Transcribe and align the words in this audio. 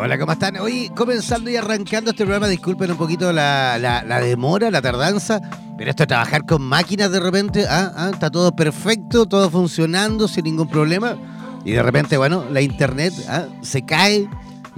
Hola, 0.00 0.16
¿cómo 0.16 0.30
están? 0.30 0.56
Hoy 0.58 0.92
comenzando 0.94 1.50
y 1.50 1.56
arrancando 1.56 2.12
este 2.12 2.22
programa, 2.22 2.46
disculpen 2.46 2.92
un 2.92 2.96
poquito 2.96 3.32
la, 3.32 4.20
demora, 4.22 4.70
la 4.70 4.80
tardanza, 4.80 5.40
pero 5.76 5.90
esto 5.90 6.04
de 6.04 6.06
trabajar 6.06 6.46
con 6.46 6.62
máquinas 6.62 7.10
de 7.10 7.18
repente, 7.18 7.66
ah, 7.68 7.92
ah, 7.96 8.10
está 8.12 8.30
todo 8.30 8.54
perfecto, 8.54 9.26
todo 9.26 9.50
funcionando 9.50 10.28
sin 10.28 10.44
ningún 10.44 10.68
problema, 10.68 11.16
y 11.64 11.72
de 11.72 11.82
repente, 11.82 12.16
bueno, 12.16 12.44
la 12.48 12.60
internet 12.60 13.12
ah, 13.28 13.46
se 13.62 13.84
cae, 13.84 14.28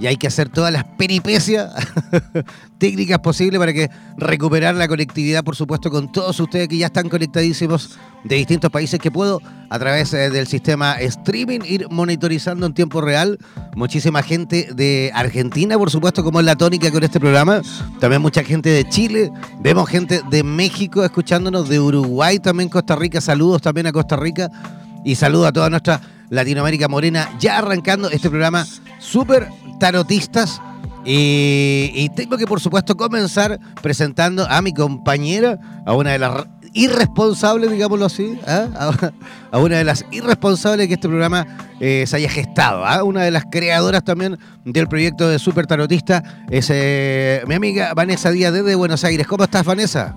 y 0.01 0.07
hay 0.07 0.17
que 0.17 0.25
hacer 0.25 0.49
todas 0.49 0.73
las 0.73 0.83
peripecias 0.83 1.71
técnicas 2.79 3.19
posibles 3.19 3.59
para 3.59 3.71
que 3.71 3.87
recuperar 4.17 4.73
la 4.73 4.87
conectividad, 4.87 5.43
por 5.43 5.55
supuesto, 5.55 5.91
con 5.91 6.11
todos 6.11 6.39
ustedes 6.39 6.67
que 6.67 6.79
ya 6.79 6.87
están 6.87 7.07
conectadísimos 7.07 7.99
de 8.23 8.35
distintos 8.35 8.71
países 8.71 8.99
que 8.99 9.11
puedo 9.11 9.39
a 9.69 9.77
través 9.77 10.11
eh, 10.13 10.31
del 10.31 10.47
sistema 10.47 10.93
streaming 10.93 11.59
ir 11.65 11.87
monitorizando 11.91 12.65
en 12.65 12.73
tiempo 12.73 12.99
real. 12.99 13.37
Muchísima 13.75 14.23
gente 14.23 14.69
de 14.73 15.11
Argentina, 15.13 15.77
por 15.77 15.91
supuesto, 15.91 16.23
como 16.23 16.39
es 16.39 16.47
la 16.47 16.55
tónica 16.55 16.91
con 16.91 17.03
este 17.03 17.19
programa. 17.19 17.61
También 17.99 18.23
mucha 18.23 18.43
gente 18.43 18.69
de 18.69 18.89
Chile. 18.89 19.31
Vemos 19.59 19.87
gente 19.87 20.21
de 20.31 20.43
México 20.43 21.05
escuchándonos, 21.05 21.69
de 21.69 21.79
Uruguay, 21.79 22.39
también 22.39 22.69
Costa 22.69 22.95
Rica. 22.95 23.21
Saludos 23.21 23.61
también 23.61 23.85
a 23.85 23.91
Costa 23.91 24.17
Rica. 24.17 24.49
Y 25.03 25.15
saludo 25.15 25.47
a 25.47 25.51
toda 25.51 25.69
nuestra 25.69 26.01
Latinoamérica 26.29 26.87
Morena, 26.87 27.29
ya 27.39 27.57
arrancando 27.57 28.09
este 28.09 28.29
programa 28.29 28.65
súper 28.99 29.49
tarotistas. 29.79 30.61
Y, 31.03 32.09
tengo 32.15 32.37
que, 32.37 32.45
por 32.45 32.59
supuesto, 32.59 32.95
comenzar 32.95 33.59
presentando 33.81 34.47
a 34.49 34.61
mi 34.61 34.73
compañera, 34.73 35.59
a 35.85 35.93
una 35.93 36.11
de 36.11 36.19
las 36.19 36.45
irresponsables, 36.73 37.71
digámoslo 37.71 38.05
así, 38.05 38.39
¿ah? 38.47 38.93
a, 39.51 39.59
una 39.59 39.77
de 39.77 39.83
las 39.83 40.05
irresponsables 40.11 40.87
que 40.87 40.93
este 40.93 41.09
programa 41.09 41.45
eh, 41.79 42.05
se 42.07 42.15
haya 42.15 42.29
gestado, 42.29 42.85
¿ah? 42.85 43.03
una 43.03 43.23
de 43.23 43.31
las 43.31 43.45
creadoras 43.51 44.03
también 44.03 44.37
del 44.63 44.87
proyecto 44.87 45.27
de 45.27 45.39
Super 45.39 45.67
Tarotista, 45.67 46.23
es 46.49 46.67
eh, 46.69 47.43
mi 47.47 47.55
amiga 47.55 47.93
Vanessa 47.93 48.31
Díaz 48.31 48.53
desde 48.53 48.75
Buenos 48.75 49.03
Aires. 49.03 49.27
¿Cómo 49.27 49.43
estás, 49.43 49.65
Vanessa? 49.65 50.15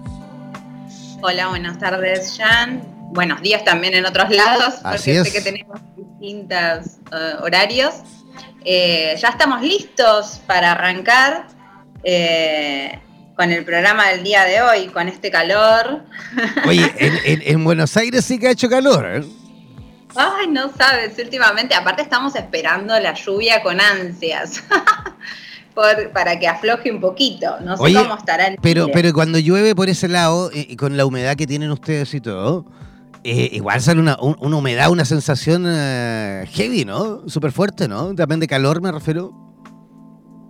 Hola, 1.22 1.48
buenas 1.48 1.78
tardes, 1.78 2.36
Jan. 2.38 2.93
Buenos 3.12 3.42
días 3.42 3.64
también 3.64 3.94
en 3.94 4.06
otros 4.06 4.30
lados, 4.30 4.74
Así 4.82 5.14
porque 5.14 5.30
sé 5.30 5.32
que 5.32 5.40
tenemos 5.40 5.80
distintos 5.96 6.96
eh, 7.12 7.34
horarios. 7.42 7.94
Eh, 8.64 9.14
ya 9.18 9.28
estamos 9.28 9.62
listos 9.62 10.40
para 10.46 10.72
arrancar 10.72 11.46
eh, 12.02 12.98
con 13.36 13.50
el 13.52 13.64
programa 13.64 14.08
del 14.08 14.24
día 14.24 14.44
de 14.44 14.62
hoy, 14.62 14.86
con 14.86 15.08
este 15.08 15.30
calor. 15.30 16.04
Oye, 16.66 16.90
en, 16.98 17.62
Buenos 17.64 17.96
Aires 17.96 18.24
sí 18.24 18.38
que 18.38 18.48
ha 18.48 18.50
hecho 18.52 18.68
calor. 18.68 19.06
¿eh? 19.06 19.24
Ay, 20.16 20.46
no 20.48 20.72
sabes, 20.76 21.18
últimamente, 21.18 21.74
aparte 21.74 22.02
estamos 22.02 22.34
esperando 22.36 22.98
la 22.98 23.14
lluvia 23.14 23.62
con 23.62 23.80
ansias. 23.80 24.62
para 26.12 26.38
que 26.38 26.46
afloje 26.46 26.90
un 26.90 27.00
poquito. 27.00 27.58
No 27.60 27.76
sé 27.76 27.94
cómo 27.94 28.16
estará 28.16 28.46
en 28.46 28.56
pero, 28.62 28.88
pero 28.92 29.12
cuando 29.12 29.38
llueve 29.38 29.74
por 29.74 29.88
ese 29.88 30.08
lado, 30.08 30.50
y 30.52 30.76
con 30.76 30.96
la 30.96 31.04
humedad 31.04 31.36
que 31.36 31.46
tienen 31.46 31.70
ustedes 31.72 32.14
y 32.14 32.20
todo, 32.20 32.64
eh, 33.26 33.48
igual 33.52 33.80
sale 33.80 34.00
una, 34.00 34.18
humedad, 34.20 34.90
una 34.90 35.06
sensación 35.06 35.64
eh, 35.66 36.44
heavy, 36.52 36.84
¿no? 36.84 37.26
Súper 37.26 37.52
fuerte, 37.52 37.88
¿no? 37.88 38.14
También 38.14 38.38
de 38.38 38.46
calor 38.46 38.82
me 38.82 38.92
refiero. 38.92 39.32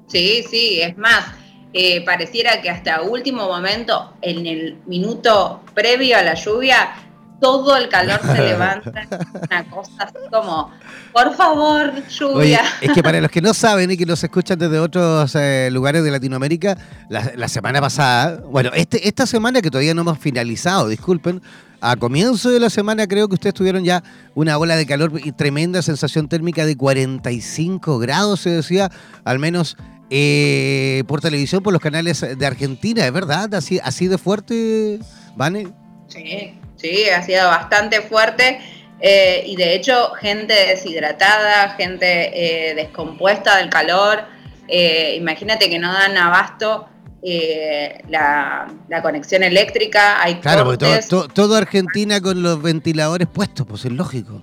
Sí, 0.09 0.45
sí, 0.51 0.81
es 0.81 0.99
más, 0.99 1.25
eh, 1.73 2.05
pareciera 2.05 2.61
que 2.61 2.69
hasta 2.69 3.03
último 3.03 3.47
momento, 3.47 4.15
en 4.23 4.45
el 4.47 4.79
minuto 4.87 5.63
previo 5.73 6.19
a 6.19 6.23
la 6.23 6.35
lluvia, 6.35 6.97
todo 7.41 7.77
el 7.77 7.89
calor 7.89 8.21
se 8.23 8.43
levanta, 8.43 9.07
una 9.33 9.71
cosa 9.71 9.93
así 10.01 10.19
como, 10.33 10.73
por 11.13 11.33
favor, 11.37 11.93
lluvia. 12.09 12.63
es 12.81 12.91
que 12.91 13.05
para 13.05 13.21
los 13.21 13.31
que 13.31 13.41
no 13.41 13.55
saben 13.55 13.93
y 13.93 13.97
que 13.97 14.05
nos 14.05 14.25
escuchan 14.25 14.59
desde 14.59 14.81
otros 14.81 15.33
lugares 15.71 16.03
de 16.03 16.11
Latinoamérica, 16.11 16.77
la, 17.09 17.49
semana 17.49 17.81
pasada, 17.81 18.43
bueno, 18.49 18.71
este, 18.75 19.07
esta 19.07 19.27
semana 19.27 19.63
que 19.63 19.71
todavía 19.71 19.95
no 19.95 20.01
hemos 20.01 20.19
finalizado, 20.19 20.89
disculpen, 20.89 21.41
a 21.85 21.97
comienzo 21.97 22.51
de 22.51 22.61
la 22.61 22.71
semana 22.71 23.07
creo 23.07 23.29
que 23.29 23.35
ustedes 23.35 23.53
tuvieron 23.53 23.85
ya 23.85 24.03
una 24.35 24.57
ola 24.57 24.75
de 24.75 24.87
calor 24.87 25.21
y 25.23 25.33
tremenda 25.33 25.83
sensación 25.83 26.29
térmica 26.29 26.65
de 26.65 26.79
45 26.79 27.99
grados, 27.99 28.41
se 28.41 28.51
decía, 28.51 28.91
al 29.25 29.39
menos 29.39 29.77
eh, 30.09 31.05
por 31.07 31.21
televisión, 31.21 31.63
por 31.63 31.75
los 31.75 31.83
canales 31.83 32.23
de 32.39 32.47
Argentina, 32.47 33.05
¿es 33.05 33.13
verdad? 33.13 33.55
¿Así, 33.55 33.81
así 33.85 34.09
de 34.09 34.17
fuerte, 34.17 34.99
Vane? 35.37 35.69
Sí, 36.09 36.59
sí, 36.77 37.11
ha 37.11 37.23
sido 37.23 37.49
bastante 37.49 38.01
fuerte. 38.01 38.61
Eh, 39.01 39.43
y 39.47 39.57
de 39.57 39.75
hecho, 39.75 40.13
gente 40.13 40.55
deshidratada, 40.55 41.71
gente 41.71 42.71
eh, 42.71 42.75
descompuesta 42.75 43.59
del 43.59 43.69
calor. 43.69 44.25
imagínate 44.69 45.69
que 45.69 45.79
no 45.79 45.93
dan 45.93 46.17
abasto 46.17 46.89
eh, 47.27 48.03
la, 48.11 48.67
conexión 49.03 49.43
eléctrica, 49.43 50.23
hay 50.23 50.41
Claro, 50.41 50.65
porque 50.65 51.01
todo, 51.09 51.57
Argentina 51.57 52.21
con 52.21 52.43
los 52.43 52.61
ventiladores 52.61 53.27
puestos, 53.29 53.67
pues 53.67 53.87
es 53.87 53.93
lógico. 53.93 54.43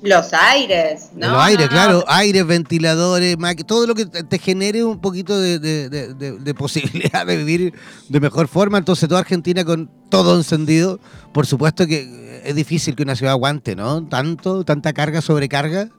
Los 0.00 0.32
aires, 0.32 1.10
¿no? 1.14 1.32
Los 1.32 1.42
aires, 1.42 1.68
claro, 1.68 2.04
aires, 2.06 2.46
ventiladores, 2.46 3.36
todo 3.66 3.86
lo 3.86 3.94
que 3.94 4.06
te 4.06 4.38
genere 4.38 4.84
un 4.84 5.00
poquito 5.00 5.38
de, 5.38 6.54
posibilidad 6.56 7.26
de 7.26 7.36
vivir 7.36 7.74
de 8.08 8.20
mejor 8.20 8.48
forma. 8.48 8.78
Entonces, 8.78 9.06
toda 9.06 9.20
Argentina 9.20 9.62
con 9.64 9.90
todo 10.08 10.36
encendido, 10.36 11.00
por 11.34 11.46
supuesto 11.46 11.86
que 11.86 12.40
es 12.42 12.54
difícil 12.54 12.96
que 12.96 13.02
una 13.02 13.16
ciudad 13.16 13.32
aguante, 13.32 13.76
¿no? 13.76 14.06
Tanto, 14.08 14.64
tanta 14.64 14.94
carga, 14.94 15.20
sobrecarga. 15.20 15.90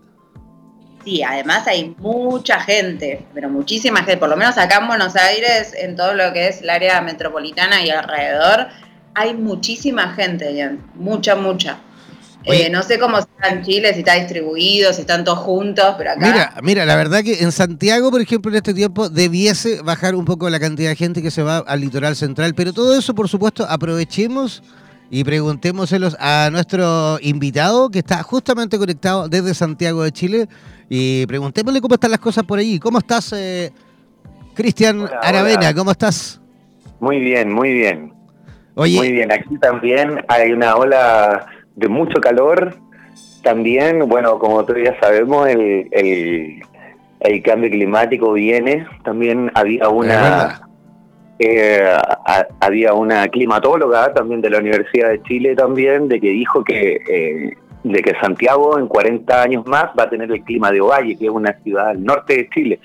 Sí, 1.04 1.24
además 1.24 1.66
hay 1.68 1.96
mucha 1.98 2.60
gente, 2.60 3.26
pero 3.34 3.50
muchísima 3.50 4.00
gente, 4.00 4.18
por 4.18 4.30
lo 4.30 4.36
menos 4.36 4.58
acá 4.58 4.80
en 4.80 4.88
Buenos 4.88 5.16
Aires, 5.16 5.74
en 5.74 5.96
todo 5.96 6.14
lo 6.14 6.34
que 6.34 6.50
es 6.50 6.62
el 6.62 6.70
área 6.70 7.02
metropolitana 7.02 7.84
y 7.84 7.90
alrededor, 7.90 8.68
hay 9.16 9.34
muchísima 9.34 10.14
gente, 10.14 10.78
mucha, 10.96 11.36
mucha. 11.36 11.80
Eh, 12.46 12.70
no 12.70 12.84
sé 12.84 12.98
cómo 13.00 13.20
está 13.20 13.50
en 13.50 13.64
Chile, 13.64 13.94
si 13.94 14.00
está 14.00 14.16
distribuido, 14.16 14.94
si 14.94 15.02
están 15.02 15.24
todos 15.24 15.40
juntos, 15.40 15.96
pero 15.98 16.12
acá... 16.12 16.26
Mira, 16.26 16.54
mira, 16.64 16.86
la 16.86 16.96
verdad 16.96 17.22
que 17.22 17.44
en 17.44 17.52
Santiago, 17.52 18.12
por 18.12 18.22
ejemplo, 18.22 18.50
en 18.52 18.58
este 18.58 18.74
tiempo 18.74 19.10
debiese 19.10 19.82
bajar 19.82 20.16
un 20.16 20.26
poco 20.26 20.50
la 20.50 20.60
cantidad 20.60 20.90
de 20.90 20.96
gente 20.96 21.22
que 21.22 21.32
se 21.32 21.44
va 21.44 21.58
al 21.58 21.82
litoral 21.82 22.16
central, 22.16 22.56
pero 22.56 22.72
todo 22.72 22.98
eso, 22.98 23.14
por 23.14 23.28
supuesto, 23.28 23.66
aprovechemos 23.70 24.64
y 25.12 25.24
preguntémoselos 25.24 26.16
a 26.20 26.50
nuestro 26.52 27.20
invitado 27.22 27.90
que 27.90 28.00
está 28.00 28.24
justamente 28.24 28.78
conectado 28.78 29.28
desde 29.28 29.54
Santiago 29.54 30.04
de 30.04 30.12
Chile 30.12 30.50
y 30.90 31.26
preguntémosle 31.28 31.80
cómo 31.80 31.96
están 31.96 32.12
las 32.12 32.20
cosas 32.20 32.44
por 32.44 32.60
allí. 32.60 32.80
¿Cómo 32.80 32.98
estás, 32.98 33.32
eh, 33.34 33.72
Cristian 34.56 35.08
Aravena? 35.22 35.74
¿Cómo 35.74 35.92
estás? 35.92 36.42
Muy 37.00 37.20
bien, 37.20 37.54
muy 37.54 37.72
bien. 37.74 38.12
Oye, 38.76 38.98
muy 38.98 39.12
bien, 39.12 39.32
aquí 39.32 39.58
también 39.60 40.24
hay 40.28 40.52
una 40.52 40.76
ola 40.76 41.46
de 41.76 41.88
mucho 41.88 42.20
calor. 42.20 42.76
También, 43.44 44.08
bueno, 44.10 44.40
como 44.40 44.66
todos 44.66 44.80
ya 44.84 45.00
sabemos, 45.00 45.48
el, 45.48 45.88
el, 45.92 46.62
el 47.20 47.44
cambio 47.44 47.70
climático 47.70 48.34
viene. 48.34 48.86
También 49.04 49.52
había 49.54 49.88
una 49.90 50.62
eh, 51.40 51.98
había 52.60 52.94
una 52.94 53.28
climatóloga 53.30 54.14
también 54.14 54.42
de 54.42 54.50
la 54.50 54.58
Universidad 54.58 55.10
de 55.10 55.22
Chile 55.24 55.56
también, 55.56 56.10
de 56.10 56.20
que 56.20 56.32
dijo 56.32 56.64
que, 56.66 57.00
eh, 57.10 57.58
de 57.84 58.02
que 58.02 58.14
Santiago 58.22 58.78
en 58.78 58.88
40 58.88 59.42
años 59.42 59.66
más 59.66 59.86
va 59.98 60.04
a 60.04 60.10
tener 60.10 60.32
el 60.32 60.44
clima 60.44 60.72
de 60.72 60.82
Ovalle, 60.82 61.18
que 61.18 61.26
es 61.26 61.32
una 61.32 61.54
ciudad 61.64 61.90
al 61.90 62.04
norte 62.04 62.36
de 62.36 62.50
Chile. 62.50 62.80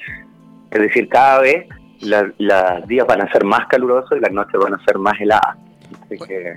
Es 0.71 0.81
decir, 0.81 1.09
cada 1.09 1.41
vez 1.41 1.67
los 2.01 2.87
días 2.89 3.07
van 3.07 3.23
a 3.23 3.33
ser 3.33 3.45
más 3.45 3.67
calurosos 3.69 4.19
y 4.19 4.21
las 4.21 4.33
noches 4.33 4.61
van 4.61 4.75
a 4.75 4.85
ser 4.85 4.99
más 4.99 5.21
heladas. 5.21 5.57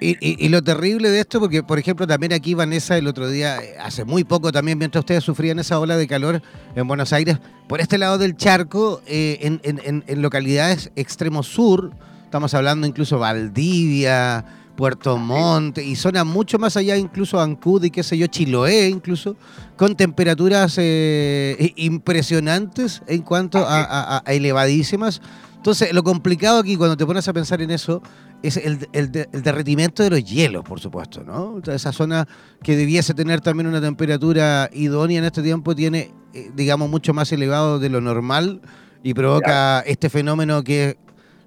Y, 0.01 0.49
lo 0.49 0.61
terrible 0.61 1.09
de 1.09 1.19
esto, 1.19 1.39
porque 1.39 1.63
por 1.63 1.79
ejemplo 1.79 2.07
también 2.07 2.33
aquí 2.33 2.53
Vanessa 2.53 2.97
el 2.97 3.07
otro 3.07 3.29
día, 3.29 3.57
eh, 3.57 3.75
hace 3.79 4.05
muy 4.05 4.23
poco 4.23 4.51
también, 4.51 4.77
mientras 4.77 5.01
ustedes 5.01 5.23
sufrían 5.23 5.59
esa 5.59 5.79
ola 5.79 5.97
de 5.97 6.07
calor 6.07 6.41
en 6.75 6.87
Buenos 6.87 7.13
Aires, 7.13 7.39
por 7.67 7.81
este 7.81 7.97
lado 7.97 8.17
del 8.17 8.35
charco, 8.35 9.01
eh, 9.07 9.59
en, 9.63 10.21
localidades 10.21 10.91
extremo 10.95 11.43
sur, 11.43 11.91
estamos 12.23 12.53
hablando 12.53 12.87
incluso 12.87 13.19
Valdivia, 13.19 14.45
Puerto 14.77 15.17
Montt 15.17 15.79
y 15.79 15.95
zona 15.97 16.23
mucho 16.23 16.57
más 16.59 16.77
allá, 16.77 16.95
incluso 16.95 17.41
Ancud 17.41 17.83
y 17.83 17.89
qué 17.89 18.03
sé 18.03 18.17
yo, 18.17 18.27
Chiloé 18.27 18.87
incluso, 18.87 19.35
con 19.75 19.97
temperaturas 19.97 20.75
eh, 20.77 21.73
impresionantes 21.75 23.01
en 23.07 23.23
cuanto 23.23 23.65
a, 23.67 24.23
elevadísimas. 24.27 25.21
Entonces, 25.55 25.91
lo 25.91 26.03
complicado 26.03 26.59
aquí 26.59 26.77
cuando 26.77 26.95
te 26.95 27.05
pones 27.05 27.27
a 27.27 27.33
pensar 27.33 27.61
en 27.61 27.71
eso 27.71 28.01
es 28.43 28.55
el, 28.57 28.87
el, 28.93 29.11
derretimiento 29.11 30.03
de 30.03 30.11
los 30.11 30.23
hielos, 30.23 30.63
por 30.63 30.79
supuesto, 30.79 31.23
¿no? 31.23 31.59
esa 31.73 31.91
zona 31.91 32.27
que 32.61 32.77
debiese 32.77 33.15
tener 33.15 33.41
también 33.41 33.67
una 33.67 33.81
temperatura 33.81 34.69
idónea 34.71 35.17
en 35.17 35.25
este 35.25 35.41
tiempo 35.41 35.75
tiene, 35.75 36.13
eh, 36.33 36.51
digamos, 36.55 36.89
mucho 36.89 37.13
más 37.13 37.31
elevado 37.31 37.79
de 37.79 37.89
lo 37.89 37.99
normal 37.99 38.61
y 39.01 39.15
provoca 39.15 39.79
este 39.81 40.09
fenómeno 40.09 40.63
que 40.63 40.97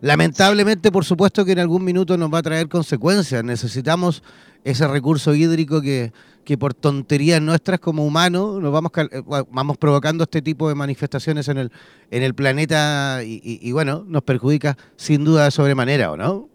lamentablemente, 0.01 0.91
por 0.91 1.05
supuesto, 1.05 1.45
que 1.45 1.53
en 1.53 1.59
algún 1.59 1.85
minuto 1.85 2.17
nos 2.17 2.33
va 2.33 2.39
a 2.39 2.43
traer 2.43 2.69
consecuencias. 2.69 3.45
Necesitamos 3.45 4.23
ese 4.65 4.87
recurso 4.87 5.35
hídrico 5.35 5.81
que, 5.81 6.13
que 6.45 6.59
por 6.59 6.75
tonterías 6.75 7.41
nuestras 7.41 7.81
como 7.81 8.05
humanos 8.05 8.61
nos 8.61 8.73
vamos, 8.73 8.93
eh, 8.97 9.23
vamos 9.51 9.79
provocando 9.79 10.25
este 10.25 10.43
tipo 10.43 10.69
de 10.69 10.75
manifestaciones 10.75 11.49
en 11.49 11.59
el, 11.59 11.73
en 12.11 12.23
el 12.23 12.35
planeta 12.35 13.21
y, 13.25 13.41
y 13.43 13.73
bueno, 13.73 14.05
nos 14.07 14.23
perjudica 14.23 14.77
sin 14.97 15.25
duda 15.25 15.45
de 15.45 15.51
sobremanera, 15.51 16.13
¿o 16.13 16.17
no? 16.17 16.51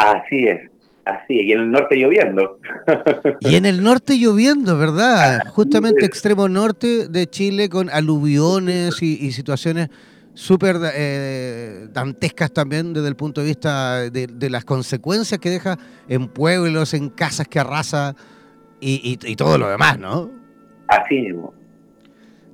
Así 0.00 0.46
es, 0.46 0.70
así 1.04 1.40
es. 1.40 1.46
Y 1.46 1.52
en 1.52 1.60
el 1.60 1.70
norte 1.70 1.96
lloviendo. 1.96 2.58
Y 3.40 3.56
en 3.56 3.66
el 3.66 3.82
norte 3.82 4.18
lloviendo, 4.18 4.78
¿verdad? 4.78 5.42
Justamente 5.48 6.04
extremo 6.04 6.48
norte 6.48 7.08
de 7.08 7.26
Chile 7.26 7.68
con 7.68 7.90
aluviones 7.90 9.02
y, 9.02 9.32
situaciones 9.32 9.88
súper 10.34 10.76
eh, 10.94 11.88
dantescas 11.92 12.52
también 12.52 12.92
desde 12.92 13.08
el 13.08 13.16
punto 13.16 13.40
de 13.40 13.46
vista 13.48 14.10
de, 14.10 14.50
las 14.50 14.64
consecuencias 14.64 15.40
que 15.40 15.50
deja 15.50 15.78
en 16.08 16.28
pueblos, 16.28 16.94
en 16.94 17.10
casas 17.10 17.48
que 17.48 17.58
arrasa 17.58 18.14
y, 18.80 19.18
y 19.22 19.36
todo 19.36 19.58
lo 19.58 19.68
demás, 19.68 19.98
¿no? 19.98 20.30
Así 20.88 21.14
mismo. 21.20 21.54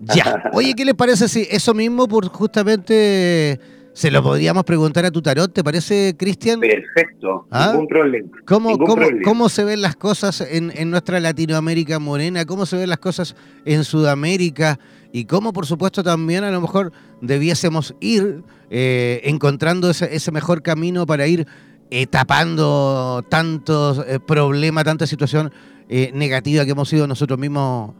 Ya. 0.00 0.50
Oye, 0.52 0.74
¿qué 0.74 0.84
les 0.84 0.94
parece 0.94 1.28
si 1.28 1.46
eso 1.50 1.72
mismo 1.72 2.06
por 2.06 2.28
justamente 2.28 3.58
se 3.96 4.10
lo 4.10 4.22
podríamos 4.22 4.62
preguntar 4.64 5.06
a 5.06 5.10
tu 5.10 5.22
tarot, 5.22 5.50
¿te 5.50 5.64
parece, 5.64 6.14
Cristian? 6.18 6.60
Perfecto, 6.60 7.46
¿Ah? 7.50 7.70
ningún 7.72 7.88
problema. 7.88 8.28
¿Cómo, 8.46 8.76
cómo, 9.24 9.48
se 9.48 9.64
ven 9.64 9.80
las 9.80 9.96
cosas 9.96 10.42
en, 10.42 10.90
nuestra 10.90 11.18
Latinoamérica 11.18 11.98
morena? 11.98 12.44
¿Cómo 12.44 12.66
se 12.66 12.76
ven 12.76 12.90
las 12.90 12.98
cosas 12.98 13.34
en 13.64 13.84
Sudamérica? 13.84 14.78
Y 15.12 15.24
cómo, 15.24 15.52
por 15.52 15.66
supuesto, 15.66 16.02
también 16.02 16.44
a 16.44 16.50
lo 16.50 16.60
mejor 16.60 16.92
debiésemos 17.20 17.94
ir 18.00 18.42
eh, 18.70 19.20
encontrando 19.24 19.90
ese, 19.90 20.32
mejor 20.32 20.62
camino 20.62 21.06
para 21.06 21.26
ir 21.26 21.46
eh, 21.90 22.06
tapando 22.06 23.24
tantos 23.28 24.04
eh, 24.06 24.18
problemas, 24.24 24.84
tanta 24.84 25.06
situación 25.06 25.52
negativa 25.88 26.64
que 26.64 26.72
hemos 26.72 26.92
ido 26.92 27.06
nosotros 27.06 27.38
mismos 27.38 27.94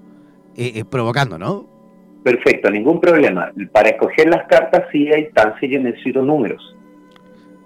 provocando, 0.90 1.38
¿no? 1.38 1.68
Perfecto, 2.24 2.68
ningún 2.68 3.00
problema. 3.00 3.52
Para 3.70 3.90
escoger 3.90 4.28
las 4.28 4.48
cartas 4.48 4.86
sí 4.90 5.06
hay 5.12 5.26
instancia 5.26 5.68
y 5.68 5.78
necesito 5.78 6.20
números. 6.22 6.76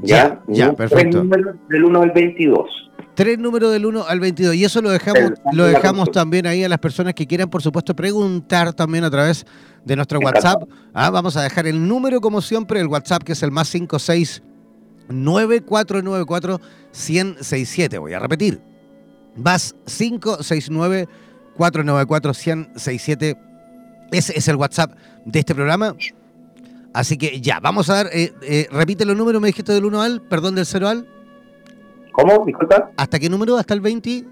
¿Ya? 0.00 0.42
Ya, 0.46 0.74
perfecto. 0.74 0.96
Tres 0.96 1.14
números 1.14 1.56
del 1.70 1.84
1 1.84 2.02
al 2.02 2.10
22. 2.10 2.89
Tres 3.20 3.38
números 3.38 3.70
del 3.70 3.84
1 3.84 4.06
al 4.08 4.18
22. 4.18 4.54
Y 4.54 4.64
eso 4.64 4.80
lo 4.80 4.88
dejamos, 4.88 5.32
lo 5.52 5.66
dejamos 5.66 6.10
también 6.10 6.46
ahí 6.46 6.64
a 6.64 6.70
las 6.70 6.78
personas 6.78 7.12
que 7.12 7.26
quieran, 7.26 7.50
por 7.50 7.60
supuesto, 7.60 7.94
preguntar 7.94 8.72
también 8.72 9.04
a 9.04 9.10
través 9.10 9.44
de 9.84 9.94
nuestro 9.94 10.20
WhatsApp. 10.20 10.62
Ah, 10.94 11.10
vamos 11.10 11.36
a 11.36 11.42
dejar 11.42 11.66
el 11.66 11.86
número, 11.86 12.22
como 12.22 12.40
siempre, 12.40 12.80
el 12.80 12.86
WhatsApp, 12.86 13.22
que 13.22 13.32
es 13.32 13.42
el 13.42 13.50
más 13.50 13.68
56 13.68 14.42
9494 15.10 16.60
1067. 16.94 17.98
Voy 17.98 18.14
a 18.14 18.20
repetir. 18.20 18.62
Más 19.36 19.74
569 19.84 21.06
494 21.58 22.32
1067 22.32 23.36
ese 24.12 24.38
es 24.38 24.48
el 24.48 24.56
WhatsApp 24.56 24.94
de 25.26 25.40
este 25.40 25.54
programa. 25.54 25.94
Así 26.94 27.18
que 27.18 27.38
ya, 27.42 27.60
vamos 27.60 27.90
a 27.90 27.96
dar, 27.96 28.06
eh, 28.14 28.32
eh, 28.40 28.66
repite 28.72 29.04
los 29.04 29.14
números, 29.14 29.42
me 29.42 29.48
dijiste 29.48 29.74
del 29.74 29.84
1 29.84 30.00
al, 30.00 30.22
perdón, 30.22 30.54
del 30.54 30.64
0 30.64 30.88
al. 30.88 31.19
¿Cómo? 32.12 32.44
Disculpa. 32.46 32.90
¿Hasta 32.96 33.18
qué 33.18 33.28
número? 33.28 33.56
¿Hasta 33.56 33.74
el 33.74 33.80
20? 33.80 34.24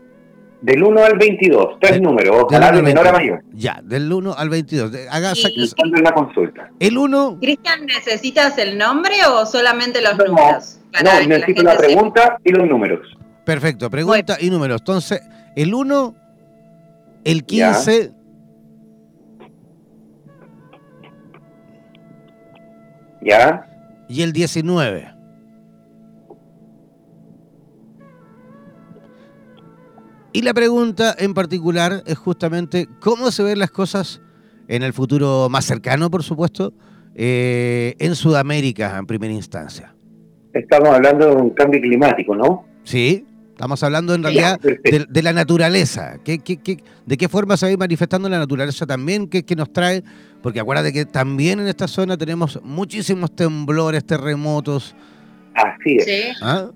Del 0.61 0.83
1 0.83 1.05
al 1.05 1.17
22, 1.17 1.79
tres 1.81 2.01
números, 2.01 2.43
ojalá 2.43 2.73
de 2.73 2.83
menor 2.83 3.07
a 3.07 3.13
mayor. 3.13 3.45
Ya, 3.53 3.81
del 3.85 4.13
1 4.13 4.35
al 4.37 4.49
22. 4.49 4.91
Haga 5.09 5.33
y, 5.37 6.03
la 6.03 6.13
consulta. 6.13 6.71
El 6.81 6.99
1. 6.99 7.39
Cristian, 7.41 7.87
¿necesitas 7.87 8.59
el 8.59 8.77
nombre 8.77 9.15
o 9.29 9.47
solamente 9.47 10.03
los 10.03 10.19
números? 10.19 10.81
no, 11.05 11.29
necesito 11.29 11.63
la, 11.63 11.77
pregunta 11.77 12.39
y 12.43 12.51
los 12.51 12.67
números. 12.67 13.07
Perfecto, 13.45 13.89
pregunta 13.89 14.37
y 14.41 14.51
números. 14.51 14.81
Entonces, 14.81 15.23
el 15.55 15.73
1, 15.73 16.15
el 17.23 17.45
15, 17.45 18.13
¿Ya? 23.21 23.65
Y 24.09 24.23
el 24.23 24.33
19. 24.33 25.18
Y 30.39 30.43
la 30.43 30.55
pregunta 30.55 31.17
en 31.19 31.35
particular 31.35 32.05
es 32.07 32.17
justamente 32.17 32.87
cómo 33.01 33.33
se 33.33 33.43
ven 33.43 33.59
las 33.59 33.73
cosas 33.73 34.23
en 34.69 34.85
el 34.85 34.93
futuro 34.93 35.49
más 35.51 35.65
cercano, 35.65 36.13
por 36.13 36.23
supuesto, 36.23 36.73
eh, 37.17 37.97
en 37.99 38.15
Sudamérica 38.15 38.97
en 38.99 39.07
primera 39.07 39.35
instancia. 39.35 39.97
Estamos 40.53 40.91
hablando 40.91 41.27
de 41.27 41.35
un 41.35 41.51
cambio 41.51 41.81
climático, 41.81 42.37
¿no? 42.37 42.65
Sí, 42.85 43.27
estamos 43.51 43.83
hablando 43.83 44.15
en 44.15 44.23
realidad 44.23 44.61
de, 44.61 45.23
la 45.25 45.33
naturaleza. 45.33 46.21
¿Qué, 46.25 46.39
de 47.05 47.17
qué 47.17 47.29
forma 47.29 47.57
se 47.57 47.67
va 47.67 47.71
a 47.71 47.73
ir 47.73 47.79
manifestando 47.79 48.29
la 48.29 48.39
naturaleza 48.39 48.87
también? 48.87 49.27
¿Qué, 49.27 49.45
qué 49.45 49.57
nos 49.57 49.73
trae 49.73 50.05
porque 50.41 50.61
acuérdate 50.61 50.93
que 50.93 51.05
también 51.05 51.59
en 51.59 51.67
esta 51.67 51.89
zona 51.89 52.17
tenemos 52.17 52.61
muchísimos 52.63 53.35
temblores, 53.35 54.07
terremotos. 54.07 54.95
Así 55.53 55.97
es. 55.97 56.37
¿Ah? 56.43 56.71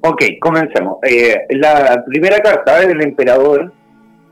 Ok, 0.00 0.22
comencemos. 0.40 0.98
Eh, 1.02 1.46
la 1.50 2.04
primera 2.06 2.38
carta 2.38 2.80
del 2.80 3.00
emperador, 3.02 3.72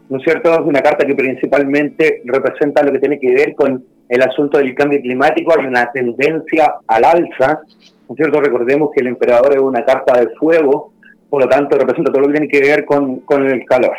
¿no 0.09 0.19
es 0.19 0.23
cierto? 0.23 0.53
Es 0.53 0.61
una 0.61 0.81
carta 0.81 1.07
que 1.07 1.15
principalmente 1.15 2.23
representa 2.25 2.83
lo 2.83 2.93
que 2.93 2.99
tiene 2.99 3.19
que 3.19 3.33
ver 3.33 3.55
con 3.55 3.85
el 4.09 4.23
asunto 4.23 4.59
del 4.59 4.75
cambio 4.75 5.01
climático. 5.01 5.53
Hay 5.59 5.67
una 5.67 5.91
tendencia 5.91 6.75
al 6.87 7.05
alza, 7.05 7.63
¿no 8.09 8.15
es 8.15 8.17
cierto? 8.17 8.41
Recordemos 8.41 8.91
que 8.95 9.01
el 9.01 9.09
emperador 9.09 9.55
es 9.55 9.61
una 9.61 9.85
carta 9.85 10.21
de 10.21 10.29
fuego, 10.37 10.93
por 11.29 11.43
lo 11.43 11.49
tanto 11.49 11.77
representa 11.77 12.13
todo 12.13 12.23
lo 12.23 12.29
que 12.29 12.39
tiene 12.39 12.49
que 12.49 12.61
ver 12.61 12.85
con, 12.85 13.21
con 13.21 13.45
el 13.47 13.65
calor. 13.65 13.97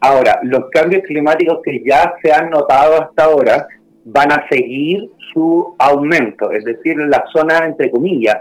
Ahora, 0.00 0.38
los 0.42 0.70
cambios 0.70 1.02
climáticos 1.02 1.60
que 1.64 1.82
ya 1.84 2.14
se 2.22 2.32
han 2.32 2.50
notado 2.50 3.02
hasta 3.02 3.24
ahora 3.24 3.66
van 4.04 4.30
a 4.30 4.46
seguir 4.48 5.10
su 5.32 5.74
aumento, 5.78 6.52
es 6.52 6.64
decir, 6.64 6.96
la 6.98 7.24
zona, 7.32 7.66
entre 7.66 7.90
comillas, 7.90 8.36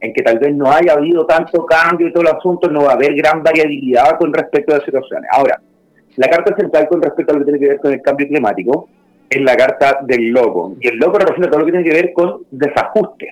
en 0.00 0.12
que 0.12 0.22
tal 0.22 0.38
vez 0.38 0.54
no 0.54 0.70
haya 0.70 0.94
habido 0.94 1.26
tanto 1.26 1.64
cambio 1.66 2.08
y 2.08 2.12
todo 2.12 2.22
el 2.22 2.36
asunto, 2.36 2.70
no 2.70 2.84
va 2.84 2.92
a 2.92 2.94
haber 2.94 3.14
gran 3.14 3.42
variabilidad 3.42 4.18
con 4.18 4.32
respecto 4.32 4.72
a 4.72 4.78
las 4.78 4.84
situaciones. 4.84 5.28
Ahora, 5.32 5.60
la 6.16 6.28
carta 6.28 6.56
central 6.56 6.88
con 6.88 7.02
respecto 7.02 7.32
a 7.32 7.38
lo 7.38 7.40
que 7.40 7.52
tiene 7.52 7.60
que 7.60 7.68
ver 7.68 7.80
con 7.80 7.92
el 7.92 8.02
cambio 8.02 8.28
climático 8.28 8.88
es 9.28 9.42
la 9.42 9.56
carta 9.56 10.00
del 10.02 10.30
loco, 10.30 10.74
y 10.80 10.88
el 10.88 10.96
loco 10.96 11.18
representa 11.18 11.50
todo 11.50 11.60
lo 11.60 11.66
que 11.66 11.72
tiene 11.72 11.88
que 11.88 11.94
ver 11.94 12.12
con 12.12 12.42
desajustes. 12.50 13.30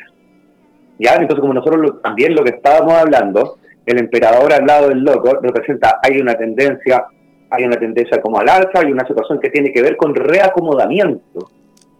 ¿Ya? 0.98 1.14
Entonces, 1.14 1.40
como 1.40 1.54
nosotros 1.54 2.02
también 2.02 2.34
lo 2.34 2.44
que 2.44 2.50
estábamos 2.50 2.94
hablando, 2.94 3.58
el 3.86 3.98
emperador 3.98 4.52
al 4.52 4.66
lado 4.66 4.88
del 4.88 5.00
loco 5.00 5.38
representa, 5.40 5.98
hay 6.02 6.20
una 6.20 6.34
tendencia 6.34 7.06
hay 7.50 7.64
una 7.64 7.76
tendencia 7.76 8.20
como 8.20 8.38
al 8.40 8.48
alza, 8.48 8.80
hay 8.80 8.92
una 8.92 9.06
situación 9.06 9.40
que 9.40 9.50
tiene 9.50 9.72
que 9.72 9.82
ver 9.82 9.96
con 9.96 10.14
reacomodamiento. 10.14 11.50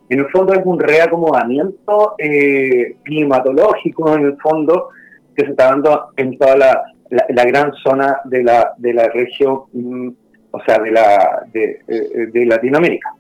En 0.09 0.21
el 0.21 0.29
fondo 0.31 0.55
es 0.55 0.61
un 0.65 0.79
reacomodamiento 0.79 2.15
eh, 2.19 2.97
climatológico, 3.03 4.15
en 4.17 4.27
el 4.27 4.37
fondo, 4.39 4.89
que 5.37 5.45
se 5.45 5.51
está 5.51 5.67
dando 5.67 6.09
en 6.17 6.39
toda 6.39 6.57
la, 6.57 6.83
la, 7.11 7.45
gran 7.45 7.73
zona 7.75 8.21
de 8.25 8.43
la, 8.43 8.73
de 8.79 8.95
la 8.95 9.09
región, 9.09 9.63
mm, 9.73 10.09
o 10.51 10.61
sea, 10.65 10.79
de, 10.79 10.91
la, 10.91 11.43
de, 11.53 11.81
eh, 11.87 12.27
de, 12.33 12.47
Latinoamérica. 12.47 13.15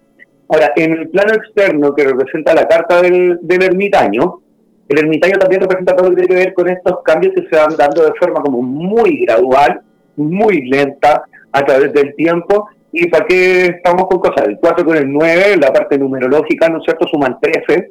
Ahora, 0.48 0.72
en 0.76 0.92
el 0.92 1.08
plano 1.10 1.34
externo 1.34 1.94
que 1.94 2.04
representa 2.04 2.54
la 2.54 2.66
carta 2.66 3.02
del, 3.02 3.38
del 3.42 3.62
ermitaño, 3.62 4.40
el 4.88 4.98
ermitaño 4.98 5.38
también 5.38 5.60
representa 5.60 5.94
todo 5.94 6.08
lo 6.08 6.16
que 6.16 6.22
tiene 6.22 6.34
que 6.34 6.46
ver 6.46 6.54
con 6.54 6.68
estos 6.70 7.02
cambios 7.02 7.34
que 7.34 7.46
se 7.48 7.56
van 7.56 7.76
dando 7.76 8.04
de 8.04 8.14
forma 8.18 8.40
como 8.40 8.62
muy 8.62 9.24
gradual, 9.26 9.82
muy 10.16 10.62
lenta, 10.68 11.22
a 11.52 11.64
través 11.64 11.92
del 11.92 12.14
tiempo. 12.14 12.68
¿Y 12.92 13.08
para 13.08 13.26
qué 13.26 13.66
estamos 13.66 14.06
con 14.08 14.18
cosas? 14.18 14.48
El 14.48 14.58
4 14.58 14.84
con 14.84 14.96
el 14.96 15.12
9, 15.12 15.56
la 15.60 15.72
parte 15.72 15.98
numerológica, 15.98 16.68
¿no 16.68 16.78
es 16.78 16.84
cierto? 16.84 17.06
Suman 17.06 17.38
13. 17.40 17.90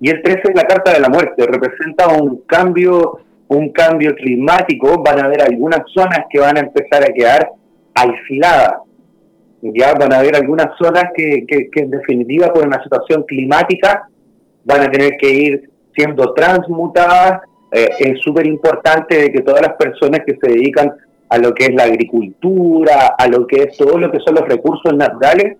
y 0.00 0.10
el 0.10 0.22
13 0.22 0.40
es 0.44 0.54
la 0.54 0.64
carta 0.64 0.92
de 0.92 1.00
la 1.00 1.08
muerte, 1.08 1.46
representa 1.46 2.08
un 2.08 2.42
cambio, 2.46 3.20
un 3.48 3.70
cambio 3.70 4.14
climático, 4.14 5.02
van 5.02 5.20
a 5.20 5.24
haber 5.24 5.42
algunas 5.42 5.82
zonas 5.92 6.24
que 6.30 6.40
van 6.40 6.56
a 6.56 6.60
empezar 6.60 7.02
a 7.02 7.12
quedar 7.12 7.50
aisladas, 7.94 8.74
ya 9.62 9.94
van 9.94 10.12
a 10.12 10.18
haber 10.18 10.36
algunas 10.36 10.76
zonas 10.76 11.04
que, 11.14 11.44
que, 11.46 11.68
en 11.74 11.90
definitiva 11.90 12.52
por 12.52 12.66
una 12.66 12.82
situación 12.82 13.24
climática 13.24 14.08
van 14.64 14.82
a 14.82 14.90
tener 14.90 15.16
que 15.18 15.30
ir 15.30 15.70
siendo 15.94 16.32
transmutadas. 16.34 17.42
Eh, 17.70 17.88
es 18.00 18.20
súper 18.20 18.46
importante 18.46 19.30
que 19.32 19.40
todas 19.40 19.62
las 19.62 19.74
personas 19.76 20.20
que 20.26 20.36
se 20.40 20.52
dedican 20.52 20.92
a 21.32 21.38
lo 21.38 21.54
que 21.54 21.64
es 21.64 21.74
la 21.74 21.84
agricultura, 21.84 23.14
a 23.16 23.26
lo 23.26 23.46
que 23.46 23.62
es 23.62 23.76
todo 23.78 23.96
lo 23.96 24.12
que 24.12 24.20
son 24.20 24.34
los 24.34 24.46
recursos 24.46 24.94
naturales, 24.94 25.56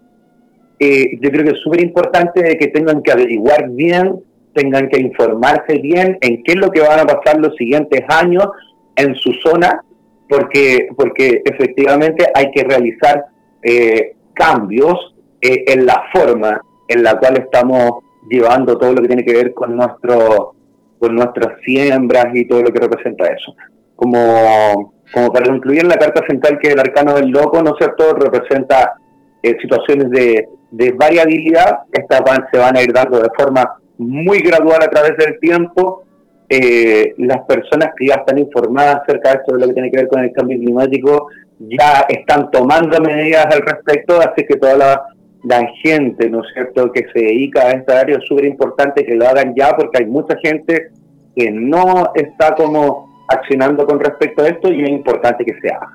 eh, 0.78 1.18
yo 1.18 1.30
creo 1.30 1.44
que 1.44 1.52
es 1.52 1.60
súper 1.60 1.80
importante 1.80 2.58
que 2.58 2.66
tengan 2.66 3.02
que 3.02 3.10
averiguar 3.10 3.70
bien, 3.70 4.22
tengan 4.52 4.90
que 4.90 5.00
informarse 5.00 5.78
bien 5.78 6.18
en 6.20 6.42
qué 6.42 6.52
es 6.52 6.58
lo 6.58 6.70
que 6.70 6.82
van 6.82 7.00
a 7.00 7.06
pasar 7.06 7.40
los 7.40 7.56
siguientes 7.56 8.02
años 8.08 8.48
en 8.96 9.14
su 9.14 9.32
zona, 9.42 9.82
porque, 10.28 10.88
porque 10.94 11.40
efectivamente 11.42 12.26
hay 12.34 12.50
que 12.50 12.64
realizar 12.64 13.24
eh, 13.62 14.14
cambios 14.34 15.14
eh, 15.40 15.64
en 15.68 15.86
la 15.86 16.04
forma 16.12 16.60
en 16.86 17.02
la 17.02 17.18
cual 17.18 17.38
estamos 17.38 18.04
llevando 18.28 18.76
todo 18.76 18.92
lo 18.92 19.00
que 19.00 19.08
tiene 19.08 19.24
que 19.24 19.32
ver 19.32 19.54
con 19.54 19.74
nuestro 19.74 20.52
con 20.98 21.14
nuestras 21.16 21.62
siembras 21.64 22.26
y 22.34 22.46
todo 22.46 22.62
lo 22.62 22.72
que 22.72 22.78
representa 22.78 23.24
eso. 23.26 23.56
Como 23.96 24.92
como 25.12 25.32
para 25.32 25.54
incluir 25.54 25.82
en 25.82 25.88
la 25.88 25.96
carta 25.96 26.22
central 26.26 26.58
que 26.60 26.72
el 26.72 26.80
arcano 26.80 27.14
del 27.14 27.28
loco, 27.30 27.62
¿no 27.62 27.70
es 27.70 27.78
cierto?, 27.78 28.14
representa 28.14 28.94
eh, 29.42 29.56
situaciones 29.60 30.10
de, 30.10 30.48
variabilidad, 30.94 31.80
estas 31.92 32.22
van, 32.22 32.46
se 32.50 32.58
van 32.58 32.76
a 32.76 32.82
ir 32.82 32.92
dando 32.92 33.20
de 33.20 33.28
forma 33.36 33.74
muy 33.98 34.38
gradual 34.38 34.82
a 34.82 34.88
través 34.88 35.16
del 35.18 35.38
tiempo. 35.38 36.04
Eh, 36.48 37.14
las 37.18 37.42
personas 37.46 37.90
que 37.96 38.06
ya 38.06 38.14
están 38.14 38.38
informadas 38.38 39.02
acerca 39.02 39.30
de 39.30 39.36
esto, 39.36 39.52
de 39.54 39.60
lo 39.60 39.66
que 39.68 39.74
tiene 39.74 39.90
que 39.90 39.98
ver 39.98 40.08
con 40.08 40.22
el 40.22 40.32
cambio 40.32 40.58
climático, 40.58 41.28
ya 41.58 42.06
están 42.08 42.50
tomando 42.50 43.00
medidas 43.00 43.46
al 43.46 43.60
respecto, 43.60 44.18
así 44.18 44.46
que 44.46 44.56
toda 44.56 44.76
la, 44.76 45.02
la 45.44 45.66
gente, 45.82 46.28
¿no 46.30 46.40
es 46.40 46.46
cierto?, 46.54 46.90
que 46.90 47.06
se 47.12 47.20
dedica 47.20 47.62
a 47.62 47.72
esta 47.72 48.00
área 48.00 48.16
es 48.16 48.24
súper 48.26 48.46
importante 48.46 49.04
que 49.04 49.14
lo 49.14 49.26
hagan 49.26 49.54
ya, 49.54 49.76
porque 49.76 50.02
hay 50.02 50.06
mucha 50.06 50.36
gente 50.42 50.90
que 51.36 51.50
no 51.50 52.12
está 52.14 52.54
como 52.54 53.11
accionando 53.32 53.86
con 53.86 54.00
respecto 54.00 54.42
a 54.42 54.48
esto 54.48 54.72
y 54.72 54.82
es 54.82 54.90
importante 54.90 55.44
que 55.44 55.58
se 55.60 55.68
haga. 55.68 55.90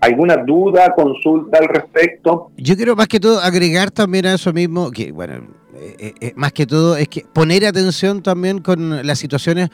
¿Alguna 0.00 0.36
duda, 0.36 0.94
consulta 0.94 1.58
al 1.58 1.68
respecto? 1.68 2.50
Yo 2.56 2.76
quiero 2.76 2.94
más 2.94 3.08
que 3.08 3.18
todo 3.18 3.40
agregar 3.40 3.90
también 3.90 4.26
a 4.26 4.34
eso 4.34 4.52
mismo, 4.52 4.90
que 4.90 5.10
bueno, 5.10 5.34
eh, 5.74 5.96
eh, 5.98 6.14
eh, 6.20 6.32
más 6.36 6.52
que 6.52 6.66
todo 6.66 6.96
es 6.96 7.08
que 7.08 7.24
poner 7.32 7.66
atención 7.66 8.22
también 8.22 8.60
con 8.60 9.04
las 9.06 9.18
situaciones 9.18 9.70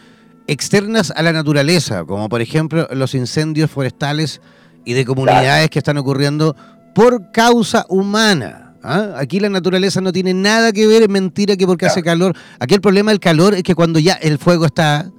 externas 0.47 1.12
a 1.14 1.23
la 1.23 1.33
naturaleza, 1.33 2.04
como 2.04 2.28
por 2.28 2.40
ejemplo 2.40 2.88
los 2.93 3.14
incendios 3.14 3.71
forestales 3.71 4.40
y 4.85 4.95
de 4.95 5.04
comunidades 5.04 5.71
que 5.71 5.78
están 5.78 5.99
ocurriendo 5.99 6.57
por 6.95 7.31
causa 7.31 7.85
humana. 7.88 8.75
¿ah? 8.83 9.14
Aquí 9.16 9.40
la 9.40 9.49
naturaleza 9.49 10.00
no 10.00 10.12
tiene 10.12 10.33
nada 10.33 10.73
que 10.73 10.87
ver, 10.87 11.02
es 11.02 11.09
mentira 11.09 11.57
que 11.57 11.66
porque 11.66 11.87
hace 11.87 12.02
calor. 12.02 12.35
Aquí 12.59 12.75
el 12.75 12.81
problema 12.81 13.11
del 13.11 13.21
calor 13.21 13.54
es 13.54 13.62
que 13.62 13.75
cuando 13.75 13.99
ya 13.99 14.14
el 14.14 14.38
fuego 14.38 14.66
está, 14.66 15.11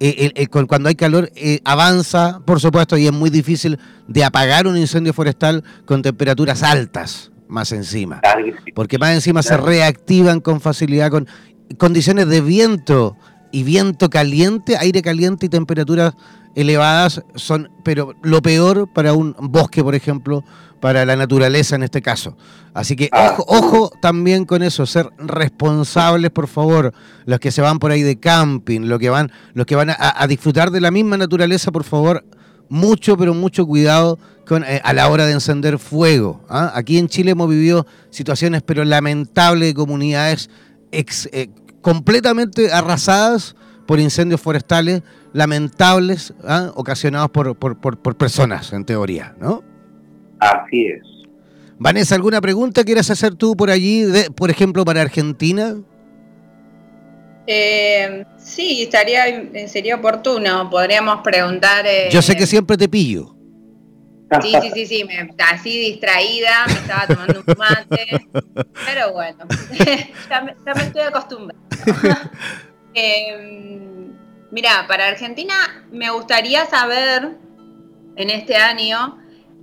eh, 0.00 0.46
cuando 0.48 0.88
hay 0.88 0.94
calor 0.94 1.30
eh, 1.34 1.60
avanza, 1.64 2.40
por 2.44 2.60
supuesto, 2.60 2.96
y 2.96 3.06
es 3.06 3.12
muy 3.12 3.30
difícil 3.30 3.78
de 4.06 4.24
apagar 4.24 4.66
un 4.66 4.76
incendio 4.76 5.12
forestal 5.12 5.64
con 5.84 6.02
temperaturas 6.02 6.62
altas 6.62 7.30
más 7.48 7.72
encima. 7.72 8.20
Porque 8.74 8.98
más 8.98 9.12
encima 9.12 9.42
se 9.42 9.56
reactivan 9.56 10.40
con 10.40 10.60
facilidad, 10.60 11.10
con 11.10 11.26
condiciones 11.78 12.28
de 12.28 12.40
viento 12.40 13.16
y 13.52 13.62
viento 13.62 14.10
caliente, 14.10 14.76
aire 14.76 15.02
caliente 15.02 15.46
y 15.46 15.48
temperaturas 15.48 16.14
elevadas 16.54 17.22
son, 17.34 17.70
pero 17.84 18.14
lo 18.22 18.42
peor 18.42 18.88
para 18.92 19.12
un 19.12 19.34
bosque, 19.38 19.84
por 19.84 19.94
ejemplo, 19.94 20.42
para 20.80 21.04
la 21.04 21.16
naturaleza 21.16 21.76
en 21.76 21.82
este 21.82 22.02
caso. 22.02 22.36
Así 22.74 22.96
que 22.96 23.08
ah. 23.12 23.34
ojo, 23.38 23.44
ojo 23.48 23.90
también 24.00 24.44
con 24.44 24.62
eso, 24.62 24.86
ser 24.86 25.08
responsables, 25.18 26.30
por 26.30 26.48
favor, 26.48 26.92
los 27.24 27.40
que 27.40 27.50
se 27.50 27.62
van 27.62 27.78
por 27.78 27.90
ahí 27.90 28.02
de 28.02 28.18
camping, 28.18 28.82
los 28.82 28.98
que 28.98 29.10
van, 29.10 29.32
los 29.54 29.66
que 29.66 29.76
van 29.76 29.90
a, 29.90 30.26
disfrutar 30.26 30.70
de 30.70 30.80
la 30.80 30.90
misma 30.90 31.16
naturaleza, 31.16 31.72
por 31.72 31.84
favor, 31.84 32.24
mucho, 32.68 33.16
pero 33.16 33.32
mucho 33.34 33.66
cuidado 33.66 34.18
con, 34.46 34.64
eh, 34.64 34.80
a 34.84 34.92
la 34.92 35.08
hora 35.08 35.26
de 35.26 35.32
encender 35.32 35.78
fuego. 35.78 36.44
¿ah? 36.48 36.72
Aquí 36.74 36.98
en 36.98 37.08
Chile 37.08 37.32
hemos 37.32 37.48
vivido 37.48 37.86
situaciones, 38.10 38.62
pero 38.62 38.84
lamentables 38.84 39.70
de 39.70 39.74
comunidades 39.74 40.50
eh, 40.92 41.48
completamente 41.80 42.72
arrasadas 42.72 43.56
por 43.86 44.00
incendios 44.00 44.40
forestales, 44.40 45.02
lamentables, 45.32 46.34
¿ah? 46.44 46.72
ocasionados 46.74 47.30
por, 47.30 47.56
por, 47.56 47.78
por 47.78 48.16
personas, 48.16 48.72
en 48.72 48.84
teoría, 48.84 49.36
¿no? 49.40 49.62
Así 50.38 50.86
es. 50.86 51.02
Vanessa, 51.78 52.14
¿alguna 52.14 52.40
pregunta 52.40 52.84
quieras 52.84 53.10
hacer 53.10 53.34
tú 53.34 53.56
por 53.56 53.70
allí, 53.70 54.04
por 54.34 54.50
ejemplo, 54.50 54.84
para 54.84 55.02
Argentina? 55.02 55.76
Eh, 57.46 58.24
sí, 58.38 58.82
estaría, 58.82 59.68
sería 59.68 59.96
oportuno. 59.96 60.68
Podríamos 60.70 61.20
preguntar. 61.22 61.86
Eh, 61.86 62.08
Yo 62.10 62.22
sé 62.22 62.34
que 62.36 62.46
siempre 62.46 62.76
te 62.76 62.88
pillo. 62.88 63.36
Sí, 64.42 64.52
sí, 64.60 64.70
sí, 64.74 64.86
sí, 64.86 65.08
así 65.38 65.78
distraída, 65.78 66.66
me 66.66 66.72
estaba 66.72 67.06
tomando 67.06 67.44
un 67.46 67.54
mate, 67.56 68.26
pero 68.84 69.12
bueno, 69.12 69.38
ya, 70.28 70.40
me, 70.40 70.82
estoy 70.82 71.02
acostumbrando. 71.02 71.64
Em, 72.98 74.14
mira, 74.50 74.86
para 74.88 75.06
Argentina 75.08 75.54
me 75.92 76.10
gustaría 76.10 76.64
saber 76.64 77.36
en 78.16 78.30
este 78.30 78.56
año 78.56 79.18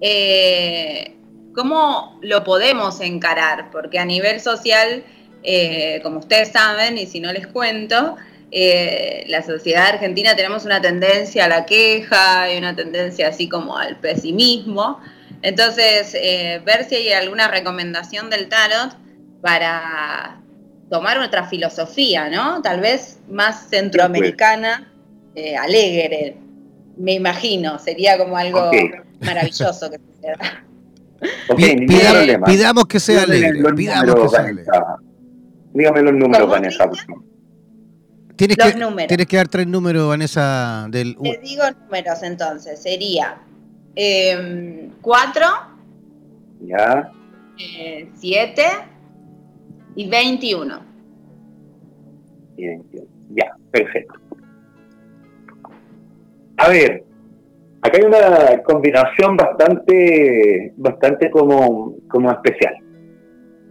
eh, 0.05 1.15
¿cómo 1.55 2.19
lo 2.21 2.43
podemos 2.43 2.99
encarar? 2.99 3.71
Porque 3.71 3.99
a 3.99 4.05
nivel 4.05 4.41
social, 4.41 5.01
eh, 5.43 6.01
como 6.03 6.19
ustedes 6.19 6.51
saben, 6.51 6.97
y 6.97 7.07
si 7.07 7.21
no 7.21 7.31
les 7.31 7.47
cuento, 7.47 8.17
eh, 8.51 9.23
la 9.29 9.41
sociedad 9.43 9.87
argentina 9.87 10.35
tenemos 10.35 10.65
una 10.65 10.81
tendencia 10.81 11.45
a 11.45 11.47
la 11.47 11.65
queja 11.65 12.53
y 12.53 12.57
una 12.57 12.75
tendencia 12.75 13.29
así 13.29 13.47
como 13.47 13.77
al 13.77 13.95
pesimismo. 13.95 14.99
Entonces, 15.41 16.11
ver 16.65 16.83
si 16.83 16.95
hay 16.95 17.13
alguna 17.13 17.47
recomendación 17.47 18.29
del 18.29 18.49
tarot 18.49 18.97
para 19.41 20.41
tomar 20.89 21.17
otra 21.19 21.47
filosofía, 21.47 22.29
¿no? 22.29 22.61
Tal 22.61 22.81
vez 22.81 23.19
más 23.29 23.69
centroamericana, 23.69 24.91
alegre, 25.59 26.35
me 26.97 27.13
imagino, 27.13 27.79
sería 27.79 28.17
como 28.17 28.37
algo 28.37 28.69
maravilloso 29.23 29.89
que 29.89 29.97
suceda. 29.97 30.63
Okay, 31.47 31.77
pidamos, 31.85 32.85
que 32.85 32.99
sea 32.99 33.23
alegre. 33.23 33.63
Pidamos 33.73 34.15
que 34.15 34.27
sea 34.27 34.41
alegre. 34.41 34.65
Dígame 35.73 36.01
los 36.01 36.13
números, 36.13 36.49
Vanessa, 36.49 36.89
Tienes 38.35 38.57
que, 38.57 38.75
números. 38.75 39.07
tienes 39.07 39.27
que 39.27 39.37
dar 39.37 39.47
tres 39.47 39.67
números, 39.67 40.07
Vanessa. 40.07 40.87
Del... 40.89 41.15
Te 41.15 41.39
digo 41.41 41.63
números 41.85 42.23
entonces. 42.23 42.81
Sería 42.81 43.41
4, 43.95 43.95
em, 43.95 44.91
ya. 46.67 47.11
7 48.15 48.61
eh, 48.61 48.67
y 49.95 50.09
21. 50.09 50.81
Y 52.57 52.67
21. 52.67 53.07
Ya, 53.35 53.55
perfecto. 53.71 54.13
A 56.57 56.69
ver, 56.69 57.03
acá 57.93 57.97
hay 57.97 58.03
una 58.03 58.63
combinación 58.63 59.37
bastante, 59.37 60.73
bastante 60.77 61.29
como, 61.29 61.95
como 62.09 62.31
especial. 62.31 62.75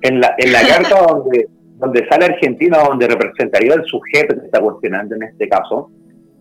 En 0.02 0.20
la, 0.20 0.34
en 0.38 0.52
la 0.52 0.60
carta 0.68 1.06
donde, 1.06 1.48
donde 1.76 2.06
sale 2.08 2.26
Argentina, 2.26 2.78
donde 2.88 3.08
representaría 3.08 3.74
el 3.74 3.84
sujeto 3.84 4.38
que 4.38 4.46
está 4.46 4.60
cuestionando 4.60 5.16
en 5.16 5.24
este 5.24 5.48
caso, 5.48 5.90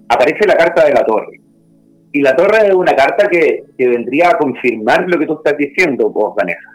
aparece 0.09 0.47
la 0.47 0.55
carta 0.55 0.85
de 0.85 0.93
la 0.93 1.05
torre. 1.05 1.39
Y 2.13 2.21
la 2.21 2.35
torre 2.35 2.67
es 2.67 2.75
una 2.75 2.93
carta 2.93 3.27
que, 3.27 3.63
que 3.77 3.87
vendría 3.87 4.31
a 4.31 4.37
confirmar 4.37 5.05
lo 5.07 5.17
que 5.17 5.25
tú 5.25 5.33
estás 5.35 5.57
diciendo, 5.57 6.09
vos, 6.09 6.35
Vanessa. 6.35 6.69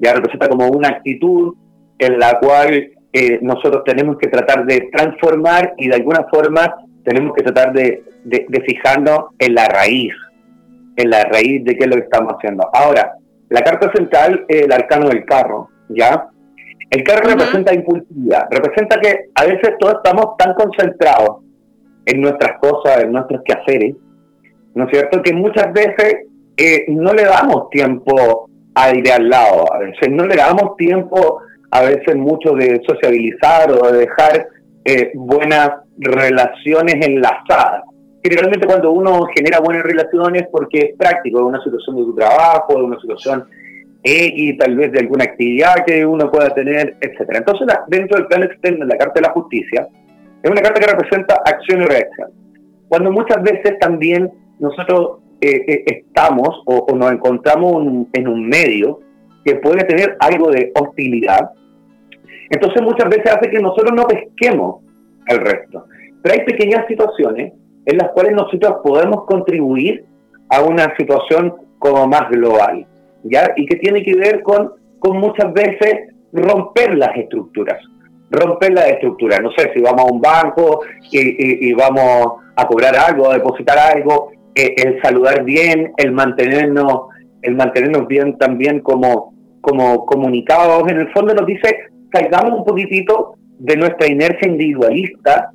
Ya 0.00 0.14
representa 0.14 0.48
como 0.48 0.68
una 0.68 0.88
actitud 0.88 1.54
en 1.98 2.18
la 2.18 2.38
cual 2.40 2.90
eh, 3.12 3.38
nosotros 3.40 3.82
tenemos 3.84 4.18
que 4.18 4.28
tratar 4.28 4.66
de 4.66 4.88
transformar 4.92 5.74
y 5.76 5.88
de 5.88 5.94
alguna 5.94 6.24
forma 6.30 6.74
tenemos 7.04 7.34
que 7.34 7.42
tratar 7.42 7.72
de, 7.72 8.02
fijarnos 8.66 9.26
en 9.38 9.54
la 9.54 9.66
raíz, 9.68 10.12
en 10.96 11.10
la 11.10 11.24
raíz 11.24 11.64
de 11.64 11.76
qué 11.76 11.84
es 11.84 11.90
lo 11.90 11.96
que 11.96 12.02
estamos 12.02 12.34
haciendo. 12.34 12.68
Ahora, 12.72 13.14
la 13.48 13.62
carta 13.62 13.90
central 13.92 14.44
es 14.48 14.62
el 14.62 14.72
arcano 14.72 15.08
del 15.08 15.24
carro, 15.24 15.68
¿ya? 15.88 16.28
El 16.90 17.02
carro 17.02 17.28
representa 17.28 17.74
impulsividad, 17.74 18.46
representa 18.50 18.98
que 19.00 19.26
a 19.34 19.44
veces 19.44 19.74
todos 19.78 19.96
estamos 19.96 20.36
tan 20.38 20.54
concentrados 20.54 21.42
en 22.06 22.20
nuestras 22.20 22.58
cosas, 22.58 23.02
en 23.02 23.12
nuestros 23.12 23.42
quehaceres, 23.44 23.94
¿no 24.74 24.84
es 24.84 24.90
cierto? 24.90 25.22
Que 25.22 25.34
muchas 25.34 25.72
veces 25.72 26.26
eh, 26.56 26.86
no 26.88 27.12
le 27.12 27.24
damos 27.24 27.68
tiempo 27.70 28.48
a 28.74 28.94
ir 28.94 29.10
al 29.12 29.28
lado, 29.28 29.64
a 29.72 29.78
veces 29.78 30.08
no 30.10 30.24
le 30.24 30.36
damos 30.36 30.76
tiempo 30.76 31.40
a 31.70 31.82
veces 31.82 32.16
mucho 32.16 32.52
de 32.54 32.80
sociabilizar 32.86 33.70
o 33.70 33.92
de 33.92 33.98
dejar 33.98 34.48
eh, 34.84 35.10
buenas 35.14 35.70
relaciones 35.98 36.94
enlazadas. 37.06 37.82
Generalmente 38.28 38.66
cuando 38.66 38.92
uno 38.92 39.26
genera 39.34 39.58
buenas 39.58 39.84
relaciones 39.84 40.48
porque 40.52 40.78
es 40.78 40.96
práctico, 40.98 41.38
de 41.38 41.44
una 41.44 41.64
situación 41.64 41.96
de 41.96 42.02
tu 42.02 42.14
trabajo, 42.14 42.76
de 42.76 42.82
una 42.82 43.00
situación 43.00 43.46
X, 44.02 44.58
tal 44.58 44.76
vez 44.76 44.92
de 44.92 45.00
alguna 45.00 45.24
actividad 45.24 45.76
que 45.86 46.04
uno 46.04 46.30
pueda 46.30 46.50
tener, 46.50 46.98
etcétera. 47.00 47.38
Entonces, 47.38 47.66
dentro 47.86 48.18
del 48.18 48.26
plan 48.26 48.42
externo 48.42 48.84
la 48.84 48.98
Carta 48.98 49.14
de 49.14 49.28
la 49.28 49.32
Justicia, 49.32 49.88
es 50.42 50.50
una 50.50 50.60
carta 50.60 50.78
que 50.78 50.92
representa 50.92 51.40
acción 51.42 51.80
y 51.80 51.84
reacción. 51.86 52.30
Cuando 52.88 53.10
muchas 53.10 53.42
veces 53.42 53.78
también 53.78 54.30
nosotros 54.58 55.20
eh, 55.40 55.64
eh, 55.66 55.84
estamos 55.86 56.62
o, 56.66 56.94
nos 56.94 57.10
encontramos 57.10 58.06
en 58.12 58.28
un 58.28 58.46
medio 58.46 59.00
que 59.42 59.54
puede 59.54 59.84
tener 59.84 60.18
algo 60.20 60.50
de 60.50 60.70
hostilidad, 60.78 61.50
entonces 62.50 62.82
muchas 62.82 63.08
veces 63.08 63.32
hace 63.32 63.48
que 63.48 63.58
nosotros 63.58 63.92
no 63.96 64.06
pesquemos 64.06 64.84
al 65.28 65.38
resto. 65.38 65.86
Pero 66.22 66.34
hay 66.34 66.44
pequeñas 66.44 66.86
situaciones 66.86 67.54
en 67.88 67.96
las 67.96 68.10
cuales 68.10 68.32
nosotros 68.32 68.80
podemos 68.84 69.24
contribuir 69.24 70.04
a 70.50 70.60
una 70.60 70.94
situación 70.98 71.54
como 71.78 72.06
más 72.06 72.28
global, 72.28 72.86
¿ya? 73.24 73.50
Y 73.56 73.64
que 73.64 73.76
tiene 73.76 74.02
que 74.02 74.14
ver 74.14 74.42
con, 74.42 74.74
con 74.98 75.16
muchas 75.16 75.50
veces 75.54 76.14
romper 76.30 76.98
las 76.98 77.16
estructuras, 77.16 77.82
romper 78.30 78.74
las 78.74 78.88
estructuras. 78.88 79.40
No 79.40 79.50
sé, 79.52 79.72
si 79.72 79.80
vamos 79.80 80.02
a 80.02 80.12
un 80.12 80.20
banco 80.20 80.82
y, 81.10 81.72
vamos 81.72 82.42
a 82.56 82.66
cobrar 82.66 82.94
algo, 82.94 83.30
a 83.30 83.34
depositar 83.34 83.78
algo, 83.78 84.32
eh, 84.54 84.74
el 84.76 85.00
saludar 85.00 85.44
bien, 85.44 85.92
el 85.96 86.12
mantenernos, 86.12 87.06
el 87.40 87.54
mantenernos 87.54 88.06
bien 88.06 88.36
también 88.36 88.80
como, 88.80 89.32
como 89.62 90.04
comunicados, 90.04 90.90
en 90.90 90.98
el 90.98 91.12
fondo 91.14 91.32
nos 91.32 91.46
dice, 91.46 91.74
salgamos 92.12 92.58
un 92.58 92.66
poquitito 92.66 93.34
de 93.58 93.76
nuestra 93.78 94.08
inercia 94.08 94.46
individualista 94.46 95.52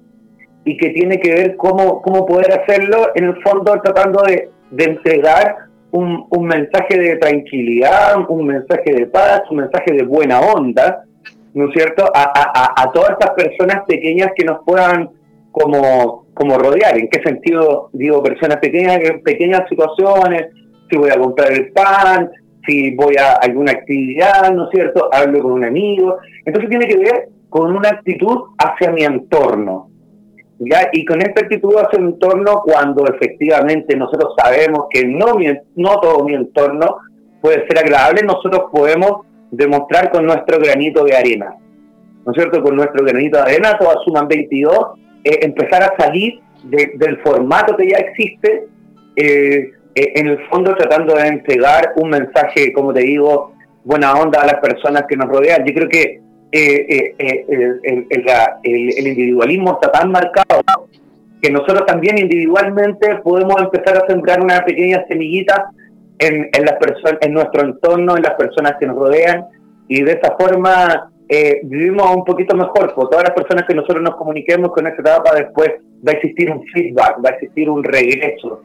y 0.66 0.78
que 0.78 0.90
tiene 0.90 1.20
que 1.20 1.34
ver 1.34 1.56
cómo, 1.58 2.02
cómo 2.02 2.26
poder 2.26 2.60
hacerlo, 2.60 3.10
en 3.16 3.26
el 3.26 3.42
fondo 3.44 3.74
tratando 3.84 4.24
de, 4.24 4.50
entregar 4.76 5.56
un, 5.92 6.26
mensaje 6.42 6.98
de 6.98 7.18
tranquilidad, 7.18 8.16
un 8.28 8.48
mensaje 8.48 8.92
de 8.92 9.06
paz, 9.06 9.44
un 9.52 9.58
mensaje 9.58 9.94
de 9.94 10.04
buena 10.04 10.40
onda, 10.40 11.04
¿no 11.54 11.68
es 11.68 11.74
cierto?, 11.74 12.10
a, 12.14 12.92
todas 12.94 13.12
estas 13.12 13.32
personas 13.32 13.84
pequeñas 13.88 14.32
que 14.36 14.46
nos 14.46 14.64
puedan 14.66 15.10
como, 15.52 16.26
como 16.34 16.58
rodear. 16.58 16.98
¿En 16.98 17.08
qué 17.10 17.22
sentido 17.22 17.90
digo 17.94 18.24
personas 18.24 18.58
pequeñas? 18.58 19.00
En 19.04 19.22
pequeñas 19.22 19.70
situaciones, 19.70 20.48
si 20.90 20.98
voy 20.98 21.12
a 21.12 21.20
comprar 21.20 21.52
el 21.52 21.72
pan, 21.72 22.32
si 22.66 22.96
voy 22.96 23.16
a 23.18 23.34
alguna 23.34 23.74
actividad, 23.74 24.52
¿no 24.54 24.66
es 24.66 24.70
cierto?, 24.72 25.10
hablo 25.12 25.42
con 25.42 25.52
un 25.54 25.66
amigo. 25.66 26.18
Entonces 26.46 26.70
tiene 26.70 26.88
que 26.88 26.98
ver 26.98 27.30
con 27.50 27.76
una 27.76 27.90
actitud 27.90 28.38
hacia 28.58 28.92
mi 28.92 29.04
entorno, 29.04 29.90
y 30.92 31.06
con 31.06 31.22
esta 31.22 31.42
actitud 31.42 31.76
hacia 31.76 32.00
el 32.00 32.06
entorno, 32.06 32.62
cuando 32.64 33.06
efectivamente 33.08 33.96
nosotros 33.96 34.34
sabemos 34.38 34.86
que 34.90 35.06
no, 35.06 35.36
no 35.76 36.00
todo 36.00 36.24
mi 36.24 36.36
entorno 36.36 36.98
puede 37.42 37.68
ser 37.68 37.80
agradable, 37.80 38.22
nosotros 38.24 38.70
podemos 38.72 39.26
demostrar 39.52 40.12
con 40.12 40.26
nuestro 40.26 40.60
granito 40.60 41.04
de 41.04 41.16
arena. 41.16 41.56
¿No 42.26 42.32
es 42.32 42.38
cierto? 42.38 42.64
Con 42.64 42.76
nuestro 42.76 43.06
granito 43.06 43.38
de 43.38 43.44
arena, 43.44 43.78
todas 43.78 43.98
suman 44.06 44.28
22, 44.28 44.78
eh, 45.24 45.40
empezar 45.42 45.84
a 45.84 45.94
salir 45.98 46.40
del 46.64 47.18
formato 47.22 47.76
que 47.76 47.90
ya 47.90 47.98
existe, 47.98 48.68
eh, 49.16 49.72
eh, 49.96 50.12
en 50.16 50.28
el 50.28 50.40
fondo 50.48 50.74
tratando 50.76 51.16
de 51.16 51.28
entregar 51.28 51.94
un 51.98 52.10
mensaje, 52.10 52.72
como 52.72 52.94
te 52.94 53.02
digo, 53.02 53.54
buena 53.84 54.14
onda 54.14 54.42
a 54.42 54.46
las 54.46 54.62
personas 54.62 55.04
que 55.08 55.18
nos 55.18 55.28
rodean. 55.28 55.66
Yo 55.66 55.74
creo 55.74 55.90
que 55.90 56.22
eh, 56.56 57.16
eh, 57.18 57.46
eh, 57.48 58.56
el, 58.64 59.08
individualismo 59.08 59.72
está 59.74 59.92
tan 59.92 60.12
marcado 60.12 60.62
que 61.42 61.50
nosotros 61.50 61.88
también 61.88 62.20
individualmente 62.20 63.16
podemos 63.24 63.60
empezar 63.60 63.98
a 63.98 64.06
sembrar 64.06 64.40
una 64.40 64.64
pequeña 64.64 65.04
semillita 65.08 65.72
en, 66.20 66.48
las 66.64 66.76
personas, 66.76 67.18
en 67.22 67.34
nuestro 67.34 67.64
entorno, 67.64 68.16
en 68.16 68.22
las 68.22 68.36
personas 68.36 68.76
que 68.80 68.86
nos 68.86 68.96
rodean, 68.98 69.46
y 69.88 70.04
de 70.04 70.12
esa 70.12 70.36
forma 70.40 71.12
vivimos 71.64 72.16
un 72.16 72.24
poquito 72.24 72.56
mejor. 72.56 72.94
Todas 72.94 73.24
las 73.24 73.34
personas 73.34 73.66
que 73.68 73.74
nosotros 73.74 74.04
nos 74.04 74.16
comuniquemos 74.16 74.72
con 74.72 74.86
esta 74.86 75.02
etapa, 75.02 75.36
después 75.36 75.72
va 76.08 76.12
a 76.12 76.16
existir 76.16 76.52
un 76.52 76.64
feedback, 76.68 77.18
va 77.26 77.30
a 77.30 77.34
existir 77.34 77.68
un 77.68 77.84
regreso 77.84 78.62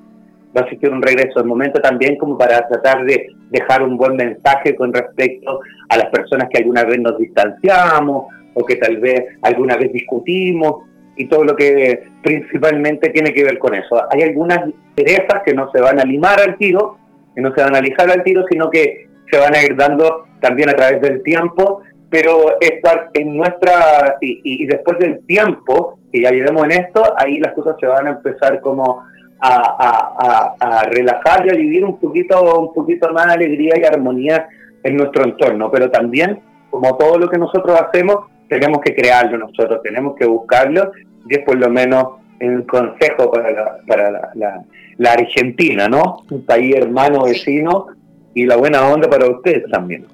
va 0.56 0.62
a 0.62 0.64
existir 0.64 0.90
un 0.90 1.02
regreso. 1.02 1.40
de 1.40 1.46
momento 1.46 1.80
también 1.80 2.16
como 2.16 2.36
para 2.38 2.66
tratar 2.68 3.04
de 3.04 3.34
dejar 3.50 3.82
un 3.82 3.96
buen 3.96 4.16
mensaje 4.16 4.74
con 4.74 4.92
respecto 4.92 5.60
a 5.88 5.96
las 5.96 6.06
personas 6.06 6.48
que 6.50 6.58
alguna 6.58 6.84
vez 6.84 6.98
nos 7.00 7.18
distanciamos 7.18 8.26
o 8.54 8.64
que 8.64 8.76
tal 8.76 8.96
vez 8.98 9.24
alguna 9.42 9.76
vez 9.76 9.92
discutimos 9.92 10.84
y 11.16 11.26
todo 11.26 11.44
lo 11.44 11.56
que 11.56 12.04
principalmente 12.22 13.10
tiene 13.10 13.32
que 13.32 13.44
ver 13.44 13.58
con 13.58 13.74
eso. 13.74 14.00
Hay 14.10 14.22
algunas 14.22 14.60
perezas 14.94 15.42
que 15.44 15.52
no 15.52 15.70
se 15.72 15.80
van 15.80 15.98
a 15.98 16.04
limar 16.04 16.40
al 16.40 16.56
tiro, 16.56 16.96
que 17.34 17.40
no 17.40 17.52
se 17.54 17.62
van 17.62 17.74
a 17.74 17.80
lijar 17.80 18.10
al 18.10 18.22
tiro, 18.22 18.44
sino 18.48 18.70
que 18.70 19.08
se 19.30 19.38
van 19.38 19.54
a 19.54 19.62
ir 19.62 19.76
dando 19.76 20.26
también 20.40 20.70
a 20.70 20.74
través 20.74 21.00
del 21.02 21.22
tiempo, 21.22 21.82
pero 22.08 22.58
estar 22.60 23.10
en 23.14 23.36
nuestra, 23.36 24.16
y, 24.20 24.40
y 24.44 24.66
después 24.66 24.98
del 24.98 25.26
tiempo, 25.26 25.98
que 26.12 26.22
ya 26.22 26.30
lleguemos 26.30 26.64
en 26.64 26.72
esto, 26.72 27.02
ahí 27.16 27.38
las 27.38 27.52
cosas 27.52 27.76
se 27.80 27.86
van 27.86 28.06
a 28.06 28.10
empezar 28.10 28.60
como 28.60 29.02
a, 29.40 30.84
relajar 30.90 31.46
y 31.46 31.50
a 31.50 31.54
vivir 31.54 31.84
un 31.84 31.98
poquito, 31.98 32.58
un 32.58 32.74
poquito 32.74 33.12
más 33.12 33.26
de 33.26 33.32
alegría 33.34 33.74
y 33.78 33.84
armonía 33.84 34.48
en 34.82 34.96
nuestro 34.96 35.24
entorno. 35.24 35.70
Pero 35.70 35.90
también, 35.90 36.40
como 36.70 36.96
todo 36.96 37.18
lo 37.18 37.28
que 37.28 37.38
nosotros 37.38 37.80
hacemos, 37.80 38.26
tenemos 38.48 38.80
que 38.80 38.94
crearlo 38.94 39.38
nosotros, 39.38 39.80
tenemos 39.82 40.16
que 40.16 40.26
buscarlo 40.26 40.92
y 41.28 41.34
es 41.34 41.44
por 41.44 41.56
lo 41.56 41.68
menos 41.68 42.04
el 42.40 42.64
consejo 42.66 43.30
para 43.30 43.50
la, 43.50 43.78
para 43.86 44.32
la, 44.34 45.12
Argentina, 45.12 45.88
¿no? 45.88 46.24
Un 46.30 46.44
país 46.44 46.74
hermano, 46.76 47.24
vecino 47.24 47.88
y 48.34 48.46
la 48.46 48.56
buena 48.56 48.86
onda 48.86 49.08
para 49.10 49.26
ustedes 49.28 49.64
también. 49.70 50.06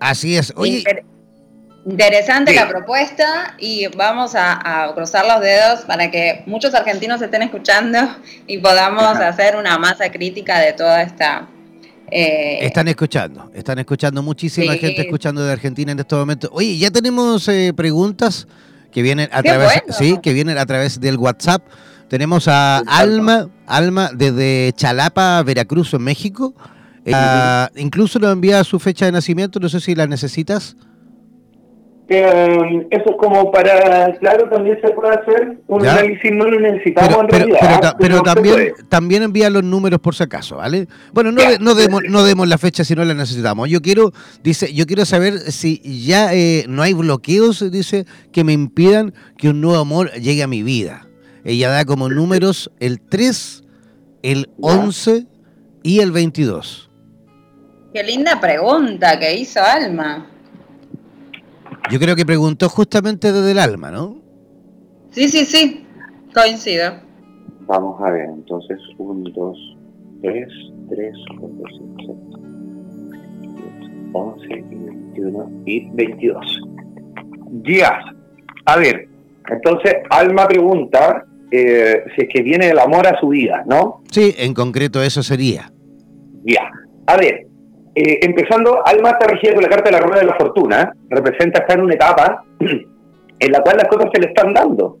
Así 0.00 0.36
es. 0.36 0.52
Oye, 0.56 0.82
Interesante 1.86 2.54
la 2.54 2.68
propuesta 2.68 3.54
y 3.58 3.86
vamos 3.96 4.32
a, 4.34 4.92
cruzar 4.94 5.26
los 5.26 5.40
dedos 5.40 5.80
para 5.86 6.10
que 6.10 6.42
muchos 6.46 6.74
argentinos 6.74 7.22
estén 7.22 7.42
escuchando 7.42 7.98
y 8.46 8.58
podamos 8.58 9.16
hacer 9.16 9.56
una 9.56 9.78
masa 9.78 10.10
crítica 10.10 10.58
de 10.58 10.74
toda 10.74 11.02
esta... 11.02 11.48
Eh, 12.12 12.66
están 12.66 12.88
escuchando, 12.88 13.50
están 13.54 13.78
escuchando 13.78 14.22
muchísima 14.22 14.74
gente 14.74 15.00
escuchando 15.00 15.44
de 15.44 15.52
Argentina 15.52 15.92
en 15.92 16.00
estos 16.00 16.18
momentos. 16.18 16.50
Oye, 16.52 16.76
ya 16.76 16.90
tenemos 16.90 17.48
eh, 17.48 17.72
preguntas 17.74 18.46
que 18.90 19.00
vienen 19.00 19.30
a 19.32 19.42
través, 19.42 19.82
sí, 19.90 20.18
que 20.20 20.32
vienen 20.32 20.58
a 20.58 20.66
través 20.66 21.00
del 21.00 21.16
WhatsApp. 21.16 21.62
Tenemos 22.08 22.48
a 22.48 22.78
Alma, 22.78 23.48
Alma 23.66 24.10
desde 24.12 24.72
Chalapa, 24.74 25.42
Veracruz, 25.44 25.94
en 25.94 26.02
México. 26.02 26.52
Eh, 27.04 27.66
incluso 27.76 28.18
nos 28.18 28.32
envía 28.32 28.64
su 28.64 28.78
fecha 28.80 29.06
de 29.06 29.12
nacimiento, 29.12 29.60
no 29.60 29.68
sé 29.68 29.80
si 29.80 29.94
la 29.94 30.08
necesitas. 30.08 30.76
Eh, 32.12 32.88
eso 32.90 33.16
como 33.16 33.52
para, 33.52 34.12
claro, 34.18 34.48
también 34.50 34.76
se 34.82 34.90
puede 34.90 35.14
hacer 35.14 35.58
un 35.68 35.86
análisis, 35.86 36.32
no 36.32 36.46
lo 36.46 36.58
necesitamos 36.58 37.24
pero, 37.30 37.44
en 37.44 37.54
realidad. 37.54 37.96
Pero, 38.00 38.22
también, 38.22 38.72
también 38.88 39.22
envía 39.22 39.48
los 39.48 39.62
números 39.62 40.00
por 40.00 40.16
si 40.16 40.24
acaso, 40.24 40.56
¿vale? 40.56 40.88
Bueno, 41.12 41.30
no, 41.30 41.40
no, 41.60 41.76
demos, 41.76 42.02
no 42.08 42.24
demos 42.24 42.48
la 42.48 42.58
fecha 42.58 42.82
si 42.82 42.96
no 42.96 43.04
la 43.04 43.14
necesitamos. 43.14 43.70
Yo 43.70 43.80
quiero, 43.80 44.10
dice, 44.42 44.74
yo 44.74 44.86
quiero 44.86 45.04
saber 45.04 45.38
si 45.38 45.80
ya 46.04 46.34
eh, 46.34 46.64
no 46.68 46.82
hay 46.82 46.94
bloqueos, 46.94 47.70
dice, 47.70 48.06
que 48.32 48.42
me 48.42 48.54
impidan 48.54 49.14
que 49.38 49.50
un 49.50 49.60
nuevo 49.60 49.78
amor 49.78 50.10
llegue 50.14 50.42
a 50.42 50.48
mi 50.48 50.64
vida. 50.64 51.06
Ella 51.44 51.70
da 51.70 51.84
como 51.84 52.08
números 52.08 52.72
el 52.80 53.00
3, 53.00 53.62
el 54.24 54.50
11 54.60 55.26
y 55.84 56.00
el 56.00 56.10
22. 56.10 56.90
Qué 57.94 58.02
linda 58.02 58.40
pregunta 58.40 59.16
que 59.16 59.32
hizo 59.32 59.62
Alma. 59.62 60.26
Yo 61.90 61.98
creo 61.98 62.16
que 62.16 62.26
preguntó 62.26 62.68
justamente 62.68 63.32
desde 63.32 63.52
el 63.52 63.58
alma, 63.58 63.90
¿no? 63.90 64.22
Sí, 65.10 65.28
sí, 65.28 65.44
sí, 65.44 65.84
coincido. 66.34 66.94
Vamos 67.66 68.00
a 68.00 68.10
ver, 68.10 68.28
entonces, 68.28 68.78
1, 68.98 69.30
2, 69.30 69.76
3, 70.22 70.48
3, 70.88 71.14
4, 71.38 71.56
5, 71.96 72.16
6, 73.12 73.30
11, 74.12 74.48
21 74.48 75.50
y 75.66 75.90
22. 75.90 76.60
Ya, 77.64 78.00
a 78.64 78.76
ver, 78.76 79.08
entonces 79.48 79.94
Alma 80.10 80.46
pregunta 80.46 81.24
eh, 81.50 82.04
si 82.14 82.22
es 82.22 82.28
que 82.32 82.42
viene 82.42 82.70
el 82.70 82.78
amor 82.78 83.06
a 83.06 83.18
su 83.18 83.28
vida, 83.28 83.64
¿no? 83.66 84.02
Sí, 84.10 84.34
en 84.38 84.54
concreto 84.54 85.02
eso 85.02 85.22
sería. 85.22 85.72
Ya, 86.44 86.70
a 87.06 87.16
ver, 87.16 87.48
eh, 88.02 88.18
empezando, 88.22 88.80
Alma 88.84 89.10
está 89.10 89.26
con 89.54 89.62
la 89.62 89.68
carta 89.68 89.90
de 89.90 89.92
la 89.92 90.00
rueda 90.00 90.20
de 90.20 90.26
la 90.26 90.36
fortuna, 90.36 90.92
representa 91.08 91.60
estar 91.60 91.78
en 91.78 91.84
una 91.84 91.94
etapa 91.94 92.44
en 92.58 93.52
la 93.52 93.60
cual 93.60 93.76
las 93.76 93.88
cosas 93.88 94.10
se 94.12 94.20
le 94.20 94.28
están 94.28 94.54
dando. 94.54 94.98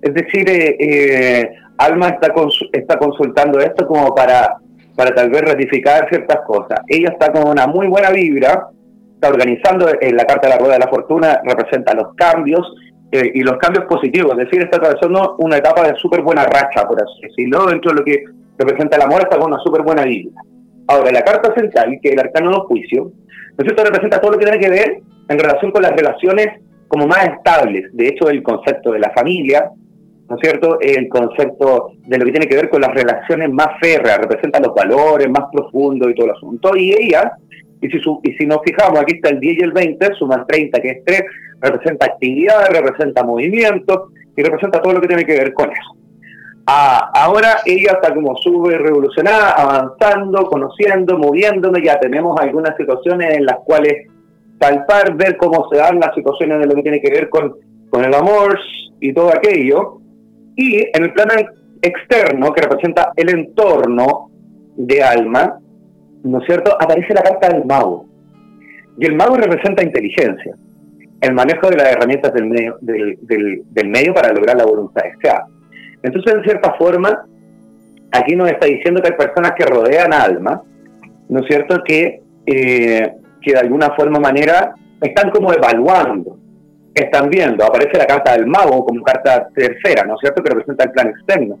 Es 0.00 0.14
decir, 0.14 0.48
eh, 0.48 0.76
eh, 0.80 1.50
Alma 1.78 2.08
está, 2.08 2.32
está 2.72 2.98
consultando 2.98 3.58
esto 3.60 3.86
como 3.86 4.14
para, 4.14 4.56
para 4.96 5.14
tal 5.14 5.30
vez 5.30 5.42
ratificar 5.42 6.08
ciertas 6.08 6.40
cosas. 6.46 6.80
Ella 6.88 7.10
está 7.10 7.32
con 7.32 7.48
una 7.48 7.66
muy 7.66 7.86
buena 7.86 8.10
vibra, 8.10 8.68
está 9.14 9.28
organizando 9.28 9.88
en 10.00 10.16
la 10.16 10.24
carta 10.24 10.48
de 10.48 10.54
la 10.54 10.58
rueda 10.58 10.74
de 10.74 10.80
la 10.80 10.88
fortuna, 10.88 11.40
representa 11.44 11.94
los 11.94 12.14
cambios 12.14 12.74
eh, 13.12 13.30
y 13.34 13.42
los 13.42 13.56
cambios 13.58 13.84
positivos. 13.84 14.32
Es 14.32 14.46
decir, 14.46 14.62
está 14.62 14.78
atravesando 14.78 15.36
una 15.38 15.58
etapa 15.58 15.86
de 15.86 15.94
súper 15.96 16.22
buena 16.22 16.44
racha, 16.44 16.86
por 16.86 17.00
así 17.00 17.20
decirlo, 17.22 17.66
dentro 17.66 17.92
de 17.92 17.98
lo 17.98 18.04
que 18.04 18.24
representa 18.58 18.96
el 18.96 19.02
amor, 19.02 19.22
está 19.22 19.38
con 19.38 19.52
una 19.52 19.62
súper 19.62 19.82
buena 19.82 20.04
vida. 20.04 20.30
Ahora, 20.88 21.12
la 21.12 21.22
carta 21.22 21.54
central, 21.54 21.98
que 22.02 22.08
es 22.08 22.14
el 22.14 22.20
arcano 22.20 22.50
de 22.50 22.56
juicio, 22.60 23.12
¿no 23.56 23.64
es 23.64 23.84
representa 23.84 24.20
todo 24.20 24.32
lo 24.32 24.38
que 24.38 24.46
tiene 24.46 24.60
que 24.60 24.70
ver 24.70 25.00
en 25.28 25.38
relación 25.38 25.70
con 25.70 25.82
las 25.82 25.92
relaciones 25.92 26.48
como 26.92 27.06
más 27.06 27.26
estables. 27.26 27.88
De 27.94 28.08
hecho, 28.08 28.28
el 28.28 28.42
concepto 28.42 28.92
de 28.92 28.98
la 28.98 29.10
familia, 29.14 29.70
¿no 30.28 30.36
es 30.36 30.40
cierto? 30.42 30.78
El 30.80 31.08
concepto 31.08 31.92
de 32.06 32.18
lo 32.18 32.24
que 32.26 32.32
tiene 32.32 32.46
que 32.46 32.56
ver 32.56 32.68
con 32.68 32.82
las 32.82 32.92
relaciones 32.92 33.50
más 33.50 33.68
férreas, 33.80 34.18
representa 34.18 34.60
los 34.60 34.74
valores 34.74 35.28
más 35.30 35.44
profundos 35.50 36.10
y 36.10 36.14
todo 36.14 36.26
el 36.26 36.32
asunto. 36.32 36.76
Y 36.76 36.92
ella, 36.92 37.32
y 37.80 37.88
si, 37.88 37.96
y 37.96 38.32
si 38.34 38.46
nos 38.46 38.58
fijamos, 38.62 39.00
aquí 39.00 39.14
está 39.14 39.30
el 39.30 39.40
10 39.40 39.58
y 39.58 39.62
el 39.62 39.72
20, 39.72 40.14
suman 40.18 40.46
30, 40.46 40.80
que 40.80 40.88
es 40.90 41.04
3, 41.04 41.22
representa 41.62 42.06
actividad, 42.06 42.68
representa 42.70 43.24
movimiento 43.24 44.08
y 44.36 44.42
representa 44.42 44.82
todo 44.82 44.92
lo 44.92 45.00
que 45.00 45.08
tiene 45.08 45.24
que 45.24 45.38
ver 45.38 45.54
con 45.54 45.70
eso. 45.70 46.01
Ah, 46.66 47.10
ahora 47.14 47.58
ella 47.66 47.92
está 47.92 48.14
como 48.14 48.36
sube 48.36 48.78
revolucionada, 48.78 49.52
avanzando, 49.52 50.44
conociendo, 50.44 51.18
moviéndome, 51.18 51.82
ya 51.84 51.98
tenemos 51.98 52.38
algunas 52.40 52.76
situaciones 52.76 53.36
en 53.36 53.46
las 53.46 53.58
cuales 53.64 54.08
palpar, 54.58 55.16
ver 55.16 55.36
cómo 55.36 55.68
se 55.70 55.78
dan 55.78 55.98
las 55.98 56.14
situaciones 56.14 56.60
de 56.60 56.66
lo 56.66 56.74
que 56.74 56.82
tiene 56.82 57.00
que 57.00 57.10
ver 57.10 57.28
con, 57.28 57.56
con 57.90 58.04
el 58.04 58.14
amor 58.14 58.58
y 59.00 59.12
todo 59.12 59.30
aquello. 59.30 59.98
Y 60.54 60.80
en 60.96 61.02
el 61.02 61.12
plano 61.12 61.32
externo, 61.82 62.52
que 62.52 62.62
representa 62.62 63.12
el 63.16 63.30
entorno 63.30 64.30
de 64.76 65.02
alma, 65.02 65.58
¿no 66.22 66.38
es 66.38 66.46
cierto? 66.46 66.76
Aparece 66.80 67.12
la 67.12 67.22
carta 67.22 67.48
del 67.48 67.64
mago. 67.64 68.06
Y 68.98 69.06
el 69.06 69.16
mago 69.16 69.36
representa 69.36 69.82
inteligencia, 69.82 70.54
el 71.20 71.34
manejo 71.34 71.68
de 71.68 71.76
las 71.76 71.92
herramientas 71.92 72.32
del 72.34 72.46
medio, 72.46 72.76
del, 72.80 73.18
del, 73.70 73.88
medio 73.88 74.14
para 74.14 74.32
lograr 74.32 74.56
la 74.56 74.64
voluntad 74.64 75.02
deseada. 75.02 75.46
Entonces, 76.02 76.34
en 76.34 76.42
cierta 76.42 76.74
forma, 76.74 77.26
aquí 78.12 78.36
nos 78.36 78.50
está 78.50 78.66
diciendo 78.66 79.00
que 79.00 79.08
hay 79.08 79.16
personas 79.16 79.52
que 79.56 79.64
rodean 79.64 80.12
alma, 80.12 80.62
¿no 81.28 81.40
es 81.40 81.46
cierto? 81.46 81.82
Que, 81.84 82.22
eh, 82.46 83.12
que 83.40 83.52
de 83.52 83.58
alguna 83.58 83.90
forma 83.94 84.18
manera 84.18 84.74
están 85.00 85.30
como 85.30 85.52
evaluando, 85.52 86.38
están 86.94 87.30
viendo, 87.30 87.64
aparece 87.64 87.96
la 87.96 88.06
carta 88.06 88.32
del 88.32 88.46
mago 88.46 88.84
como 88.84 89.02
carta 89.02 89.48
tercera, 89.54 90.04
¿no 90.04 90.14
es 90.14 90.20
cierto? 90.20 90.42
Que 90.42 90.50
representa 90.50 90.84
el 90.84 90.90
plan 90.90 91.08
externo. 91.08 91.58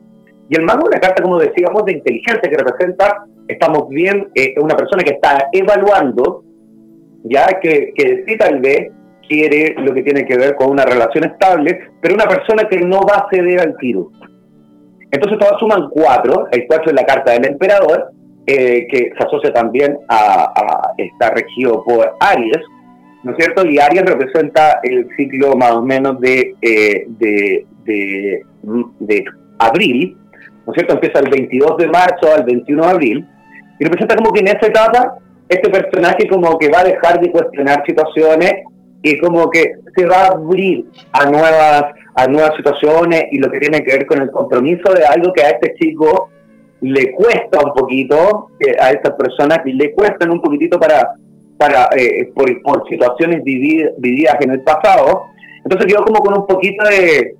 Y 0.48 0.56
el 0.56 0.64
mago 0.64 0.80
es 0.82 0.88
una 0.88 1.00
carta, 1.00 1.22
como 1.22 1.38
decíamos, 1.38 1.84
de 1.84 1.92
inteligencia 1.92 2.50
que 2.50 2.56
representa, 2.56 3.24
estamos 3.48 3.88
bien, 3.88 4.28
eh, 4.34 4.54
una 4.60 4.76
persona 4.76 5.02
que 5.02 5.14
está 5.14 5.48
evaluando, 5.52 6.44
ya 7.24 7.46
que, 7.60 7.92
que 7.96 8.24
sí 8.26 8.36
tal 8.36 8.60
vez 8.60 8.92
quiere 9.26 9.74
lo 9.78 9.94
que 9.94 10.02
tiene 10.02 10.26
que 10.26 10.36
ver 10.36 10.54
con 10.56 10.70
una 10.70 10.84
relación 10.84 11.24
estable, 11.24 11.80
pero 12.00 12.14
una 12.14 12.26
persona 12.26 12.68
que 12.68 12.78
no 12.80 13.00
va 13.00 13.16
a 13.16 13.28
ceder 13.30 13.60
al 13.60 13.76
tiro. 13.78 14.10
Entonces 15.12 15.38
todas 15.38 15.60
suman 15.60 15.90
cuatro, 15.90 16.48
el 16.50 16.66
cuatro 16.66 16.90
es 16.90 16.94
la 16.94 17.04
carta 17.04 17.32
del 17.32 17.44
emperador, 17.46 18.12
eh, 18.46 18.86
que 18.90 19.12
se 19.16 19.24
asocia 19.24 19.52
también 19.52 19.98
a, 20.08 20.94
está 20.96 21.30
regido 21.30 21.84
por 21.84 22.16
Aries, 22.18 22.62
¿no 23.22 23.32
es 23.32 23.36
cierto? 23.36 23.64
Y 23.66 23.78
Aries 23.78 24.04
representa 24.04 24.80
el 24.82 25.06
ciclo 25.16 25.54
más 25.54 25.72
o 25.72 25.82
menos 25.82 26.18
de, 26.18 26.54
eh, 26.62 27.04
de, 27.06 27.66
de, 27.84 29.24
abril, 29.58 30.16
¿no 30.66 30.72
es 30.72 30.76
cierto? 30.76 30.94
Empieza 30.94 31.20
el 31.20 31.30
22 31.30 31.76
de 31.76 31.88
marzo 31.88 32.34
al 32.34 32.44
21 32.44 32.82
de 32.82 32.90
abril, 32.90 33.28
y 33.78 33.84
representa 33.84 34.16
como 34.16 34.32
que 34.32 34.40
en 34.40 34.48
esa 34.48 34.66
etapa 34.66 35.18
este 35.48 35.68
personaje 35.68 36.26
como 36.26 36.58
que 36.58 36.70
va 36.70 36.80
a 36.80 36.84
dejar 36.84 37.20
de 37.20 37.30
cuestionar 37.30 37.84
situaciones 37.86 38.54
y 39.02 39.18
como 39.18 39.50
que 39.50 39.72
se 39.94 40.06
va 40.06 40.24
a 40.24 40.28
abrir 40.28 40.86
a 41.12 41.30
nuevas 41.30 41.84
a 42.14 42.26
nuevas 42.26 42.54
situaciones 42.56 43.24
y 43.30 43.38
lo 43.38 43.50
que 43.50 43.58
tiene 43.58 43.82
que 43.82 43.96
ver 43.96 44.06
con 44.06 44.20
el 44.20 44.30
compromiso 44.30 44.92
de 44.92 45.04
algo 45.04 45.32
que 45.32 45.42
a 45.42 45.50
este 45.50 45.74
chico 45.74 46.30
le 46.80 47.12
cuesta 47.12 47.60
un 47.64 47.72
poquito, 47.72 48.48
a 48.80 48.90
estas 48.90 49.14
personas 49.14 49.60
le 49.64 49.92
cuestan 49.92 50.30
un 50.30 50.40
poquitito 50.40 50.78
para, 50.78 51.14
para 51.56 51.88
eh, 51.96 52.30
por, 52.34 52.62
por, 52.62 52.88
situaciones 52.88 53.42
vividas 53.44 54.36
en 54.40 54.50
el 54.50 54.62
pasado. 54.62 55.26
Entonces 55.64 55.86
quedó 55.86 56.04
como 56.04 56.20
con 56.20 56.38
un 56.38 56.46
poquito 56.46 56.84
de, 56.84 57.36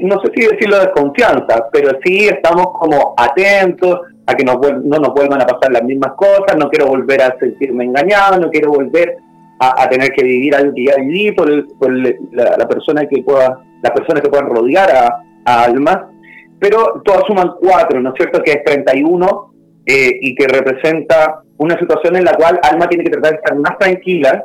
no 0.00 0.18
sé 0.22 0.32
si 0.34 0.46
decirlo 0.46 0.80
de 0.80 0.90
confianza, 0.92 1.68
pero 1.70 1.98
sí 2.02 2.26
estamos 2.26 2.68
como 2.78 3.14
atentos 3.16 4.00
a 4.26 4.34
que 4.34 4.44
no 4.44 4.54
nos 4.54 5.14
vuelvan 5.14 5.42
a 5.42 5.46
pasar 5.46 5.72
las 5.72 5.84
mismas 5.84 6.14
cosas, 6.16 6.56
no 6.58 6.68
quiero 6.68 6.88
volver 6.88 7.22
a 7.22 7.38
sentirme 7.38 7.84
engañado, 7.84 8.38
no 8.38 8.50
quiero 8.50 8.70
volver 8.70 9.18
a, 9.58 9.88
tener 9.88 10.10
que 10.10 10.22
vivir 10.22 10.54
algo 10.54 10.74
que 10.74 10.84
ya 10.84 10.96
viví 10.96 11.32
por, 11.32 11.48
la, 11.50 12.68
persona 12.68 13.06
que 13.06 13.22
pueda, 13.22 13.58
las 13.82 13.92
personas 13.92 14.22
que 14.22 14.28
puedan 14.28 14.48
rodear 14.48 14.90
a, 14.90 15.22
Alma, 15.48 16.10
pero 16.58 17.00
todas 17.04 17.22
suman 17.28 17.52
cuatro, 17.60 18.00
¿no 18.00 18.08
es 18.08 18.16
cierto? 18.16 18.42
Que 18.42 18.50
es 18.50 18.64
31 18.64 19.52
eh, 19.86 20.18
y 20.20 20.34
que 20.34 20.48
representa 20.48 21.42
una 21.58 21.78
situación 21.78 22.16
en 22.16 22.24
la 22.24 22.34
cual 22.34 22.58
Alma 22.64 22.88
tiene 22.88 23.04
que 23.04 23.10
tratar 23.10 23.30
de 23.30 23.36
estar 23.36 23.56
más 23.56 23.78
tranquila, 23.78 24.44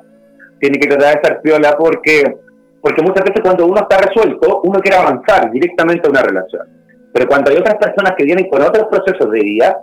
tiene 0.60 0.78
que 0.78 0.88
tratar 0.88 1.08
de 1.08 1.13
estar 1.15 1.41
piola 1.41 1.76
porque, 1.76 2.36
porque 2.80 3.02
muchas 3.02 3.24
veces 3.26 3.41
cuando 3.41 3.65
uno 3.65 3.82
está 3.82 3.97
resuelto, 3.97 4.62
uno 4.63 4.80
quiere 4.80 4.97
avanzar 4.97 5.50
directamente 5.50 6.08
a 6.08 6.12
una 6.12 6.21
relación. 6.21 6.67
Pero 7.12 7.28
cuando 7.28 7.50
hay 7.50 7.58
otras 7.58 7.78
personas 7.78 8.13
que 8.15 8.24
vienen 8.24 8.47
con 8.47 8.62
otros 8.62 8.86
procesos 8.91 9.32
de 9.32 9.39
vida, 9.39 9.80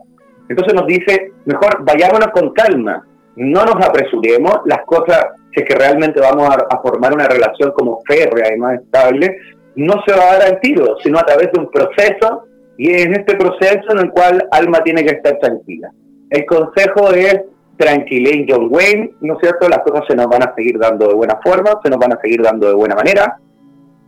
entonces 0.48 0.72
nos 0.72 0.86
dice, 0.86 1.32
mejor 1.46 1.84
vayámonos 1.84 2.28
con 2.28 2.52
calma, 2.52 3.07
no 3.38 3.64
nos 3.64 3.76
apresuremos, 3.86 4.60
las 4.64 4.84
cosas, 4.84 5.26
si 5.54 5.62
que 5.64 5.74
realmente 5.74 6.20
vamos 6.20 6.48
a, 6.48 6.80
formar 6.82 7.14
una 7.14 7.28
relación 7.28 7.72
como 7.72 8.02
férrea 8.06 8.52
y 8.54 8.58
más 8.58 8.80
estable, 8.80 9.36
no 9.76 9.94
se 10.04 10.12
va 10.12 10.24
a 10.24 10.38
dar 10.38 10.42
al 10.42 10.60
tiro, 10.60 10.96
sino 11.02 11.18
a 11.18 11.24
través 11.24 11.52
de 11.52 11.60
un 11.60 11.70
proceso, 11.70 12.44
y 12.76 12.90
es 12.90 13.06
este 13.06 13.36
proceso 13.36 13.92
en 13.92 13.98
el 13.98 14.10
cual 14.10 14.46
Alma 14.50 14.82
tiene 14.82 15.04
que 15.04 15.14
estar 15.14 15.38
tranquila. 15.38 15.90
El 16.30 16.44
consejo 16.46 17.12
es 17.12 17.42
tranquilé 17.76 18.44
John 18.48 18.68
Wayne, 18.70 19.12
¿no 19.20 19.34
es 19.34 19.40
cierto? 19.40 19.68
Las 19.68 19.80
cosas 19.80 20.04
se 20.08 20.16
nos 20.16 20.26
van 20.26 20.42
a 20.42 20.54
seguir 20.56 20.76
dando 20.78 21.06
de 21.06 21.14
buena 21.14 21.38
forma, 21.42 21.78
se 21.82 21.90
nos 21.90 21.98
van 22.00 22.14
a 22.14 22.20
seguir 22.20 22.42
dando 22.42 22.66
de 22.66 22.74
buena 22.74 22.96
manera, 22.96 23.38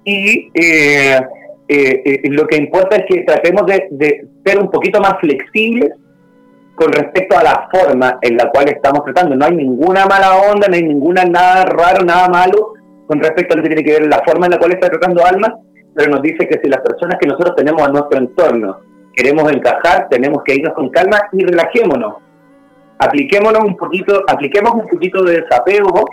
y 0.05 0.51
eh, 0.55 1.21
eh, 1.69 2.03
eh, 2.05 2.21
lo 2.31 2.49
que 2.49 2.57
importa 2.57 2.97
es 2.97 3.05
que 3.09 3.23
tratemos 3.23 3.65
de 3.67 4.27
ser 4.45 4.59
un 4.59 4.71
poquito 4.73 5.01
más 5.01 5.21
flexibles 5.21 5.93
con 6.81 6.93
respecto 6.93 7.37
a 7.37 7.43
la 7.43 7.69
forma 7.71 8.19
en 8.23 8.39
la 8.39 8.49
cual 8.49 8.67
estamos 8.71 9.05
tratando. 9.05 9.37
No 9.37 9.45
hay 9.45 9.55
ninguna 9.55 10.07
mala 10.07 10.37
onda, 10.51 10.67
no 10.67 10.75
hay 10.75 10.83
ninguna 10.83 11.25
nada 11.25 11.67
raro, 11.67 12.03
nada 12.03 12.27
malo 12.29 12.73
con 13.07 13.21
respecto 13.21 13.53
a 13.53 13.59
lo 13.59 13.63
que 13.63 13.69
tiene 13.69 13.85
que 13.85 14.01
ver 14.01 14.09
la 14.09 14.23
forma 14.25 14.47
en 14.47 14.53
la 14.53 14.59
cual 14.59 14.73
está 14.73 14.89
tratando 14.89 15.27
Alma, 15.27 15.55
pero 15.95 16.11
nos 16.11 16.23
dice 16.23 16.49
que 16.49 16.59
si 16.63 16.71
las 16.71 16.81
personas 16.81 17.19
que 17.21 17.27
nosotros 17.27 17.55
tenemos 17.55 17.83
a 17.83 17.89
nuestro 17.89 18.19
entorno 18.19 18.79
queremos 19.15 19.53
encajar, 19.53 20.09
tenemos 20.09 20.43
que 20.43 20.55
irnos 20.55 20.73
con 20.73 20.89
calma 20.89 21.21
y 21.33 21.45
relajémonos. 21.45 22.15
Apliquémonos 22.99 23.63
un 23.63 23.77
poquito, 23.77 24.23
apliquemos 24.27 24.73
un 24.73 24.89
poquito 24.89 25.23
de 25.25 25.43
desapego 25.43 26.09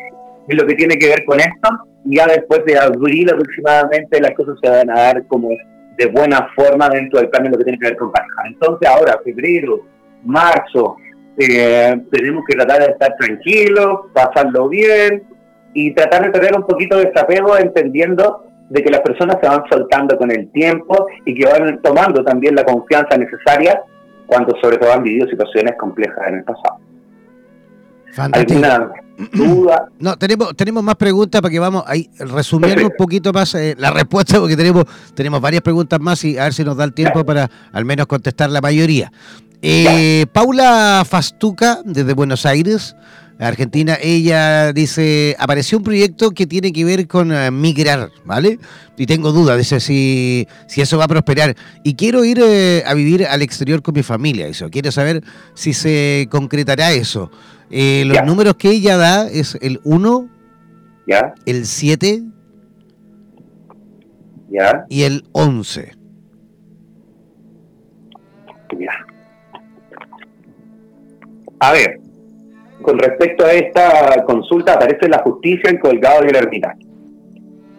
en 0.50 0.58
lo 0.58 0.66
que 0.66 0.74
tiene 0.74 0.98
que 0.98 1.08
ver 1.08 1.24
con 1.24 1.40
esto, 1.40 1.70
y 2.04 2.18
ya 2.18 2.26
después 2.26 2.66
de 2.66 2.78
abril 2.78 3.30
aproximadamente 3.30 4.20
las 4.20 4.32
cosas 4.32 4.56
se 4.62 4.70
van 4.70 4.90
a 4.90 5.00
dar 5.00 5.28
como 5.28 5.50
de 5.98 6.06
buena 6.08 6.50
forma 6.56 6.90
dentro 6.90 7.20
del 7.20 7.30
cambio 7.30 7.52
lo 7.52 7.58
que 7.58 7.64
tiene 7.64 7.80
que 7.80 7.88
ver 7.88 7.98
con 7.98 8.12
pareja. 8.12 8.42
Entonces 8.48 8.90
ahora, 8.90 9.18
febrero, 9.24 9.80
marzo, 10.28 10.98
eh, 11.38 11.96
tenemos 12.12 12.44
que 12.48 12.56
tratar 12.56 12.80
de 12.80 12.92
estar 12.92 13.16
tranquilos, 13.18 14.08
pasarlo 14.14 14.70
bien 14.70 15.24
y 15.74 15.94
tratar 15.94 16.26
de 16.26 16.32
tener 16.32 16.56
un 16.56 16.66
poquito 16.66 16.98
de 16.98 17.06
desapego 17.06 17.58
entendiendo 17.58 18.44
de 18.70 18.84
que 18.84 18.90
las 18.90 19.02
personas 19.02 19.38
se 19.42 19.48
van 19.48 19.64
soltando 19.70 20.18
con 20.18 20.32
el 20.32 20.52
tiempo 20.52 21.08
y 21.26 21.34
que 21.34 21.46
van 21.46 21.82
tomando 21.82 22.24
también 22.24 22.56
la 22.56 22.66
confianza 22.66 23.18
necesaria 23.18 23.82
cuando 24.26 24.56
sobre 24.62 24.78
todo 24.78 24.92
han 24.92 25.04
vivido 25.04 25.28
situaciones 25.28 25.76
complejas 25.78 26.28
en 26.28 26.36
el 26.36 26.44
pasado. 26.44 26.80
¿Alguna 28.18 28.92
duda? 29.34 29.90
No, 30.00 30.18
tenemos, 30.18 30.56
tenemos 30.56 30.84
más 30.84 30.96
preguntas 30.96 31.42
para 31.42 31.52
que 31.52 31.60
vamos 31.60 31.84
ahí 31.88 32.10
resumiendo 32.20 32.84
un 32.84 32.94
poquito 32.98 33.32
más 33.32 33.54
eh, 33.56 33.76
la 33.78 33.92
respuesta, 33.92 34.40
porque 34.40 34.58
tenemos, 34.58 34.86
tenemos 35.14 35.40
varias 35.40 35.62
preguntas 35.62 36.00
más 36.00 36.24
y 36.24 36.38
a 36.38 36.46
ver 36.46 36.54
si 36.54 36.64
nos 36.64 36.76
da 36.78 36.84
el 36.84 36.94
tiempo 36.94 37.26
para 37.26 37.50
al 37.72 37.86
menos 37.86 38.08
contestar 38.08 38.50
la 38.50 38.62
mayoría. 38.62 39.12
Eh, 39.62 40.26
Paula 40.34 41.04
Fastuca, 41.08 41.82
desde 41.84 42.14
Buenos 42.14 42.46
Aires, 42.46 42.96
Argentina, 43.40 43.98
ella 44.02 44.74
dice, 44.74 45.36
apareció 45.40 45.78
un 45.78 45.84
proyecto 45.84 46.32
que 46.32 46.48
tiene 46.48 46.72
que 46.72 46.86
ver 46.86 47.08
con 47.08 47.32
eh, 47.32 47.52
migrar, 47.52 48.10
¿vale? 48.26 48.60
Y 48.98 49.06
tengo 49.06 49.32
dudas, 49.32 49.58
dice, 49.58 49.80
si, 49.80 50.48
si 50.68 50.82
eso 50.82 50.98
va 50.98 51.06
a 51.06 51.08
prosperar. 51.08 51.56
Y 51.84 51.96
quiero 51.96 52.26
ir 52.26 52.40
eh, 52.42 52.84
a 52.86 52.94
vivir 52.94 53.26
al 53.26 53.42
exterior 53.42 53.82
con 53.82 53.94
mi 53.94 54.04
familia, 54.04 54.48
eso. 54.48 54.70
Quiero 54.70 54.92
saber 54.92 55.24
si 55.54 55.74
se 55.74 56.28
concretará 56.32 56.92
eso. 56.92 57.32
los 57.70 58.24
números 58.26 58.56
que 58.56 58.72
ella 58.72 58.98
da 58.98 59.28
es 59.28 59.58
el 59.62 59.80
1, 59.84 60.30
el 61.46 61.66
7 61.66 62.24
y 64.90 65.04
el 65.04 65.24
11. 65.32 65.97
A 71.60 71.74
ver, 71.74 72.00
con 72.82 73.00
respecto 73.00 73.46
a 73.46 73.52
esta 73.52 74.24
consulta 74.26 74.74
aparece 74.74 75.10
la 75.10 75.20
justicia, 75.20 75.70
el 75.70 75.80
colgado 75.80 76.24
y 76.26 76.30
el 76.30 76.36
ermitaño. 76.36 76.88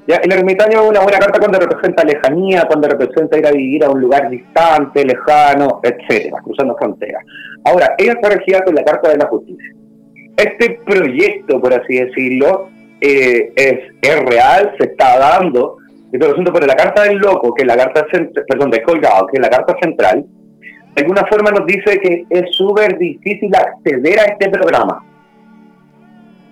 El 0.06 0.32
ermitaño 0.32 0.82
es 0.82 0.88
una 0.88 1.00
buena 1.00 1.18
carta 1.18 1.38
cuando 1.38 1.58
representa 1.60 2.02
lejanía, 2.02 2.64
cuando 2.66 2.88
representa 2.88 3.38
ir 3.38 3.46
a 3.46 3.52
vivir 3.52 3.84
a 3.84 3.90
un 3.90 4.00
lugar 4.00 4.30
distante, 4.30 5.04
lejano, 5.04 5.80
etcétera, 5.82 6.38
cruzando 6.42 6.74
fronteras. 6.76 7.22
Ahora, 7.64 7.94
ella 7.98 8.12
está 8.12 8.30
regida 8.30 8.64
con 8.64 8.74
la 8.74 8.84
carta 8.84 9.10
de 9.10 9.18
la 9.18 9.26
justicia. 9.26 9.74
Este 10.34 10.80
proyecto, 10.86 11.60
por 11.60 11.74
así 11.74 11.98
decirlo, 11.98 12.70
eh, 13.02 13.52
es, 13.54 13.80
es 14.00 14.24
real, 14.24 14.74
se 14.78 14.86
está 14.86 15.18
dando, 15.18 15.76
pero 16.10 16.34
la 16.66 16.76
carta 16.76 17.02
del 17.02 17.18
loco, 17.18 17.52
que 17.52 17.64
es 17.64 17.68
la 17.68 17.76
carta, 17.76 18.06
perdón, 18.48 18.70
de 18.70 18.82
colgado, 18.82 19.26
que 19.26 19.36
es 19.36 19.42
la 19.42 19.50
carta 19.50 19.76
central, 19.82 20.24
alguna 20.98 21.24
forma 21.26 21.50
nos 21.50 21.66
dice 21.66 21.98
que 22.00 22.26
es 22.28 22.54
súper 22.54 22.98
difícil 22.98 23.50
acceder 23.54 24.20
a 24.20 24.24
este 24.24 24.48
programa. 24.50 25.04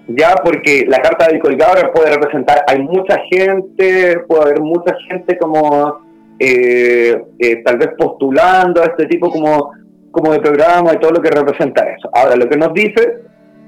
Ya, 0.08 0.34
porque 0.36 0.84
la 0.86 0.98
carta 0.98 1.26
del 1.26 1.40
colgado 1.40 1.92
puede 1.92 2.14
representar, 2.14 2.64
hay 2.68 2.80
mucha 2.80 3.18
gente, 3.30 4.20
puede 4.28 4.42
haber 4.42 4.60
mucha 4.60 4.94
gente 5.08 5.36
como 5.36 5.98
eh, 6.38 7.24
eh, 7.38 7.56
tal 7.64 7.78
vez 7.78 7.88
postulando 7.98 8.82
a 8.82 8.86
este 8.86 9.06
tipo 9.06 9.30
como, 9.30 9.72
como 10.12 10.32
de 10.32 10.40
programa 10.40 10.92
y 10.94 10.98
todo 10.98 11.12
lo 11.12 11.22
que 11.22 11.30
representa 11.30 11.82
eso. 11.90 12.08
Ahora, 12.12 12.36
lo 12.36 12.48
que 12.48 12.56
nos 12.56 12.72
dice 12.72 13.18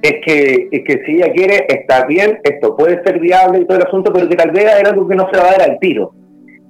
es 0.03 0.15
que, 0.25 0.69
es 0.71 0.85
que 0.85 1.03
si 1.05 1.17
ella 1.17 1.33
quiere, 1.33 1.67
está 1.69 2.07
bien, 2.07 2.39
esto 2.45 2.77
puede 2.77 3.03
ser 3.03 3.19
viable 3.19 3.61
y 3.61 3.65
todo 3.65 3.79
el 3.79 3.87
asunto, 3.87 4.13
pero 4.13 4.29
que 4.29 4.37
tal 4.37 4.53
vez 4.53 4.65
es 4.65 4.89
algo 4.89 5.09
que 5.09 5.17
no 5.17 5.29
se 5.33 5.39
va 5.41 5.49
a 5.49 5.53
dar 5.53 5.63
al 5.63 5.79
tiro. 5.81 6.13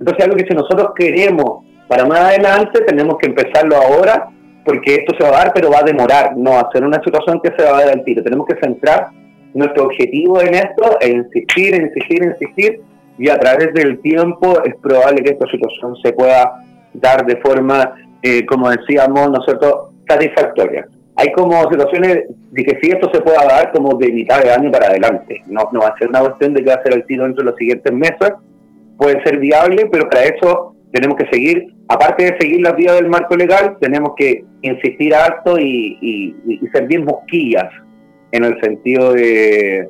Entonces, 0.00 0.24
algo 0.24 0.36
que 0.36 0.46
si 0.46 0.54
nosotros 0.54 0.92
queremos 0.96 1.64
para 1.88 2.04
más 2.04 2.20
adelante, 2.20 2.80
tenemos 2.82 3.16
que 3.18 3.28
empezarlo 3.28 3.76
ahora, 3.76 4.28
porque 4.64 4.96
esto 4.96 5.14
se 5.18 5.24
va 5.24 5.30
a 5.30 5.44
dar, 5.44 5.52
pero 5.54 5.70
va 5.70 5.78
a 5.78 5.82
demorar, 5.82 6.36
no 6.36 6.52
va 6.52 6.60
a 6.60 6.70
ser 6.70 6.84
una 6.84 7.02
situación 7.02 7.40
que 7.42 7.50
se 7.56 7.64
va 7.64 7.76
a 7.76 7.80
dar 7.80 7.90
al 7.90 8.04
tiro. 8.04 8.22
Tenemos 8.22 8.46
que 8.46 8.56
centrar 8.62 9.08
nuestro 9.54 9.86
objetivo 9.86 10.40
en 10.42 10.54
esto 10.54 10.98
e 11.00 11.08
insistir, 11.08 11.74
insistir, 11.74 12.22
insistir, 12.22 12.80
y 13.18 13.30
a 13.30 13.38
través 13.38 13.72
del 13.74 14.00
tiempo 14.00 14.62
es 14.64 14.76
probable 14.76 15.22
que 15.22 15.30
esta 15.30 15.46
situación 15.46 15.96
se 16.02 16.12
pueda 16.12 16.62
dar 16.92 17.24
de 17.24 17.36
forma, 17.36 17.94
eh, 18.22 18.44
como 18.46 18.70
decíamos 18.70 19.30
nosotros, 19.30 19.90
satisfactoria 20.06 20.86
hay 21.18 21.32
como 21.32 21.60
situaciones 21.68 22.26
de 22.52 22.64
que 22.64 22.78
si 22.80 22.90
esto 22.90 23.10
se 23.12 23.20
pueda 23.20 23.44
dar 23.44 23.72
como 23.72 23.98
de 23.98 24.12
mitad 24.12 24.40
de 24.40 24.52
año 24.52 24.70
para 24.70 24.86
adelante. 24.86 25.42
No, 25.48 25.68
no 25.72 25.80
va 25.80 25.88
a 25.88 25.98
ser 25.98 26.08
una 26.10 26.20
cuestión 26.20 26.54
de 26.54 26.62
que 26.62 26.70
va 26.70 26.76
a 26.76 26.82
ser 26.84 26.94
el 26.94 27.04
tiro 27.06 27.24
dentro 27.24 27.42
de 27.44 27.50
los 27.50 27.58
siguientes 27.58 27.92
meses. 27.92 28.34
Puede 28.96 29.20
ser 29.24 29.38
viable, 29.38 29.88
pero 29.90 30.08
para 30.08 30.22
eso 30.22 30.76
tenemos 30.92 31.16
que 31.16 31.28
seguir, 31.30 31.74
aparte 31.88 32.24
de 32.24 32.36
seguir 32.38 32.60
las 32.60 32.76
vías 32.76 32.94
del 32.94 33.08
marco 33.08 33.36
legal, 33.36 33.76
tenemos 33.80 34.12
que 34.16 34.44
insistir 34.62 35.14
harto 35.14 35.58
y, 35.58 35.98
y, 36.00 36.66
ser 36.72 36.86
bien 36.86 37.04
mosquillas 37.04 37.70
en 38.32 38.44
el 38.44 38.60
sentido 38.60 39.12
de, 39.12 39.88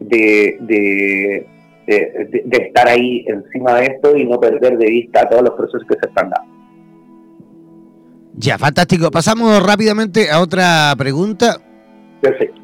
de, 0.00 0.56
de, 0.60 1.46
de, 1.86 2.56
estar 2.56 2.88
ahí 2.88 3.24
encima 3.26 3.74
de 3.74 3.86
esto 3.86 4.16
y 4.16 4.24
no 4.24 4.38
perder 4.38 4.78
de 4.78 4.86
vista 4.86 5.28
todos 5.28 5.42
los 5.42 5.54
procesos 5.54 5.84
que 5.88 5.94
se 6.00 6.08
están 6.08 6.30
dando. 6.30 6.56
Ya, 8.38 8.58
fantástico. 8.58 9.10
Pasamos 9.10 9.62
rápidamente 9.66 10.30
a 10.30 10.40
otra 10.40 10.94
pregunta. 10.98 11.56
Perfecto. 12.20 12.60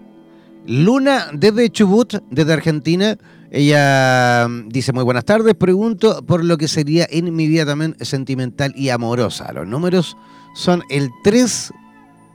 Luna, 0.66 1.28
desde 1.32 1.70
Chubut, 1.70 2.14
desde 2.30 2.52
Argentina, 2.52 3.16
ella 3.54 4.48
mm, 4.48 4.68
dice 4.70 4.94
muy 4.94 5.04
buenas 5.04 5.26
tardes, 5.26 5.54
pregunto 5.54 6.24
por 6.26 6.42
lo 6.42 6.56
que 6.56 6.68
sería 6.68 7.06
en 7.10 7.36
mi 7.36 7.46
vida 7.46 7.66
también 7.66 7.94
sentimental 8.00 8.72
y 8.74 8.88
amorosa. 8.88 9.52
Los 9.52 9.66
números 9.66 10.16
son 10.54 10.82
el 10.88 11.10
3, 11.22 11.72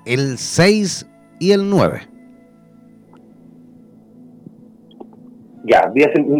el 0.05 0.37
6 0.37 1.07
y 1.39 1.51
el 1.51 1.67
9. 1.69 2.01
Ya, 5.65 5.91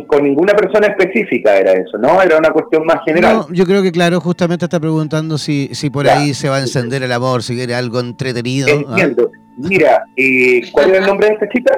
con 0.07 0.23
ninguna 0.23 0.53
persona 0.53 0.87
específica 0.87 1.57
era 1.57 1.73
eso, 1.73 1.97
¿no? 1.97 2.21
Era 2.21 2.37
una 2.37 2.51
cuestión 2.51 2.85
más 2.85 2.99
general. 3.03 3.35
No, 3.35 3.53
yo 3.53 3.65
creo 3.65 3.81
que 3.81 3.91
claro, 3.91 4.21
justamente 4.21 4.63
está 4.63 4.79
preguntando 4.79 5.39
si, 5.39 5.69
si 5.73 5.89
por 5.89 6.07
ahí 6.07 6.33
se 6.33 6.49
va 6.49 6.57
a 6.57 6.61
encender 6.61 7.01
el 7.01 7.11
amor, 7.11 7.43
si 7.43 7.55
quiere 7.55 7.73
algo 7.73 7.99
entretenido. 7.99 8.69
¿ah? 8.69 8.91
Entiendo. 8.91 9.31
Mira, 9.57 10.03
eh, 10.15 10.61
¿cuál 10.71 10.91
era 10.91 10.99
el 10.99 11.07
nombre 11.07 11.27
de 11.27 11.33
esta 11.33 11.49
chica? 11.49 11.73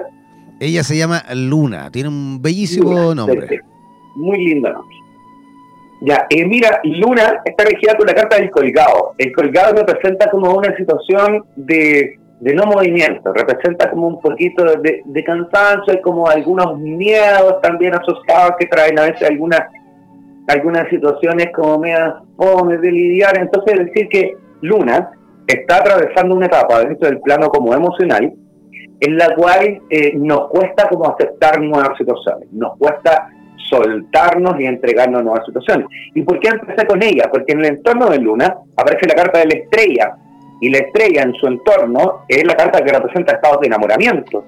Ella 0.60 0.84
se 0.84 0.98
llama 0.98 1.24
Luna, 1.34 1.89
tiene 1.91 2.10
un 2.10 2.41
bellísimo 2.41 3.15
nombre. 3.15 3.62
Muy 4.15 4.38
lindo 4.45 4.72
nombre. 4.72 4.95
Ya, 6.02 6.26
eh, 6.30 6.45
mira, 6.45 6.80
Luna 6.84 7.41
está 7.43 7.65
regida 7.65 7.95
con 7.98 8.08
la 8.08 8.13
carta 8.13 8.38
del 8.38 8.50
colgado. 8.52 9.15
El 9.17 9.34
colgado 9.34 9.76
representa 9.76 10.30
como 10.30 10.54
una 10.54 10.76
situación 10.78 11.43
de 11.56 12.19
de 12.39 12.54
no 12.54 12.65
movimiento, 12.65 13.34
representa 13.34 13.89
como 13.89 14.08
un 14.08 14.22
poquito 14.22 14.63
de, 14.63 15.02
de 15.04 15.24
cansancio, 15.24 15.93
hay 15.93 16.02
como 16.02 16.28
algunos 16.28 16.80
miedos 16.80 17.60
también 17.62 17.93
asociados 17.93 18.54
que 18.58 18.65
traen 18.67 18.98
a 18.98 19.04
veces 19.04 19.30
algunas 19.30 19.62
algunas 20.48 20.89
situaciones 20.89 21.50
como 21.54 21.78
medias 21.78 22.15
fomes 22.36 22.82
de 22.82 22.91
lidiar, 22.91 23.38
entonces 23.38 23.86
decir 23.86 24.08
que 24.10 24.36
Luna 24.62 25.12
está 25.45 25.78
atravesando 25.78 26.34
una 26.34 26.48
etapa 26.48 26.80
dentro 26.80 27.08
del 27.08 27.19
plano 27.19 27.50
como 27.50 27.74
emocional 27.74 28.34
en 28.99 29.17
la 29.17 29.33
cual 29.35 29.81
eh, 29.89 30.13
nos 30.15 30.49
cuesta 30.49 30.88
como 30.89 31.09
aceptar 31.09 31.62
nuevas 31.62 31.97
situaciones, 31.97 32.51
nos 32.51 32.77
cuesta 32.77 33.29
soltarnos 33.69 34.59
y 34.59 34.65
entregarnos 34.65 35.23
nuevas 35.23 35.45
situaciones. 35.45 35.88
¿Y 36.13 36.23
por 36.23 36.39
qué 36.39 36.49
empecé 36.49 36.85
con 36.88 37.01
ella? 37.03 37.29
Porque 37.31 37.53
en 37.53 37.59
el 37.59 37.65
entorno 37.65 38.07
de 38.07 38.19
Luna 38.19 38.55
aparece 38.75 39.07
la 39.07 39.15
carta 39.15 39.39
de 39.39 39.45
la 39.45 39.53
estrella, 39.53 40.15
y 40.62 40.69
la 40.69 40.79
estrella 40.79 41.23
en 41.23 41.33
su 41.33 41.47
entorno 41.47 42.25
es 42.27 42.43
la 42.45 42.55
carta 42.55 42.83
que 42.83 42.91
representa 42.91 43.33
estados 43.33 43.62
de 43.62 43.67
enamoramiento. 43.67 44.45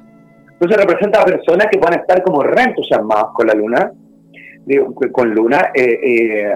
Entonces 0.52 0.78
representa 0.78 1.22
a 1.22 1.26
personas 1.26 1.68
que 1.72 1.80
pueden 1.80 2.00
estar 2.00 2.22
como 2.22 2.44
reentusiasmados 2.44 3.34
con 3.34 3.48
la 3.48 3.54
luna, 3.54 3.92
con 5.12 5.34
luna, 5.34 5.72
eh, 5.74 6.00
eh, 6.04 6.54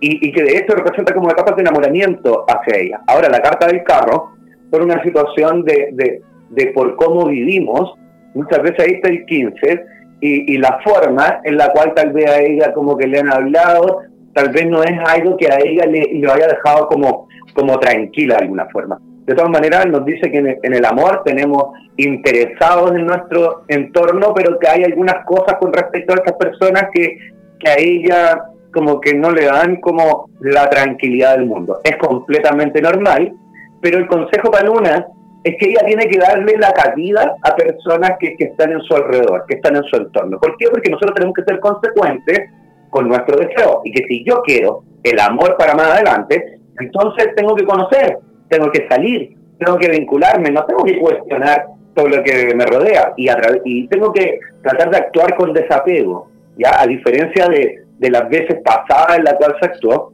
y, 0.00 0.32
que 0.32 0.42
de 0.42 0.56
hecho 0.56 0.74
representa 0.74 1.14
como 1.14 1.30
etapas 1.30 1.54
de 1.56 1.62
enamoramiento 1.62 2.44
hacia 2.48 2.80
ella. 2.80 3.00
Ahora, 3.06 3.28
la 3.28 3.40
carta 3.40 3.66
del 3.66 3.84
carro, 3.84 4.32
por 4.70 4.82
una 4.82 5.02
situación 5.02 5.64
de, 5.64 6.22
de, 6.52 6.66
por 6.68 6.96
cómo 6.96 7.26
vivimos, 7.26 7.94
muchas 8.34 8.62
veces 8.62 8.80
ahí 8.80 8.92
está 8.94 9.08
el 9.08 9.24
15, 9.26 9.84
y, 10.20 10.54
y, 10.54 10.58
la 10.58 10.78
forma 10.84 11.40
en 11.42 11.56
la 11.56 11.70
cual 11.72 11.94
tal 11.94 12.12
vez 12.12 12.30
a 12.30 12.40
ella 12.40 12.72
como 12.72 12.96
que 12.96 13.08
le 13.08 13.18
han 13.18 13.32
hablado, 13.32 14.02
tal 14.32 14.50
vez 14.50 14.66
no 14.68 14.84
es 14.84 14.92
algo 15.04 15.36
que 15.36 15.48
a 15.48 15.58
ella 15.58 15.84
le, 15.86 16.20
lo 16.20 16.32
haya 16.32 16.46
dejado 16.46 16.86
como 16.86 17.26
como 17.54 17.78
tranquila 17.78 18.36
de 18.36 18.44
alguna 18.44 18.66
forma. 18.66 18.98
De 19.26 19.34
todas 19.34 19.50
maneras, 19.50 19.86
nos 19.86 20.04
dice 20.04 20.30
que 20.30 20.38
en 20.38 20.74
el, 20.74 20.84
amor 20.84 21.22
tenemos 21.24 21.66
interesados 21.96 22.90
en 22.92 23.06
nuestro 23.06 23.64
entorno, 23.68 24.34
pero 24.34 24.58
que 24.58 24.68
hay 24.68 24.82
algunas 24.82 25.24
cosas 25.24 25.58
con 25.60 25.72
respecto 25.72 26.12
a 26.12 26.16
estas 26.16 26.36
personas 26.36 26.88
que, 26.92 27.18
que 27.60 27.68
a 27.68 27.76
ella 27.78 28.44
como 28.72 29.00
que 29.00 29.14
no 29.14 29.30
le 29.30 29.44
dan 29.44 29.76
como 29.76 30.28
la 30.40 30.68
tranquilidad 30.68 31.36
del 31.36 31.46
mundo. 31.46 31.80
Es 31.84 31.96
completamente 31.98 32.80
normal, 32.80 33.32
pero 33.80 33.98
el 33.98 34.08
consejo 34.08 34.50
para 34.50 34.66
Luna 34.66 35.06
es 35.44 35.56
que 35.58 35.70
ella 35.70 35.80
tiene 35.86 36.06
que 36.06 36.18
darle 36.18 36.56
la 36.56 36.72
cabida 36.72 37.36
a 37.42 37.56
personas 37.56 38.12
que, 38.20 38.36
están 38.38 38.72
en 38.72 38.80
su 38.82 38.94
alrededor, 38.94 39.44
que 39.48 39.56
están 39.56 39.76
en 39.76 39.82
su 39.84 39.96
entorno. 39.96 40.38
¿Por 40.38 40.56
qué? 40.56 40.68
Porque 40.70 40.90
nosotros 40.90 41.14
tenemos 41.14 41.34
que 41.34 41.44
ser 41.44 41.60
consecuentes 41.60 42.50
con 42.90 43.08
nuestro 43.08 43.36
deseo 43.38 43.80
y 43.84 43.92
que 43.92 44.04
si 44.06 44.24
yo 44.24 44.42
quiero 44.42 44.84
el 45.02 45.18
amor 45.18 45.56
para 45.56 45.74
más 45.74 45.92
adelante, 45.92 46.58
entonces 46.78 47.34
tengo 47.34 47.54
que 47.56 47.64
conocer, 47.64 48.18
tengo 48.48 48.70
que 48.70 48.86
salir, 48.88 49.36
tengo 49.58 49.78
que 49.78 49.88
vincularme, 49.88 50.50
no 50.50 50.64
tengo 50.64 50.84
que 50.84 50.98
cuestionar 50.98 51.66
todo 51.94 52.08
lo 52.08 52.22
que 52.22 52.54
me 52.54 52.64
rodea 52.64 53.12
y, 53.16 53.28
y 53.64 53.88
tengo 53.88 54.12
que 54.12 54.38
tratar 54.62 54.90
de 54.90 54.98
actuar 54.98 55.34
con 55.34 55.52
desapego, 55.52 56.28
¿ya? 56.56 56.80
A 56.80 56.86
diferencia 56.86 57.48
de, 57.48 57.82
de 57.98 58.10
las 58.10 58.28
veces 58.28 58.60
pasadas 58.64 59.18
en 59.18 59.24
las 59.24 59.34
cuales 59.34 59.56
se 59.60 59.66
actuó, 59.66 60.12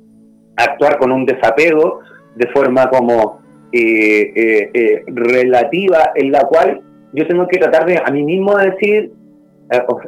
actuar 0.57 0.99
con 0.99 1.13
un 1.13 1.27
desapego 1.27 2.01
de 2.35 2.47
forma 2.49 2.89
como 2.89 3.41
eh, 3.73 4.33
eh, 4.35 4.71
eh, 4.73 5.03
relativa 5.07 6.13
en 6.15 6.33
la 6.33 6.41
cual 6.47 6.81
yo 7.13 7.27
tengo 7.27 7.47
que 7.49 7.59
tratar 7.59 7.87
de 7.87 7.99
a 8.05 8.11
mí 8.11 8.23
mismo 8.23 8.57
decir 8.57 9.13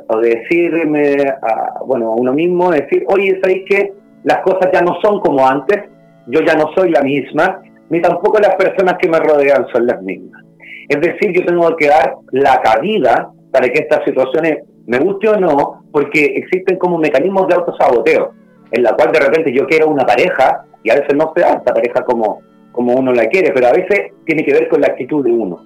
o, 0.08 0.18
decirme 0.18 1.16
a, 1.42 1.80
bueno 1.84 2.12
a 2.12 2.16
uno 2.16 2.32
mismo 2.32 2.70
decir 2.70 3.04
oye 3.08 3.38
sabéis 3.42 3.64
que 3.68 3.92
las 4.24 4.38
cosas 4.38 4.70
ya 4.72 4.80
no 4.80 4.98
son 5.02 5.20
como 5.20 5.46
antes 5.46 5.84
yo 6.30 6.40
ya 6.40 6.54
no 6.54 6.70
soy 6.74 6.90
la 6.90 7.02
misma, 7.02 7.62
ni 7.88 8.00
tampoco 8.00 8.38
las 8.38 8.54
personas 8.56 8.96
que 8.98 9.08
me 9.08 9.18
rodean 9.18 9.66
son 9.72 9.86
las 9.86 10.00
mismas. 10.02 10.42
Es 10.88 11.00
decir, 11.00 11.32
yo 11.32 11.44
tengo 11.44 11.76
que 11.76 11.88
dar 11.88 12.14
la 12.32 12.60
cabida 12.60 13.30
para 13.50 13.68
que 13.68 13.80
estas 13.80 14.04
situaciones 14.04 14.64
me 14.86 14.98
guste 14.98 15.28
o 15.28 15.36
no, 15.36 15.84
porque 15.92 16.24
existen 16.24 16.78
como 16.78 16.98
mecanismos 16.98 17.46
de 17.48 17.54
autosaboteo, 17.54 18.32
en 18.70 18.82
la 18.82 18.92
cual 18.94 19.12
de 19.12 19.20
repente 19.20 19.52
yo 19.52 19.66
quiero 19.66 19.88
una 19.88 20.04
pareja 20.04 20.64
y 20.82 20.90
a 20.90 20.94
veces 20.94 21.14
no 21.16 21.32
se 21.34 21.42
da 21.42 21.54
esta 21.54 21.74
pareja 21.74 22.02
como, 22.04 22.40
como 22.72 22.94
uno 22.94 23.12
la 23.12 23.26
quiere, 23.26 23.52
pero 23.52 23.68
a 23.68 23.72
veces 23.72 24.12
tiene 24.24 24.44
que 24.44 24.52
ver 24.52 24.68
con 24.68 24.80
la 24.80 24.88
actitud 24.88 25.24
de 25.24 25.32
uno. 25.32 25.64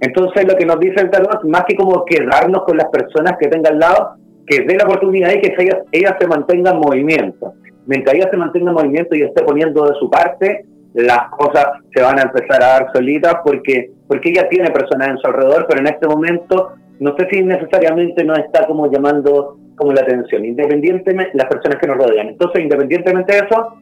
Entonces 0.00 0.46
lo 0.46 0.56
que 0.56 0.66
nos 0.66 0.78
dice 0.78 1.00
el 1.00 1.10
tarot, 1.10 1.44
más 1.44 1.64
que 1.66 1.74
como 1.74 2.04
quedarnos 2.04 2.64
con 2.64 2.76
las 2.76 2.88
personas 2.88 3.36
que 3.40 3.48
tenga 3.48 3.70
al 3.70 3.78
lado, 3.78 4.16
que 4.46 4.62
dé 4.62 4.76
la 4.76 4.84
oportunidad 4.84 5.32
y 5.32 5.40
que 5.40 5.54
ellas, 5.58 5.78
ellas 5.90 6.14
se 6.20 6.26
mantengan 6.26 6.74
en 6.74 6.80
movimiento 6.80 7.54
mientras 7.86 8.14
ella 8.14 8.28
se 8.30 8.36
mantenga 8.36 8.70
en 8.70 8.76
movimiento 8.76 9.14
y 9.14 9.22
esté 9.22 9.42
poniendo 9.42 9.86
de 9.86 9.94
su 9.98 10.10
parte, 10.10 10.64
las 10.94 11.28
cosas 11.30 11.66
se 11.94 12.02
van 12.02 12.18
a 12.18 12.22
empezar 12.22 12.62
a 12.62 12.66
dar 12.66 12.92
solitas 12.92 13.36
porque, 13.44 13.90
porque 14.06 14.30
ella 14.30 14.48
tiene 14.48 14.70
personas 14.70 15.08
en 15.08 15.18
su 15.18 15.26
alrededor, 15.26 15.66
pero 15.68 15.80
en 15.80 15.88
este 15.88 16.06
momento 16.06 16.72
no 16.98 17.14
sé 17.16 17.28
si 17.30 17.42
necesariamente 17.42 18.24
nos 18.24 18.38
está 18.38 18.66
como 18.66 18.90
llamando 18.90 19.58
como 19.76 19.92
la 19.92 20.00
atención, 20.00 20.44
independientemente 20.44 21.32
las 21.34 21.46
personas 21.46 21.78
que 21.78 21.86
nos 21.86 21.98
rodean. 21.98 22.28
Entonces, 22.28 22.62
independientemente 22.62 23.34
de 23.34 23.40
eso, 23.40 23.74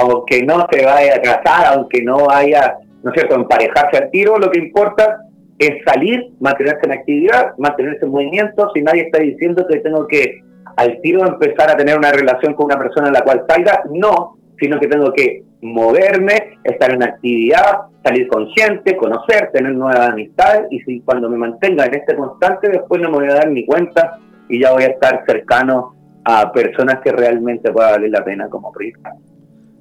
aunque 0.00 0.42
no 0.42 0.66
se 0.70 0.84
vaya 0.84 1.16
a 1.16 1.22
casar, 1.22 1.74
aunque 1.74 2.02
no 2.02 2.26
vaya, 2.26 2.76
¿no 3.02 3.10
es 3.10 3.14
cierto?, 3.14 3.36
emparejarse 3.36 3.98
al 3.98 4.10
tiro, 4.10 4.38
lo 4.38 4.50
que 4.50 4.60
importa 4.60 5.20
es 5.58 5.82
salir, 5.84 6.28
mantenerse 6.40 6.80
en 6.84 6.92
actividad, 6.92 7.52
mantenerse 7.58 8.04
en 8.04 8.12
movimiento, 8.12 8.70
si 8.74 8.82
nadie 8.82 9.02
está 9.02 9.18
diciendo 9.18 9.66
que 9.68 9.80
tengo 9.80 10.06
que 10.06 10.42
al 10.76 11.00
tiro 11.00 11.26
empezar 11.26 11.70
a 11.70 11.76
tener 11.76 11.98
una 11.98 12.12
relación 12.12 12.54
con 12.54 12.66
una 12.66 12.78
persona 12.78 13.08
en 13.08 13.14
la 13.14 13.22
cual 13.22 13.44
salga, 13.48 13.82
no, 13.92 14.36
sino 14.60 14.78
que 14.78 14.86
tengo 14.86 15.12
que 15.12 15.42
moverme, 15.60 16.58
estar 16.62 16.92
en 16.92 17.02
actividad, 17.02 17.88
salir 18.04 18.28
consciente, 18.28 18.96
conocer, 18.96 19.50
tener 19.52 19.72
nuevas 19.72 20.10
amistades 20.10 20.66
y 20.70 20.80
si 20.80 21.00
cuando 21.00 21.28
me 21.28 21.36
mantenga 21.36 21.86
en 21.86 21.94
este 21.94 22.14
constante 22.14 22.68
después 22.70 23.00
no 23.00 23.10
me 23.10 23.18
voy 23.18 23.28
a 23.28 23.34
dar 23.34 23.50
ni 23.50 23.66
cuenta 23.66 24.18
y 24.48 24.60
ya 24.60 24.72
voy 24.72 24.84
a 24.84 24.88
estar 24.88 25.24
cercano 25.26 25.94
a 26.24 26.52
personas 26.52 27.00
que 27.02 27.10
realmente 27.10 27.72
pueda 27.72 27.92
valer 27.92 28.10
la 28.10 28.24
pena 28.24 28.48
como 28.48 28.70
proyecto. 28.70 29.10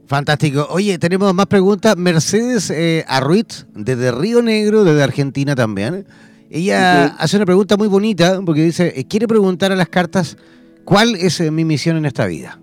Fantástico. 0.08 0.66
Oye, 0.70 0.98
tenemos 0.98 1.34
más 1.34 1.48
preguntas. 1.48 1.98
Mercedes 1.98 2.70
eh, 2.70 3.04
Arruiz, 3.08 3.68
desde 3.74 4.12
Río 4.12 4.42
Negro, 4.42 4.86
desde 4.86 5.04
Argentina 5.04 5.54
también. 5.54 6.06
Ella 6.50 7.08
hace 7.18 7.36
una 7.36 7.46
pregunta 7.46 7.76
muy 7.76 7.90
bonita 7.90 8.40
porque 8.46 8.62
dice, 8.62 8.94
eh, 8.96 9.06
quiere 9.06 9.28
preguntar 9.28 9.74
a 9.74 9.76
las 9.76 9.90
cartas, 9.90 10.38
¿cuál 10.86 11.16
es 11.16 11.42
eh, 11.42 11.52
mi 11.52 11.66
misión 11.66 11.98
en 11.98 12.06
esta 12.06 12.26
vida? 12.26 12.58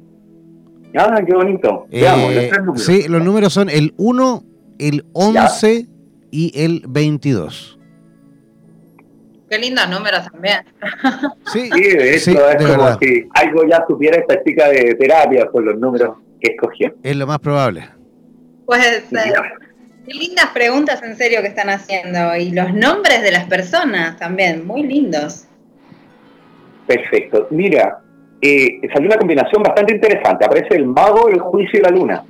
Ah, 0.97 1.21
qué 1.27 1.35
bonito. 1.35 1.87
Veamos, 1.91 2.33
los 2.65 2.83
Sí, 2.83 3.09
los 3.09 3.23
números 3.23 3.53
son 3.53 3.69
el 3.69 3.93
1, 3.99 4.45
el 4.79 5.05
11 5.13 5.87
y 6.31 6.53
el 6.55 6.85
22. 6.89 7.79
Qué 9.51 9.59
lindos 9.59 9.89
números 9.91 10.25
también. 10.33 10.61
Sí, 11.53 11.69
sí 11.75 11.81
de 11.83 12.17
hecho 12.17 12.49
es 12.49 12.65
como 12.65 12.99
si 12.99 13.29
algo 13.35 13.69
ya 13.69 13.85
supiera 13.87 14.19
esta 14.19 14.43
chica 14.43 14.69
de 14.69 14.95
terapia 14.95 15.47
con 15.49 15.67
los 15.67 15.79
números 15.79 16.24
escogió. 16.49 16.95
Es 17.03 17.17
lo 17.17 17.27
más 17.27 17.39
probable. 17.39 17.89
Pues 18.67 19.05
qué 19.11 20.15
lindas 20.15 20.47
preguntas 20.53 21.03
en 21.03 21.17
serio 21.17 21.41
que 21.43 21.49
están 21.49 21.71
haciendo 21.71 22.37
y 22.37 22.51
los 22.51 22.73
nombres 22.73 23.23
de 23.23 23.33
las 23.33 23.45
personas 23.45 24.19
también, 24.19 24.67
muy 24.67 24.83
lindos. 24.83 25.47
Perfecto. 26.87 27.49
Mira, 27.51 27.99
eh, 28.41 28.81
salió 28.93 29.09
una 29.09 29.17
combinación 29.17 29.63
bastante 29.63 29.95
interesante. 29.95 30.45
Aparece 30.45 30.77
el 30.77 30.87
mago, 30.87 31.29
el 31.29 31.41
juicio 31.41 31.81
y 31.81 31.83
la 31.83 31.91
luna. 31.91 32.25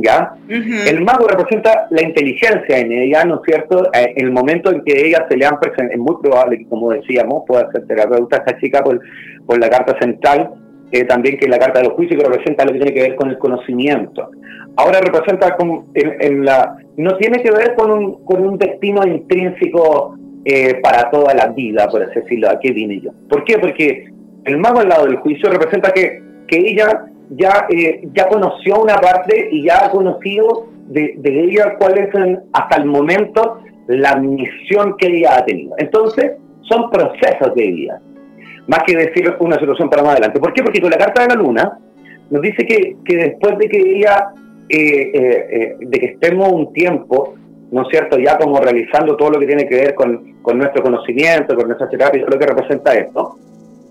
¿Ya? 0.00 0.32
El 0.48 1.00
mago 1.00 1.26
representa 1.26 1.88
la 1.90 2.02
inteligencia 2.02 2.78
en 2.78 2.92
ella, 2.92 3.24
¿no 3.24 3.36
es 3.36 3.40
cierto? 3.44 3.90
En 3.92 4.08
eh, 4.10 4.14
el 4.16 4.30
momento 4.30 4.70
en 4.70 4.84
que 4.84 5.06
ella 5.06 5.26
se 5.28 5.36
le 5.36 5.44
han 5.44 5.58
presentado, 5.58 5.90
es 5.90 5.98
muy 5.98 6.16
probable 6.22 6.58
que, 6.58 6.68
como 6.68 6.92
decíamos, 6.92 7.42
pueda 7.48 7.68
ser 7.72 7.84
terapeuta 7.86 8.36
esta 8.36 8.58
chica 8.60 8.84
por, 8.84 9.00
por 9.44 9.58
la 9.58 9.68
carta 9.68 9.98
central, 9.98 10.52
eh, 10.90 11.04
también 11.04 11.38
que 11.38 11.48
la 11.48 11.58
carta 11.58 11.80
de 11.80 11.88
los 11.88 11.94
juicios 11.94 12.22
representa 12.22 12.64
lo 12.64 12.72
que 12.72 12.78
tiene 12.78 12.94
que 12.94 13.02
ver 13.02 13.16
con 13.16 13.30
el 13.30 13.38
conocimiento. 13.38 14.30
Ahora 14.76 15.00
representa 15.00 15.56
en, 15.94 16.44
la 16.44 16.76
no 16.96 17.16
tiene 17.16 17.42
que 17.42 17.50
ver 17.50 17.74
con 17.74 17.90
un, 17.90 18.24
con 18.24 18.46
un 18.46 18.58
destino 18.58 19.06
intrínseco 19.06 20.16
eh, 20.44 20.80
para 20.82 21.10
toda 21.10 21.34
la 21.34 21.48
vida, 21.48 21.88
por 21.88 22.02
así 22.02 22.20
decirlo, 22.20 22.48
a 22.48 22.58
qué 22.58 22.72
vine 22.72 23.00
yo. 23.00 23.10
¿Por 23.28 23.44
qué? 23.44 23.58
Porque 23.58 24.08
el 24.44 24.58
mago 24.58 24.80
al 24.80 24.88
lado 24.88 25.04
del 25.06 25.16
juicio 25.16 25.50
representa 25.50 25.90
que, 25.90 26.22
que 26.46 26.58
ella 26.58 27.06
ya, 27.30 27.66
eh, 27.68 28.08
ya 28.14 28.28
conoció 28.28 28.80
una 28.80 28.96
parte 28.96 29.48
y 29.50 29.64
ya 29.64 29.84
ha 29.84 29.90
conocido 29.90 30.68
de, 30.86 31.14
de 31.18 31.44
ella 31.44 31.76
cuál 31.78 31.98
es 31.98 32.08
hasta 32.52 32.76
el 32.76 32.86
momento 32.86 33.60
la 33.88 34.16
misión 34.16 34.96
que 34.96 35.08
ella 35.08 35.38
ha 35.38 35.44
tenido. 35.44 35.74
Entonces, 35.78 36.32
son 36.62 36.90
procesos 36.90 37.54
de 37.54 37.66
vida 37.66 38.00
más 38.68 38.80
que 38.86 38.96
decir 38.96 39.34
una 39.40 39.58
solución 39.58 39.90
para 39.90 40.02
más 40.02 40.12
adelante. 40.12 40.38
¿Por 40.38 40.52
qué? 40.52 40.62
Porque 40.62 40.80
con 40.80 40.90
la 40.90 40.98
carta 40.98 41.22
de 41.22 41.28
la 41.28 41.34
luna 41.34 41.78
nos 42.30 42.42
dice 42.42 42.64
que, 42.66 42.96
que 43.04 43.16
después 43.16 43.58
de 43.58 43.68
que 43.68 43.96
ella, 43.96 44.28
eh, 44.68 45.10
eh, 45.14 45.46
eh, 45.50 45.76
de 45.80 45.98
que 45.98 46.06
estemos 46.06 46.52
un 46.52 46.72
tiempo, 46.72 47.34
¿no 47.72 47.82
es 47.82 47.88
cierto?, 47.90 48.18
ya 48.18 48.36
como 48.38 48.60
realizando 48.60 49.16
todo 49.16 49.30
lo 49.30 49.40
que 49.40 49.46
tiene 49.46 49.66
que 49.66 49.74
ver 49.74 49.94
con, 49.94 50.40
con 50.42 50.58
nuestro 50.58 50.82
conocimiento, 50.82 51.56
con 51.56 51.66
nuestra 51.66 51.88
terapia, 51.88 52.24
lo 52.26 52.38
que 52.38 52.46
representa 52.46 52.94
esto, 52.94 53.38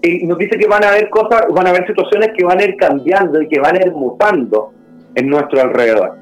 y 0.01 0.27
nos 0.27 0.37
dice 0.37 0.57
que 0.59 0.67
van 0.67 0.83
a 0.83 0.89
haber 0.89 1.09
cosas, 1.09 1.47
van 1.51 1.65
a 1.65 1.71
haber 1.71 1.87
situaciones 1.87 2.29
que 2.37 2.45
van 2.45 2.59
a 2.59 2.63
ir 2.63 2.75
cambiando 2.77 3.41
y 3.41 3.47
que 3.47 3.59
van 3.59 3.75
a 3.77 3.79
ir 3.79 3.91
mutando 3.91 4.73
en 5.15 5.27
nuestro 5.27 5.59
alrededor. 5.59 6.13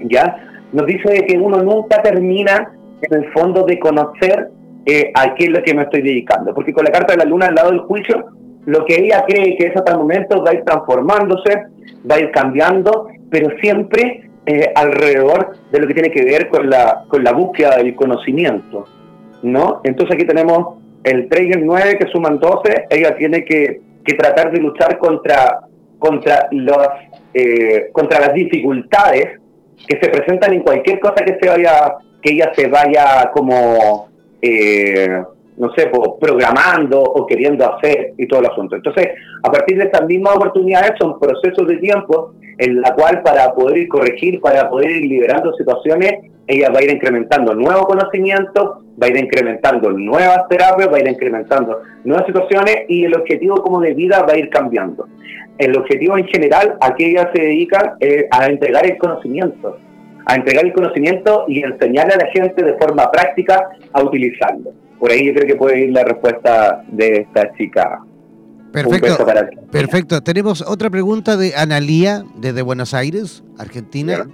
¿Ya? 0.00 0.64
Nos 0.72 0.86
dice 0.86 1.26
que 1.26 1.36
uno 1.36 1.62
nunca 1.62 2.00
termina 2.00 2.72
en 3.02 3.22
el 3.22 3.30
fondo 3.32 3.64
de 3.64 3.78
conocer 3.78 4.48
eh, 4.86 5.12
es 5.38 5.48
lo 5.48 5.62
que 5.62 5.74
me 5.74 5.82
estoy 5.82 6.02
dedicando. 6.02 6.54
Porque 6.54 6.72
con 6.72 6.84
la 6.84 6.92
carta 6.92 7.12
de 7.12 7.18
la 7.18 7.24
luna 7.24 7.46
al 7.46 7.54
lado 7.54 7.70
del 7.70 7.80
juicio, 7.80 8.26
lo 8.66 8.84
que 8.84 9.04
ella 9.04 9.24
cree 9.26 9.56
que 9.56 9.66
es 9.66 9.76
hasta 9.76 9.92
el 9.92 9.98
momento 9.98 10.42
va 10.42 10.50
a 10.50 10.54
ir 10.54 10.64
transformándose, 10.64 11.64
va 12.08 12.16
a 12.16 12.20
ir 12.20 12.30
cambiando, 12.30 13.08
pero 13.30 13.50
siempre 13.60 14.28
eh, 14.46 14.72
alrededor 14.74 15.56
de 15.70 15.80
lo 15.80 15.86
que 15.86 15.94
tiene 15.94 16.10
que 16.10 16.24
ver 16.24 16.48
con 16.48 16.68
la, 16.68 17.04
con 17.08 17.24
la 17.24 17.32
búsqueda 17.32 17.76
del 17.76 17.94
conocimiento. 17.94 18.86
¿no? 19.42 19.80
Entonces 19.84 20.14
aquí 20.14 20.26
tenemos 20.26 20.78
el 21.04 21.28
3 21.28 21.48
y 21.48 21.52
el 21.52 21.66
9 21.66 21.98
que 21.98 22.06
suman 22.08 22.38
12, 22.38 22.86
ella 22.90 23.16
tiene 23.16 23.44
que, 23.44 23.80
que 24.04 24.14
tratar 24.14 24.52
de 24.52 24.60
luchar 24.60 24.98
contra, 24.98 25.60
contra, 25.98 26.48
los, 26.52 26.78
eh, 27.34 27.90
contra 27.92 28.20
las 28.20 28.34
dificultades 28.34 29.40
que 29.86 29.98
se 30.00 30.08
presentan 30.08 30.52
en 30.52 30.60
cualquier 30.60 31.00
cosa 31.00 31.24
que 31.24 31.38
se 31.40 31.48
vaya 31.48 31.94
que 32.20 32.34
ella 32.34 32.52
se 32.54 32.68
vaya 32.68 33.30
como 33.34 34.08
eh, 34.42 35.22
no 35.56 35.72
sé, 35.74 35.90
programando 36.20 37.00
o 37.00 37.26
queriendo 37.26 37.72
hacer 37.72 38.14
y 38.16 38.26
todo 38.26 38.40
el 38.40 38.46
asunto. 38.46 38.76
Entonces, 38.76 39.08
a 39.42 39.50
partir 39.50 39.78
de 39.78 39.84
estas 39.84 40.06
mismas 40.06 40.36
oportunidades 40.36 40.92
son 40.98 41.18
procesos 41.20 41.66
de 41.68 41.76
tiempo 41.76 42.32
en 42.58 42.80
la 42.80 42.94
cual 42.94 43.22
para 43.22 43.52
poder 43.54 43.78
ir 43.78 43.88
corregir, 43.88 44.40
para 44.40 44.68
poder 44.68 44.90
ir 44.90 45.10
liberando 45.10 45.52
situaciones, 45.54 46.14
ella 46.46 46.70
va 46.70 46.80
a 46.80 46.82
ir 46.82 46.90
incrementando 46.90 47.54
nuevos 47.54 47.86
conocimientos, 47.86 48.78
va 49.00 49.06
a 49.06 49.10
ir 49.10 49.16
incrementando 49.18 49.90
nuevas 49.92 50.48
terapias, 50.48 50.90
va 50.90 50.96
a 50.96 51.00
ir 51.00 51.08
incrementando 51.08 51.80
nuevas 52.04 52.26
situaciones 52.26 52.84
y 52.88 53.04
el 53.04 53.14
objetivo 53.14 53.62
como 53.62 53.80
de 53.80 53.94
vida 53.94 54.22
va 54.22 54.34
a 54.34 54.38
ir 54.38 54.50
cambiando. 54.50 55.06
El 55.58 55.76
objetivo 55.76 56.18
en 56.18 56.26
general 56.26 56.76
a 56.80 56.94
que 56.94 57.10
ella 57.10 57.30
se 57.34 57.42
dedica 57.42 57.96
es 58.00 58.24
a 58.30 58.46
entregar 58.46 58.84
el 58.86 58.98
conocimiento 58.98 59.78
a 60.26 60.34
entregar 60.34 60.64
el 60.64 60.72
conocimiento 60.72 61.44
y 61.48 61.62
enseñarle 61.62 62.14
a 62.14 62.18
la 62.18 62.26
gente 62.32 62.62
de 62.62 62.74
forma 62.74 63.10
práctica 63.10 63.68
a 63.92 64.02
utilizarlo. 64.02 64.72
Por 64.98 65.10
ahí 65.10 65.26
yo 65.26 65.34
creo 65.34 65.46
que 65.46 65.56
puede 65.56 65.80
ir 65.80 65.92
la 65.92 66.04
respuesta 66.04 66.84
de 66.88 67.22
esta 67.22 67.52
chica. 67.56 68.00
Perfecto. 68.72 69.26
Perfecto. 69.70 70.20
Tenemos 70.22 70.62
otra 70.62 70.88
pregunta 70.88 71.36
de 71.36 71.54
Analía 71.54 72.24
desde 72.36 72.62
Buenos 72.62 72.94
Aires, 72.94 73.44
Argentina. 73.58 74.26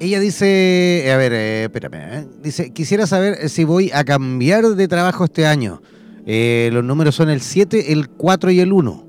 Ella 0.00 0.20
dice, 0.20 1.08
a 1.12 1.16
ver, 1.16 1.32
eh, 1.32 1.62
espérame, 1.64 1.94
eh, 1.94 2.26
dice, 2.42 2.72
quisiera 2.72 3.06
saber 3.06 3.48
si 3.48 3.64
voy 3.64 3.90
a 3.94 4.04
cambiar 4.04 4.64
de 4.64 4.88
trabajo 4.88 5.24
este 5.24 5.46
año. 5.46 5.80
Eh, 6.26 6.70
los 6.72 6.84
números 6.84 7.14
son 7.14 7.30
el 7.30 7.40
7, 7.40 7.92
el 7.92 8.08
4 8.08 8.50
y 8.50 8.60
el 8.60 8.72
1. 8.72 9.06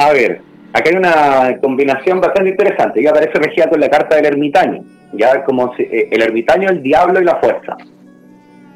A 0.00 0.14
ver, 0.14 0.40
acá 0.72 0.88
hay 0.88 0.96
una 0.96 1.60
combinación 1.60 2.22
bastante 2.22 2.50
interesante. 2.50 3.02
Ya 3.02 3.10
aparece 3.10 3.38
regida 3.38 3.68
con 3.68 3.80
la 3.80 3.90
carta 3.90 4.16
del 4.16 4.24
ermitaño. 4.26 4.82
Ya 5.12 5.44
como 5.44 5.74
eh, 5.76 6.08
el 6.10 6.22
ermitaño, 6.22 6.70
el 6.70 6.82
diablo 6.82 7.20
y 7.20 7.24
la 7.24 7.36
fuerza. 7.36 7.76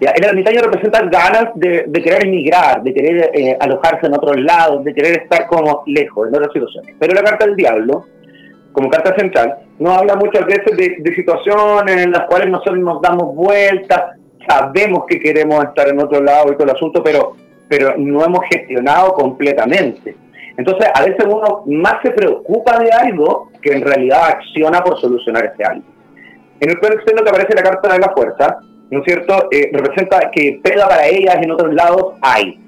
El 0.00 0.22
ermitaño 0.22 0.60
representa 0.60 1.00
ganas 1.06 1.46
de, 1.54 1.90
querer 1.92 2.26
emigrar, 2.26 2.82
de 2.82 2.92
querer 2.92 3.30
eh, 3.32 3.56
alojarse 3.58 4.06
en 4.06 4.12
otros 4.12 4.38
lados, 4.38 4.84
de 4.84 4.92
querer 4.92 5.22
estar 5.22 5.46
como 5.46 5.82
lejos, 5.87 6.28
en 6.28 6.34
otras 6.34 6.52
situaciones. 6.52 6.94
Pero 6.98 7.14
la 7.14 7.22
carta 7.22 7.46
del 7.46 7.56
diablo, 7.56 8.04
como 8.72 8.90
carta 8.90 9.14
central, 9.16 9.60
nos 9.79 9.96
habla 9.96 10.16
muchas 10.16 10.44
veces 10.44 10.77
de, 10.77 11.14
situaciones 11.14 12.04
en 12.04 12.10
las 12.10 12.27
cuales 12.27 12.50
nosotros 12.50 12.81
nos 12.81 13.00
damos 13.00 13.35
vueltas, 13.35 14.18
sabemos 14.46 15.04
que 15.08 15.18
queremos 15.20 15.64
estar 15.64 15.88
en 15.88 15.98
otro 15.98 16.20
lado 16.20 16.52
y 16.52 16.54
todo 16.54 16.64
el 16.64 16.77
asunto, 16.77 17.02
pero, 17.02 17.35
pero 17.66 17.94
no 17.96 18.22
hemos 18.22 18.40
gestionado 18.52 19.14
completamente. 19.14 20.16
Entonces, 20.57 20.88
a 20.94 21.02
veces 21.02 21.25
uno 21.27 21.65
más 21.67 21.96
se 22.02 22.11
preocupa 22.11 22.79
de 22.79 22.90
algo 22.90 23.50
que 23.61 23.73
en 23.73 23.83
realidad 23.83 24.29
acciona 24.29 24.83
por 24.83 25.00
solucionar 25.00 25.46
ese 25.46 25.65
algo. 25.65 25.85
En 26.61 26.71
el 26.71 26.79
plano 26.79 26.94
externo 26.94 27.23
que 27.23 27.31
aparece 27.31 27.55
la 27.55 27.63
carta 27.63 27.92
de 27.92 27.98
la 27.98 28.13
fuerza, 28.13 28.59
¿no 28.90 29.00
es 29.00 29.05
cierto? 29.05 29.48
Eh, 29.50 29.71
representa 29.73 30.31
que 30.31 30.61
pega 30.63 30.88
para 30.88 31.07
ellas 31.07 31.37
en 31.42 31.50
otros 31.50 31.75
lados 31.75 32.15
hay. 32.23 32.61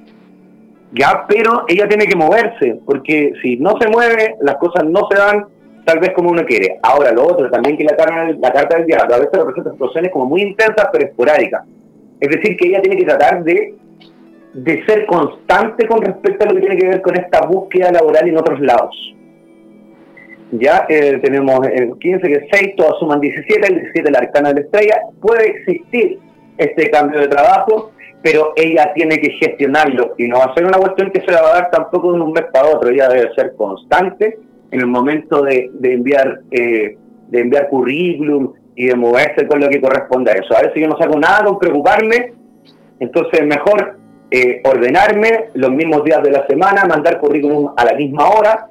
Ya, 0.93 1.25
pero 1.29 1.65
ella 1.69 1.89
tiene 1.89 2.07
que 2.07 2.17
moverse, 2.17 2.81
porque 2.85 3.33
si 3.43 3.57
no 3.57 3.75
se 3.81 3.89
mueve, 3.89 4.37
las 4.41 4.57
cosas 4.57 4.85
no 4.85 5.07
se 5.11 5.19
dan 5.19 5.47
tal 5.85 6.01
vez 6.01 6.11
como 6.15 6.31
uno 6.31 6.45
quiere. 6.45 6.79
Ahora, 6.83 7.13
lo 7.13 7.25
otro 7.25 7.49
también 7.51 7.77
que 7.77 7.85
la, 7.85 7.95
la 8.39 8.53
carta 8.53 8.77
del 8.77 8.87
diablo 8.87 9.15
a 9.15 9.19
veces 9.19 9.39
representa 9.39 9.73
situaciones 9.73 10.11
como 10.11 10.27
muy 10.27 10.43
intensas 10.43 10.89
pero 10.93 11.07
esporádicas. 11.07 11.65
Es 12.19 12.29
decir, 12.29 12.57
que 12.57 12.69
ella 12.69 12.83
tiene 12.83 12.97
que 12.97 13.05
tratar 13.05 13.45
de 13.45 13.75
de 14.57 14.83
ser 14.87 15.05
constante 15.05 15.87
con 15.87 16.01
respecto 16.01 16.45
a 16.45 16.49
lo 16.49 16.55
que 16.55 16.61
tiene 16.61 16.79
que 16.79 16.89
ver 16.89 17.03
con 17.03 17.15
esta 17.15 17.47
búsqueda 17.47 17.93
laboral 17.93 18.27
en 18.27 18.39
otros 18.39 18.59
lados. 18.61 18.97
ya 20.53 20.87
eh, 20.89 21.19
tenemos 21.23 21.67
el 21.67 21.93
15 21.99 22.27
que 22.27 22.35
es 22.35 22.45
6, 22.51 22.77
todos 22.77 22.99
suman 22.99 23.21
17, 23.21 23.67
el 23.67 23.81
17 23.81 24.11
la 24.11 24.21
arcana 24.21 24.49
de 24.51 24.55
la 24.55 24.61
estrella, 24.63 25.01
puede 25.21 25.49
existir 25.49 26.19
este 26.57 26.89
cambio 26.89 27.21
de 27.21 27.29
trabajo, 27.29 27.93
pero 28.23 28.55
ella 28.57 28.93
tiene 28.95 29.19
que 29.19 29.33
gestionarlo 29.33 30.15
y 30.17 30.27
no 30.27 30.39
va 30.39 30.47
a 30.47 30.55
ser 30.55 30.65
una 30.65 30.79
cuestión 30.79 31.11
que 31.11 31.21
se 31.21 31.33
la 31.33 31.43
va 31.43 31.51
a 31.51 31.61
dar 31.61 31.71
tampoco 31.71 32.13
de 32.13 32.21
un 32.21 32.33
mes 32.33 32.45
para 32.51 32.69
otro, 32.69 32.89
ella 32.89 33.09
debe 33.09 33.35
ser 33.35 33.55
constante 33.57 34.39
en 34.71 34.81
el 34.81 34.87
momento 34.87 35.43
de, 35.43 35.71
enviar 35.83 36.41
eh, 36.51 36.97
de 37.29 37.41
enviar 37.41 37.69
currículum 37.69 38.55
y 38.75 38.87
de 38.87 38.95
moverse 38.95 39.47
con 39.47 39.61
lo 39.61 39.69
que 39.69 39.81
corresponde 39.81 40.31
a 40.31 40.35
eso. 40.35 40.57
A 40.57 40.63
veces 40.63 40.81
yo 40.81 40.89
no 40.89 40.97
saco 40.97 41.19
nada 41.19 41.45
con 41.45 41.59
preocuparme, 41.59 42.33
entonces 43.01 43.45
mejor 43.45 44.06
eh, 44.31 44.61
ordenarme 44.65 45.51
los 45.55 45.71
mismos 45.71 46.05
días 46.05 46.23
de 46.23 46.31
la 46.31 46.47
semana, 46.47 46.85
mandar 46.85 47.19
currículum 47.19 47.73
a 47.77 47.85
la 47.85 47.95
misma 47.95 48.29
hora. 48.29 48.69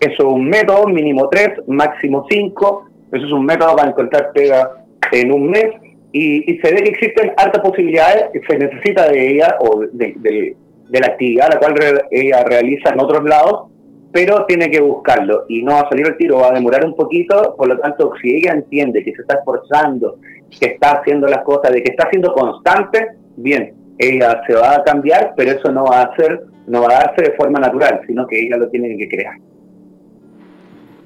Eso 0.00 0.14
es 0.18 0.24
un 0.24 0.48
método, 0.48 0.86
mínimo 0.86 1.28
tres, 1.28 1.50
máximo 1.66 2.26
cinco. 2.30 2.86
Eso 3.12 3.26
es 3.26 3.32
un 3.32 3.44
método 3.44 3.76
para 3.76 3.90
encontrar 3.90 4.32
pega 4.32 4.70
en 5.12 5.32
un 5.32 5.50
mes. 5.50 5.66
Y, 6.12 6.58
se 6.58 6.72
ve 6.72 6.82
que 6.82 6.90
existen 6.90 7.32
altas 7.36 7.60
posibilidades, 7.60 8.26
se 8.48 8.56
necesita 8.56 9.08
de 9.08 9.32
ella 9.32 9.56
o 9.58 9.80
de, 9.80 10.56
de 10.88 11.00
la 11.00 11.06
actividad 11.08 11.48
la 11.52 11.58
cual 11.58 11.74
ella 12.12 12.44
realiza 12.44 12.90
en 12.90 13.00
otros 13.00 13.24
lados 13.24 13.74
pero 14.14 14.44
tiene 14.46 14.70
que 14.70 14.80
buscarlo 14.80 15.44
y 15.48 15.64
no 15.64 15.72
va 15.72 15.80
a 15.80 15.88
salir 15.88 16.06
el 16.06 16.16
tiro, 16.16 16.38
va 16.38 16.50
a 16.50 16.54
demorar 16.54 16.86
un 16.86 16.94
poquito, 16.94 17.56
por 17.58 17.66
lo 17.66 17.76
tanto, 17.80 18.12
si 18.22 18.36
ella 18.36 18.52
entiende 18.52 19.02
que 19.02 19.12
se 19.12 19.22
está 19.22 19.38
esforzando, 19.38 20.18
que 20.56 20.66
está 20.66 21.00
haciendo 21.00 21.26
las 21.26 21.42
cosas, 21.42 21.72
de 21.72 21.82
que 21.82 21.90
está 21.90 22.08
siendo 22.10 22.32
constante, 22.32 23.08
bien, 23.34 23.74
ella 23.98 24.40
se 24.46 24.54
va 24.54 24.76
a 24.76 24.84
cambiar, 24.84 25.34
pero 25.36 25.52
eso 25.52 25.70
no 25.70 25.84
va 25.84 26.02
a 26.02 26.16
ser, 26.16 26.44
no 26.66 26.82
va 26.82 26.88
a 26.88 27.04
darse 27.04 27.30
de 27.30 27.36
forma 27.36 27.60
natural, 27.60 28.00
sino 28.06 28.26
que 28.26 28.46
ella 28.46 28.56
lo 28.56 28.68
tiene 28.68 28.96
que 28.96 29.08
crear. 29.08 29.34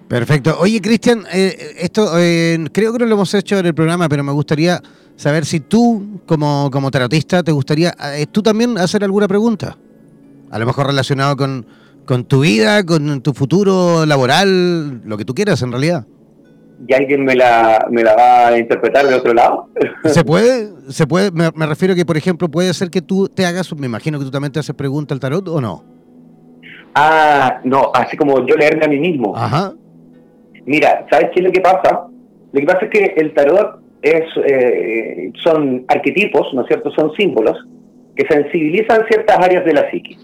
Perfecto. 0.08 0.56
Oye, 0.58 0.80
Cristian, 0.80 1.24
eh, 1.30 1.74
esto 1.78 2.18
eh, 2.18 2.58
creo 2.72 2.92
que 2.92 3.00
no 3.00 3.06
lo 3.06 3.14
hemos 3.14 3.34
hecho 3.34 3.58
en 3.58 3.66
el 3.66 3.74
programa, 3.74 4.08
pero 4.08 4.24
me 4.24 4.32
gustaría 4.32 4.80
saber 5.16 5.44
si 5.44 5.60
tú, 5.60 6.22
como, 6.24 6.70
como 6.72 6.90
tarotista, 6.90 7.42
te 7.42 7.52
gustaría 7.52 7.94
eh, 8.14 8.26
tú 8.26 8.42
también 8.42 8.78
hacer 8.78 9.04
alguna 9.04 9.28
pregunta. 9.28 9.76
A 10.50 10.58
lo 10.58 10.64
mejor 10.64 10.86
relacionado 10.86 11.36
con, 11.36 11.66
con 12.06 12.24
tu 12.24 12.40
vida, 12.40 12.84
con 12.86 13.20
tu 13.20 13.34
futuro 13.34 14.06
laboral, 14.06 15.02
lo 15.04 15.18
que 15.18 15.26
tú 15.26 15.34
quieras 15.34 15.60
en 15.60 15.72
realidad. 15.72 16.06
¿Y 16.86 16.94
alguien 16.94 17.24
me 17.24 17.34
la, 17.34 17.86
me 17.90 18.02
la 18.02 18.14
va 18.14 18.48
a 18.48 18.58
interpretar 18.58 19.06
de 19.06 19.14
otro 19.14 19.34
lado? 19.34 19.68
¿Se 20.04 20.24
puede? 20.24 20.68
¿Se 20.90 21.06
puede? 21.06 21.30
Me, 21.32 21.66
refiero 21.66 21.94
que, 21.94 22.06
por 22.06 22.16
ejemplo, 22.16 22.48
puede 22.48 22.72
ser 22.72 22.90
que 22.90 23.02
tú 23.02 23.28
te 23.28 23.44
hagas, 23.46 23.74
me 23.76 23.86
imagino 23.86 24.18
que 24.18 24.24
tú 24.24 24.30
también 24.30 24.52
te 24.52 24.60
haces 24.60 24.74
pregunta 24.74 25.14
al 25.14 25.20
tarot 25.20 25.48
o 25.48 25.60
no. 25.60 25.84
Ah, 26.94 27.60
no, 27.64 27.90
así 27.94 28.16
como 28.16 28.46
yo 28.46 28.56
leerme 28.56 28.84
a 28.84 28.88
mí 28.88 28.98
mismo. 28.98 29.36
Ajá. 29.36 29.72
Mira, 30.66 31.06
¿sabes 31.10 31.30
qué 31.34 31.40
es 31.40 31.46
lo 31.46 31.52
que 31.52 31.60
pasa? 31.60 32.06
Lo 32.52 32.60
que 32.60 32.66
pasa 32.66 32.84
es 32.84 32.90
que 32.90 33.14
el 33.16 33.34
tarot 33.34 33.80
es, 34.02 34.24
eh, 34.46 35.32
son 35.42 35.84
arquetipos, 35.88 36.52
¿no 36.54 36.62
es 36.62 36.68
cierto? 36.68 36.90
Son 36.92 37.12
símbolos 37.14 37.56
que 38.14 38.26
sensibilizan 38.28 39.04
ciertas 39.08 39.38
áreas 39.38 39.64
de 39.64 39.72
la 39.72 39.90
psiquis. 39.90 40.18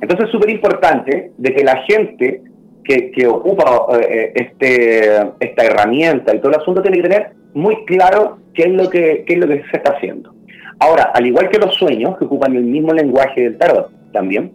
Entonces 0.00 0.26
es 0.26 0.32
súper 0.32 0.50
importante 0.50 1.32
de 1.36 1.54
que 1.54 1.64
la 1.64 1.82
gente 1.88 2.42
que, 2.88 3.10
que 3.10 3.26
ocupa 3.26 3.86
eh, 4.00 4.32
este, 4.34 5.12
esta 5.40 5.64
herramienta 5.64 6.34
y 6.34 6.38
todo 6.38 6.52
el 6.52 6.60
asunto 6.60 6.80
tiene 6.80 6.96
que 6.96 7.08
tener 7.08 7.30
muy 7.52 7.84
claro 7.84 8.38
qué 8.54 8.62
es, 8.62 8.72
lo 8.72 8.88
que, 8.88 9.24
qué 9.26 9.34
es 9.34 9.38
lo 9.38 9.46
que 9.46 9.62
se 9.70 9.76
está 9.76 9.92
haciendo. 9.92 10.34
Ahora, 10.80 11.12
al 11.14 11.26
igual 11.26 11.50
que 11.50 11.58
los 11.58 11.74
sueños, 11.74 12.16
que 12.16 12.24
ocupan 12.24 12.56
el 12.56 12.64
mismo 12.64 12.94
lenguaje 12.94 13.42
del 13.42 13.58
tarot 13.58 13.90
también, 14.12 14.52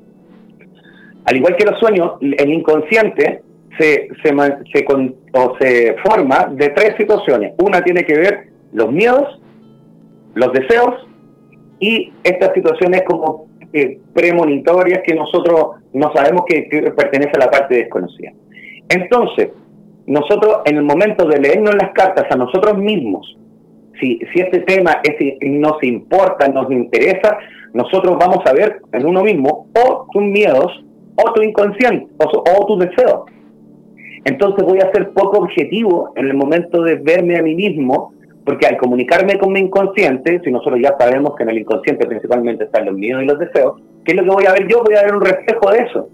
al 1.25 1.37
igual 1.37 1.55
que 1.55 1.65
los 1.65 1.79
sueños, 1.79 2.13
el 2.21 2.51
inconsciente 2.51 3.43
se, 3.77 4.09
se, 4.23 4.29
se, 4.73 4.85
o 5.33 5.57
se 5.59 5.95
forma 6.03 6.47
de 6.51 6.69
tres 6.69 6.95
situaciones. 6.97 7.53
Una 7.59 7.83
tiene 7.83 8.03
que 8.03 8.17
ver 8.17 8.47
los 8.73 8.91
miedos, 8.91 9.39
los 10.33 10.51
deseos 10.53 11.07
y 11.79 12.11
estas 12.23 12.53
situaciones 12.53 13.03
como 13.03 13.47
eh, 13.73 13.99
premonitorias 14.13 15.01
que 15.05 15.15
nosotros 15.15 15.81
no 15.93 16.13
sabemos 16.13 16.43
que, 16.47 16.67
pertenece 16.95 17.31
a 17.35 17.45
la 17.45 17.51
parte 17.51 17.75
desconocida. 17.75 18.31
Entonces, 18.89 19.49
nosotros 20.05 20.59
en 20.65 20.77
el 20.77 20.83
momento 20.83 21.25
de 21.25 21.39
leernos 21.39 21.75
las 21.75 21.91
cartas 21.93 22.25
a 22.29 22.35
nosotros 22.35 22.77
mismos, 22.77 23.37
si, 23.99 24.19
si 24.31 24.41
este 24.41 24.59
tema 24.59 25.01
es, 25.03 25.15
nos 25.41 25.81
importa, 25.83 26.47
nos 26.47 26.69
interesa, 26.71 27.37
nosotros 27.73 28.17
vamos 28.19 28.39
a 28.45 28.53
ver 28.53 28.81
en 28.91 29.05
uno 29.05 29.23
mismo 29.23 29.67
o 29.75 30.07
tus 30.11 30.23
miedos, 30.23 30.83
o 31.15 31.33
tu 31.33 31.41
inconsciente, 31.41 32.07
o, 32.17 32.25
o 32.25 32.65
tus 32.65 32.79
deseos. 32.79 33.21
Entonces 34.25 34.63
voy 34.65 34.79
a 34.79 34.91
ser 34.91 35.11
poco 35.11 35.39
objetivo 35.39 36.13
en 36.15 36.27
el 36.27 36.33
momento 36.33 36.81
de 36.83 36.95
verme 36.95 37.37
a 37.37 37.41
mí 37.41 37.55
mismo 37.55 38.13
porque 38.45 38.65
al 38.67 38.77
comunicarme 38.77 39.37
con 39.37 39.53
mi 39.53 39.59
inconsciente, 39.59 40.41
si 40.43 40.51
nosotros 40.51 40.79
ya 40.81 40.95
sabemos 40.99 41.35
que 41.35 41.43
en 41.43 41.49
el 41.49 41.59
inconsciente 41.59 42.05
principalmente 42.05 42.65
están 42.65 42.85
los 42.85 42.95
miedos 42.95 43.23
y 43.23 43.25
los 43.25 43.39
deseos, 43.39 43.81
¿qué 44.03 44.11
es 44.11 44.17
lo 44.17 44.23
que 44.23 44.29
voy 44.29 44.45
a 44.45 44.53
ver 44.53 44.67
yo? 44.67 44.83
Voy 44.83 44.95
a 44.95 45.03
ver 45.03 45.15
un 45.15 45.21
reflejo 45.21 45.71
de 45.71 45.79
eso. 45.79 46.09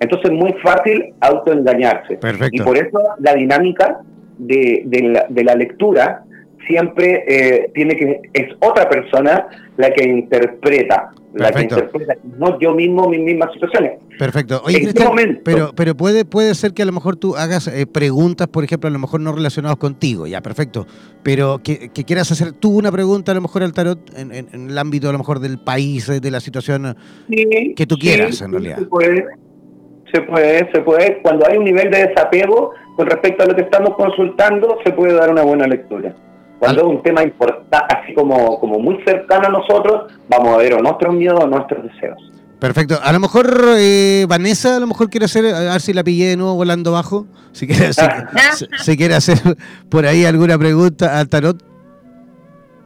Entonces 0.00 0.30
es 0.30 0.36
muy 0.36 0.52
fácil 0.54 1.14
autoengañarse. 1.20 2.18
Y 2.50 2.60
por 2.62 2.78
eso 2.78 2.98
la 3.18 3.34
dinámica 3.34 4.00
de, 4.38 4.82
de, 4.86 5.44
la, 5.44 5.54
lectura 5.54 6.24
siempre 6.66 7.24
eh, 7.26 7.70
tiene 7.74 7.96
que 7.96 8.20
es 8.32 8.54
otra 8.60 8.88
persona 8.88 9.48
la 9.76 9.90
que 9.92 10.04
interpreta 10.04 11.12
la 11.34 11.52
que 11.52 11.62
interpreta, 11.62 12.14
no 12.38 12.58
yo 12.58 12.74
mismo 12.74 13.08
mis 13.08 13.20
mismas 13.20 13.52
situaciones. 13.52 13.92
Perfecto. 14.18 14.60
Oye, 14.64 14.80
Cristian, 14.80 15.40
pero, 15.44 15.72
pero 15.74 15.96
puede, 15.96 16.24
puede 16.24 16.54
ser 16.54 16.72
que 16.72 16.82
a 16.82 16.84
lo 16.84 16.92
mejor 16.92 17.16
tú 17.16 17.36
hagas 17.36 17.68
eh, 17.68 17.86
preguntas, 17.86 18.48
por 18.48 18.64
ejemplo, 18.64 18.88
a 18.88 18.90
lo 18.90 18.98
mejor 18.98 19.20
no 19.20 19.32
relacionadas 19.32 19.78
contigo, 19.78 20.26
ya, 20.26 20.40
perfecto. 20.40 20.86
Pero 21.22 21.60
que, 21.62 21.90
quieras 21.90 22.32
hacer 22.32 22.52
tú 22.52 22.76
una 22.76 22.90
pregunta 22.90 23.32
a 23.32 23.34
lo 23.34 23.42
mejor 23.42 23.62
al 23.62 23.72
tarot 23.72 23.98
en, 24.16 24.32
el 24.52 24.76
ámbito 24.76 25.08
a 25.08 25.12
lo 25.12 25.18
mejor 25.18 25.38
del 25.38 25.58
país, 25.58 26.08
eh, 26.08 26.20
de 26.20 26.30
la 26.30 26.40
situación 26.40 26.96
que 27.28 27.86
tú 27.86 27.96
quieras, 27.96 28.40
en 28.42 28.52
realidad. 28.52 28.78
Se 28.78 28.86
puede, 28.86 29.24
se 30.12 30.20
puede, 30.22 30.72
se 30.72 30.80
puede. 30.80 31.22
Cuando 31.22 31.46
hay 31.46 31.58
un 31.58 31.64
nivel 31.64 31.90
de 31.90 32.08
desapego 32.08 32.72
con 32.96 33.06
respecto 33.06 33.44
a 33.44 33.46
lo 33.46 33.54
que 33.54 33.62
estamos 33.62 33.94
consultando, 33.96 34.78
se 34.84 34.92
puede 34.92 35.14
dar 35.14 35.30
una 35.30 35.42
buena 35.42 35.66
lectura. 35.66 36.14
Cuando 36.60 36.82
es 36.82 36.86
un 36.88 37.02
tema 37.02 37.22
importante, 37.22 37.76
así 37.88 38.12
como, 38.14 38.60
como 38.60 38.78
muy 38.78 39.02
cercano 39.04 39.48
a 39.48 39.50
nosotros, 39.50 40.12
vamos 40.28 40.54
a 40.54 40.58
ver 40.58 40.74
o 40.74 40.82
nuestros 40.82 41.14
miedos 41.14 41.42
o 41.42 41.46
nuestros 41.46 41.82
deseos. 41.82 42.18
Perfecto. 42.60 43.00
A 43.02 43.10
lo 43.12 43.20
mejor 43.20 43.64
eh, 43.78 44.26
Vanessa, 44.28 44.76
a 44.76 44.80
lo 44.80 44.86
mejor 44.86 45.08
quiere 45.08 45.24
hacer, 45.24 45.46
a 45.46 45.72
ver 45.72 45.80
si 45.80 45.94
la 45.94 46.04
pillé 46.04 46.28
de 46.28 46.36
nuevo 46.36 46.54
volando 46.54 46.92
bajo. 46.92 47.26
Si 47.52 47.66
quiere, 47.66 47.92
si, 48.78 48.96
quiere 48.98 49.14
hacer 49.14 49.38
por 49.88 50.04
ahí 50.04 50.26
alguna 50.26 50.58
pregunta 50.58 51.18
al 51.18 51.28
tarot. 51.30 51.56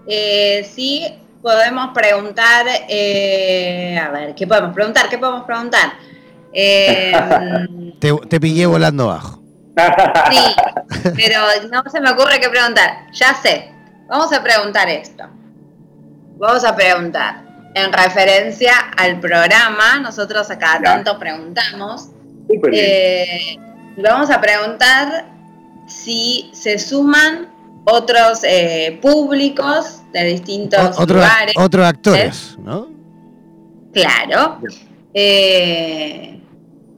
Eh, 0.06 0.64
sí, 0.72 1.04
podemos 1.42 1.88
preguntar. 1.92 2.66
Eh, 2.88 3.98
a 3.98 4.10
ver, 4.10 4.34
¿qué 4.36 4.46
podemos 4.46 4.72
preguntar? 4.72 5.08
¿Qué 5.08 5.18
podemos 5.18 5.44
preguntar? 5.44 5.92
Eh, 6.56 7.12
te, 7.98 8.12
te 8.28 8.38
pillé 8.38 8.66
volando 8.66 9.08
bajo. 9.08 9.42
Sí, 10.30 10.38
pero 11.16 11.40
no 11.70 11.82
se 11.90 12.00
me 12.00 12.10
ocurre 12.10 12.40
qué 12.40 12.48
preguntar. 12.48 13.06
Ya 13.12 13.34
sé. 13.34 13.70
Vamos 14.08 14.32
a 14.32 14.42
preguntar 14.42 14.88
esto. 14.88 15.24
Vamos 16.36 16.64
a 16.64 16.74
preguntar. 16.74 17.42
En 17.74 17.92
referencia 17.92 18.72
al 18.96 19.18
programa, 19.18 19.98
nosotros 20.00 20.50
acá 20.50 20.80
tanto 20.82 21.18
preguntamos. 21.18 22.10
Eh, 22.72 23.56
vamos 23.96 24.30
a 24.30 24.40
preguntar 24.40 25.26
si 25.86 26.50
se 26.52 26.78
suman 26.78 27.48
otros 27.84 28.40
eh, 28.44 28.98
públicos 29.02 30.02
de 30.12 30.24
distintos 30.24 30.98
lugares. 30.98 31.54
Otros 31.56 31.86
actores, 31.86 32.56
¿no? 32.58 32.88
Claro. 33.92 34.60
Eh, 35.12 36.40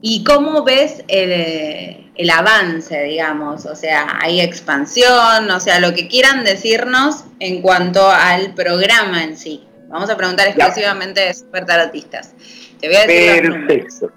¿Y 0.01 0.23
cómo 0.23 0.63
ves 0.63 1.03
el, 1.07 2.06
el 2.17 2.29
avance, 2.29 3.03
digamos, 3.03 3.65
o 3.65 3.75
sea, 3.75 4.17
hay 4.19 4.41
expansión, 4.41 5.49
o 5.51 5.59
sea, 5.59 5.79
lo 5.79 5.93
que 5.93 6.07
quieran 6.07 6.43
decirnos 6.43 7.25
en 7.39 7.61
cuanto 7.61 8.09
al 8.09 8.53
programa 8.55 9.23
en 9.23 9.37
sí. 9.37 9.63
Vamos 9.87 10.09
a 10.09 10.17
preguntar 10.17 10.47
exclusivamente 10.47 11.21
de 11.21 11.33
supertarotistas. 11.33 12.33
Te 12.79 12.87
voy 12.87 12.97
a 12.97 13.07
decir 13.07 13.51
Perfecto. 13.51 14.11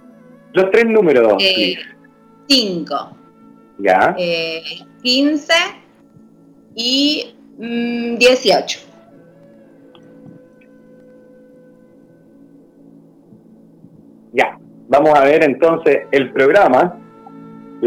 Los, 0.52 0.70
tres 0.70 0.86
números. 0.86 1.34
Eh, 1.38 1.76
cinco. 2.48 3.16
Ya. 3.78 4.14
Eh, 4.18 4.62
15 5.02 5.52
y 6.74 7.34
18. 7.58 8.80
Mm, 8.80 8.86
ya. 14.32 14.58
Vamos 14.88 15.16
a 15.16 15.24
ver 15.24 15.44
entonces 15.44 16.00
el 16.10 16.32
programa 16.32 16.98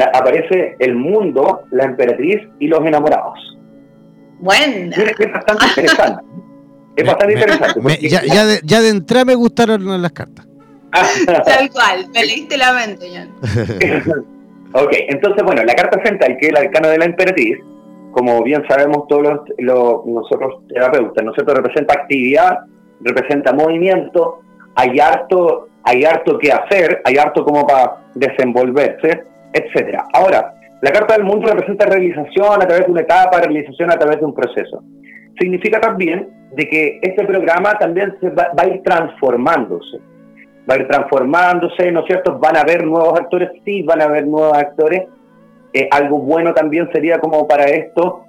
aparece 0.01 0.75
el 0.79 0.95
mundo, 0.95 1.61
la 1.71 1.85
emperatriz 1.85 2.41
y 2.59 2.67
los 2.67 2.79
enamorados. 2.85 3.57
Bueno. 4.39 4.95
Es 4.95 5.31
bastante 5.31 5.65
interesante. 5.67 6.23
es 6.95 7.05
bastante 7.05 7.33
interesante. 7.33 8.09
ya, 8.09 8.21
ya, 8.23 8.45
de, 8.45 8.59
ya 8.63 8.81
de 8.81 8.89
entrada 8.89 9.25
me 9.25 9.35
gustaron 9.35 10.01
las 10.01 10.11
cartas. 10.11 10.47
Tal 11.45 11.69
cual, 11.71 12.07
me 12.13 12.25
leíste 12.25 12.57
la 12.57 12.73
mente, 12.73 13.07
Jan. 13.11 13.29
Ok, 14.75 14.91
entonces, 15.07 15.43
bueno, 15.43 15.63
la 15.63 15.75
carta 15.75 16.01
central, 16.03 16.35
que 16.39 16.47
es 16.47 16.49
el 16.51 16.57
arcano 16.57 16.89
de 16.89 16.97
la 16.97 17.05
emperatriz, 17.05 17.59
como 18.11 18.41
bien 18.41 18.63
sabemos 18.67 19.07
todos 19.07 19.41
los, 19.59 20.05
nosotros 20.05 20.63
terapeutas, 20.67 21.23
¿no 21.23 21.29
es 21.29 21.35
cierto? 21.35 21.53
Representa 21.53 21.93
actividad, 21.93 22.61
representa 23.01 23.53
movimiento, 23.53 24.41
hay 24.73 24.99
harto, 24.99 25.67
hay 25.83 26.03
harto 26.05 26.39
que 26.39 26.51
hacer, 26.51 27.03
hay 27.05 27.17
harto 27.17 27.45
como 27.45 27.67
para 27.67 27.97
desenvolverse, 28.15 29.23
etcétera. 29.53 30.05
Ahora, 30.13 30.55
la 30.81 30.91
carta 30.91 31.13
del 31.15 31.23
mundo 31.23 31.47
representa 31.47 31.85
realización 31.85 32.61
a 32.61 32.67
través 32.67 32.85
de 32.85 32.91
una 32.91 33.01
etapa, 33.01 33.39
realización 33.39 33.91
a 33.91 33.97
través 33.97 34.19
de 34.19 34.25
un 34.25 34.33
proceso. 34.33 34.83
Significa 35.39 35.79
también 35.79 36.27
de 36.51 36.67
que 36.67 36.99
este 37.01 37.23
programa 37.25 37.77
también 37.79 38.15
se 38.19 38.29
va, 38.29 38.51
a 38.57 38.67
ir 38.67 38.81
transformándose. 38.83 39.99
Va 40.69 40.75
a 40.75 40.77
ir 40.79 40.87
transformándose, 40.87 41.91
¿no 41.91 42.01
es 42.01 42.07
cierto? 42.07 42.37
Van 42.37 42.57
a 42.57 42.61
haber 42.61 42.85
nuevos 42.85 43.17
actores, 43.19 43.49
sí, 43.63 43.81
van 43.83 44.01
a 44.01 44.05
haber 44.05 44.27
nuevos 44.27 44.57
actores. 44.57 45.03
Eh, 45.73 45.87
algo 45.89 46.19
bueno 46.19 46.53
también 46.53 46.89
sería 46.91 47.19
como 47.19 47.47
para 47.47 47.65
esto, 47.65 48.25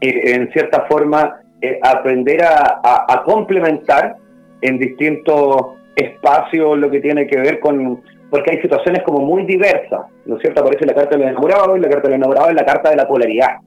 eh, 0.00 0.34
en 0.34 0.50
cierta 0.52 0.86
forma, 0.88 1.40
eh, 1.60 1.78
aprender 1.82 2.42
a, 2.42 2.80
a 2.82 3.22
complementar 3.24 4.16
en 4.62 4.78
distintos 4.78 5.76
espacios 5.94 6.78
lo 6.78 6.90
que 6.90 7.00
tiene 7.00 7.26
que 7.26 7.38
ver 7.38 7.60
con, 7.60 8.02
porque 8.36 8.50
hay 8.50 8.60
situaciones 8.60 9.02
como 9.02 9.20
muy 9.20 9.46
diversas, 9.46 10.02
¿no 10.26 10.36
es 10.36 10.42
cierto? 10.42 10.60
Aparece 10.60 10.84
la 10.84 10.94
carta 10.94 11.16
del 11.16 11.28
enamorado 11.28 11.76
y 11.76 11.80
la 11.80 11.88
carta 11.88 12.08
del 12.08 12.16
enamorado 12.16 12.50
es 12.50 12.54
la 12.54 12.66
carta 12.66 12.90
de 12.90 12.96
la 12.96 13.08
polaridad 13.08 13.60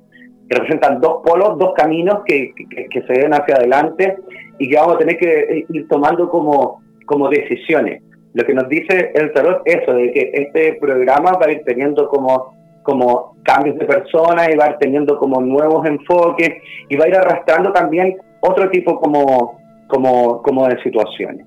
representan 0.50 1.00
dos 1.00 1.22
polos, 1.24 1.58
dos 1.60 1.74
caminos 1.76 2.22
que, 2.26 2.54
que, 2.56 3.02
se 3.02 3.14
ven 3.14 3.34
hacia 3.34 3.56
adelante 3.56 4.18
y 4.58 4.68
que 4.68 4.76
vamos 4.76 4.96
a 4.96 4.98
tener 4.98 5.18
que 5.18 5.66
ir 5.70 5.88
tomando 5.88 6.28
como, 6.30 6.82
como 7.06 7.30
decisiones. 7.30 8.02
Lo 8.34 8.44
que 8.44 8.54
nos 8.54 8.68
dice 8.68 9.12
el 9.14 9.32
tarot 9.32 9.62
es 9.66 9.84
eso, 9.84 9.94
de 9.94 10.12
que 10.12 10.32
este 10.34 10.74
programa 10.82 11.34
va 11.34 11.48
a 11.48 11.52
ir 11.52 11.62
teniendo 11.66 12.10
como, 12.10 12.56
como 12.84 13.36
cambios 13.44 13.78
de 13.78 13.86
personas 13.86 14.50
y 14.52 14.58
va 14.58 14.66
a 14.66 14.70
ir 14.72 14.78
teniendo 14.80 15.18
como 15.18 15.40
nuevos 15.40 15.86
enfoques 15.86 16.50
y 16.90 16.96
va 16.96 17.06
a 17.06 17.10
ir 17.10 17.16
arrastrando 17.16 17.72
también 17.72 18.18
otro 18.42 18.70
tipo 18.72 19.00
como, 19.00 19.60
como, 19.88 20.42
como 20.42 20.68
de 20.68 20.82
situaciones. 20.82 21.46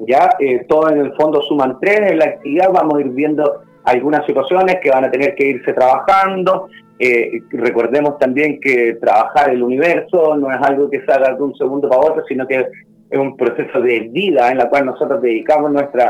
Ya 0.00 0.30
eh, 0.38 0.64
todo 0.68 0.90
en 0.90 0.98
el 0.98 1.14
fondo 1.14 1.40
suman 1.42 1.78
tres 1.80 2.10
en 2.10 2.18
la 2.18 2.24
actividad, 2.24 2.72
vamos 2.72 2.94
a 2.96 3.00
ir 3.00 3.08
viendo 3.10 3.62
algunas 3.84 4.26
situaciones 4.26 4.76
que 4.82 4.90
van 4.90 5.04
a 5.04 5.10
tener 5.10 5.34
que 5.34 5.46
irse 5.46 5.72
trabajando, 5.72 6.68
eh, 6.98 7.42
recordemos 7.50 8.16
también 8.18 8.60
que 8.60 8.94
trabajar 9.00 9.50
el 9.50 9.62
universo 9.62 10.36
no 10.36 10.52
es 10.52 10.58
algo 10.62 10.88
que 10.88 11.04
se 11.04 11.12
haga 11.12 11.34
de 11.34 11.42
un 11.42 11.54
segundo 11.56 11.88
para 11.88 12.00
otro, 12.00 12.24
sino 12.28 12.46
que 12.46 12.66
es 13.10 13.18
un 13.18 13.36
proceso 13.36 13.80
de 13.80 14.08
vida 14.10 14.50
en 14.50 14.58
la 14.58 14.68
cual 14.68 14.86
nosotros 14.86 15.20
dedicamos 15.20 15.72
nuestro 15.72 16.02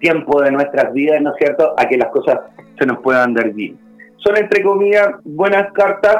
tiempo 0.00 0.40
de 0.40 0.50
nuestras 0.50 0.92
vidas, 0.94 1.20
¿no 1.20 1.30
es 1.30 1.36
cierto?, 1.38 1.74
a 1.76 1.86
que 1.86 1.98
las 1.98 2.08
cosas 2.08 2.40
se 2.78 2.86
nos 2.86 2.98
puedan 3.00 3.34
dar 3.34 3.50
bien. 3.50 3.78
Son, 4.16 4.36
entre 4.36 4.62
comillas, 4.62 5.08
buenas 5.24 5.70
cartas 5.72 6.16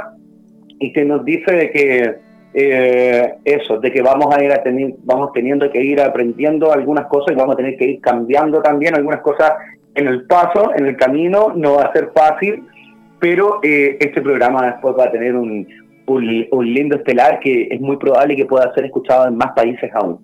y 0.79 0.93
que 0.93 1.05
nos 1.05 1.25
dice 1.25 1.71
que 1.71 2.17
eh, 2.55 3.35
eso, 3.45 3.79
de 3.79 3.91
que 3.91 4.03
vamos 4.03 4.35
a 4.35 4.43
ir 4.45 4.53
a 4.53 4.63
tener, 4.63 4.95
vamos 5.05 5.33
teniendo 5.33 5.71
que 5.71 5.83
ir 5.83 6.01
aprendiendo 6.01 6.73
algunas 6.73 7.07
cosas 7.07 7.33
y 7.33 7.35
vamos 7.35 7.55
a 7.55 7.57
tener 7.57 7.77
que 7.77 7.85
ir 7.85 8.01
cambiando 8.01 8.61
también 8.61 8.95
algunas 8.95 9.23
cosas 9.23 9.53
en 9.95 10.07
el 10.07 10.27
paso, 10.27 10.73
en 10.77 10.87
el 10.87 10.97
camino, 10.97 11.53
no 11.55 11.75
va 11.75 11.85
a 11.85 11.93
ser 11.93 12.11
fácil, 12.15 12.65
pero 13.19 13.61
eh, 13.63 13.97
este 14.01 14.21
programa 14.21 14.67
después 14.67 14.95
va 14.99 15.05
a 15.05 15.13
tener 15.13 15.35
un, 15.37 15.67
un, 16.07 16.75
lindo 16.75 16.97
estelar 16.97 17.41
que 17.41 17.69
es 17.71 17.81
muy 17.81 17.97
probable 17.97 18.37
que 18.37 18.45
pueda 18.45 18.73
ser 18.75 18.85
escuchado 18.85 19.29
en 19.29 19.37
más 19.37 19.53
países 19.55 19.91
aún. 19.95 20.19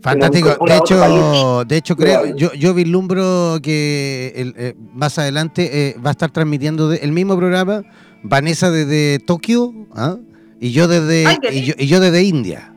Fantástico. 0.00 0.56
De 0.66 0.76
hecho, 0.76 1.64
de 1.64 1.76
hecho 1.76 1.96
creo, 1.96 2.36
yo, 2.36 2.52
yo 2.52 2.74
vislumbro 2.74 3.58
que 3.62 4.32
eh, 4.34 4.74
más 4.92 5.18
adelante 5.18 5.88
eh, 5.88 5.96
va 6.04 6.10
a 6.10 6.12
estar 6.12 6.30
transmitiendo 6.30 6.92
el 6.92 7.12
mismo 7.12 7.38
programa 7.38 7.82
Vanessa 8.22 8.70
desde 8.70 9.18
Tokio 9.18 9.72
¿ah? 9.94 10.16
Y 10.60 10.72
yo 10.72 10.88
desde 10.88 11.38
y 11.50 11.86
yo 11.86 12.00
desde 12.00 12.22
India. 12.22 12.74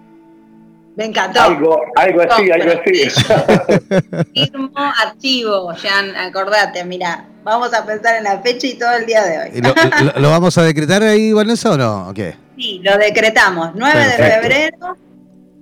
Me 0.97 1.05
encantó. 1.05 1.39
Algo, 1.39 1.79
algo 1.95 2.21
así, 2.23 2.49
algo 2.49 2.71
así. 2.71 3.07
Firmo 4.33 4.71
activo, 4.75 5.71
Jan, 5.77 6.15
acordate, 6.15 6.83
mira, 6.85 7.23
vamos 7.43 7.71
a 7.71 7.85
pensar 7.85 8.15
en 8.15 8.23
la 8.23 8.41
fecha 8.41 8.65
y 8.65 8.79
todo 8.79 8.93
el 8.93 9.05
día 9.05 9.23
de 9.23 9.37
hoy. 9.37 9.61
¿Lo, 10.15 10.31
vamos 10.31 10.57
a 10.57 10.63
decretar 10.63 11.03
ahí, 11.03 11.31
Vanessa, 11.33 11.71
o 11.73 11.77
no? 11.77 12.07
¿O 12.09 12.13
Sí, 12.57 12.81
lo 12.83 12.97
decretamos. 12.97 13.73
9 13.75 14.05
de 14.05 14.11
febrero, 14.11 14.97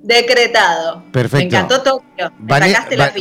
decretado. 0.04 1.04
Perfecto. 1.12 1.38
Me 1.38 1.44
encantó 1.44 1.82
Tokio. 1.84 2.32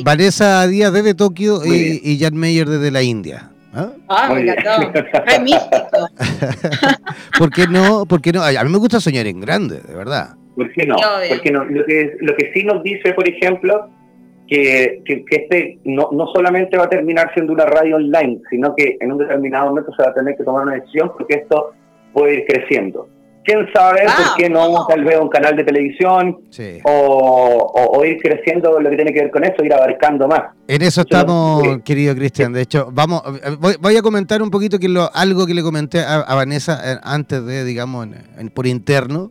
Vanessa 0.04 0.68
Díaz 0.68 0.92
desde 0.92 1.14
Tokio 1.14 1.66
y, 1.66 2.00
y, 2.00 2.20
Jan 2.20 2.36
Meyer 2.36 2.68
desde 2.68 2.92
la 2.92 3.02
India. 3.02 3.50
¿Ah? 3.74 3.92
ah 4.08 4.34
me 4.34 4.40
encantó. 4.42 5.42
Místico. 5.42 6.08
¿Por 7.38 7.50
qué 7.50 7.66
no? 7.66 8.06
¿Por 8.06 8.20
qué 8.20 8.32
no? 8.32 8.42
A 8.42 8.64
mí 8.64 8.70
me 8.70 8.78
gusta 8.78 9.00
soñar 9.00 9.26
en 9.26 9.40
grande, 9.40 9.80
de 9.80 9.94
verdad. 9.94 10.36
¿Por 10.54 10.72
qué 10.72 10.86
no? 10.86 10.96
Porque 11.28 11.50
no, 11.50 11.64
lo, 11.64 11.84
que, 11.84 12.16
lo 12.20 12.36
que 12.36 12.52
sí 12.54 12.64
nos 12.64 12.82
dice, 12.82 13.12
por 13.12 13.28
ejemplo, 13.28 13.88
que, 14.46 15.02
que, 15.04 15.24
este 15.28 15.78
no, 15.84 16.10
no 16.12 16.26
solamente 16.28 16.76
va 16.76 16.84
a 16.84 16.88
terminar 16.88 17.32
siendo 17.34 17.52
una 17.52 17.64
radio 17.64 17.96
online, 17.96 18.40
sino 18.50 18.74
que 18.76 18.96
en 19.00 19.12
un 19.12 19.18
determinado 19.18 19.68
momento 19.70 19.92
se 19.96 20.02
va 20.02 20.10
a 20.10 20.14
tener 20.14 20.36
que 20.36 20.44
tomar 20.44 20.62
una 20.64 20.74
decisión 20.74 21.12
porque 21.16 21.34
esto 21.34 21.72
puede 22.12 22.34
ir 22.34 22.44
creciendo. 22.46 23.08
¿Quién 23.44 23.66
sabe 23.74 24.02
por 24.02 24.10
ah, 24.10 24.34
qué 24.36 24.48
no 24.48 24.86
tal 24.86 25.04
vez 25.04 25.18
un 25.20 25.28
canal 25.28 25.54
de 25.56 25.64
televisión 25.64 26.38
o, 26.84 27.90
o, 27.94 28.04
ir 28.04 28.18
creciendo 28.22 28.80
lo 28.80 28.90
que 28.90 28.96
tiene 28.96 29.12
que 29.12 29.20
ver 29.20 29.30
con 29.30 29.44
eso, 29.44 29.62
ir 29.62 29.72
abarcando 29.72 30.26
más? 30.26 30.40
En 30.66 30.82
eso 30.82 31.02
estamos, 31.02 31.62
querido 31.84 32.14
Cristian. 32.14 32.52
De 32.52 32.62
hecho, 32.62 32.88
vamos, 32.92 33.22
voy, 33.80 33.96
a 33.96 34.02
comentar 34.02 34.42
un 34.42 34.50
poquito 34.50 34.78
que 34.78 34.88
lo, 34.88 35.10
algo 35.14 35.46
que 35.46 35.54
le 35.54 35.62
comenté 35.62 36.00
a, 36.00 36.34
Vanessa 36.34 36.80
eh, 36.84 36.98
antes 37.02 37.44
de, 37.44 37.64
digamos, 37.64 38.08
por 38.54 38.66
interno 38.66 39.30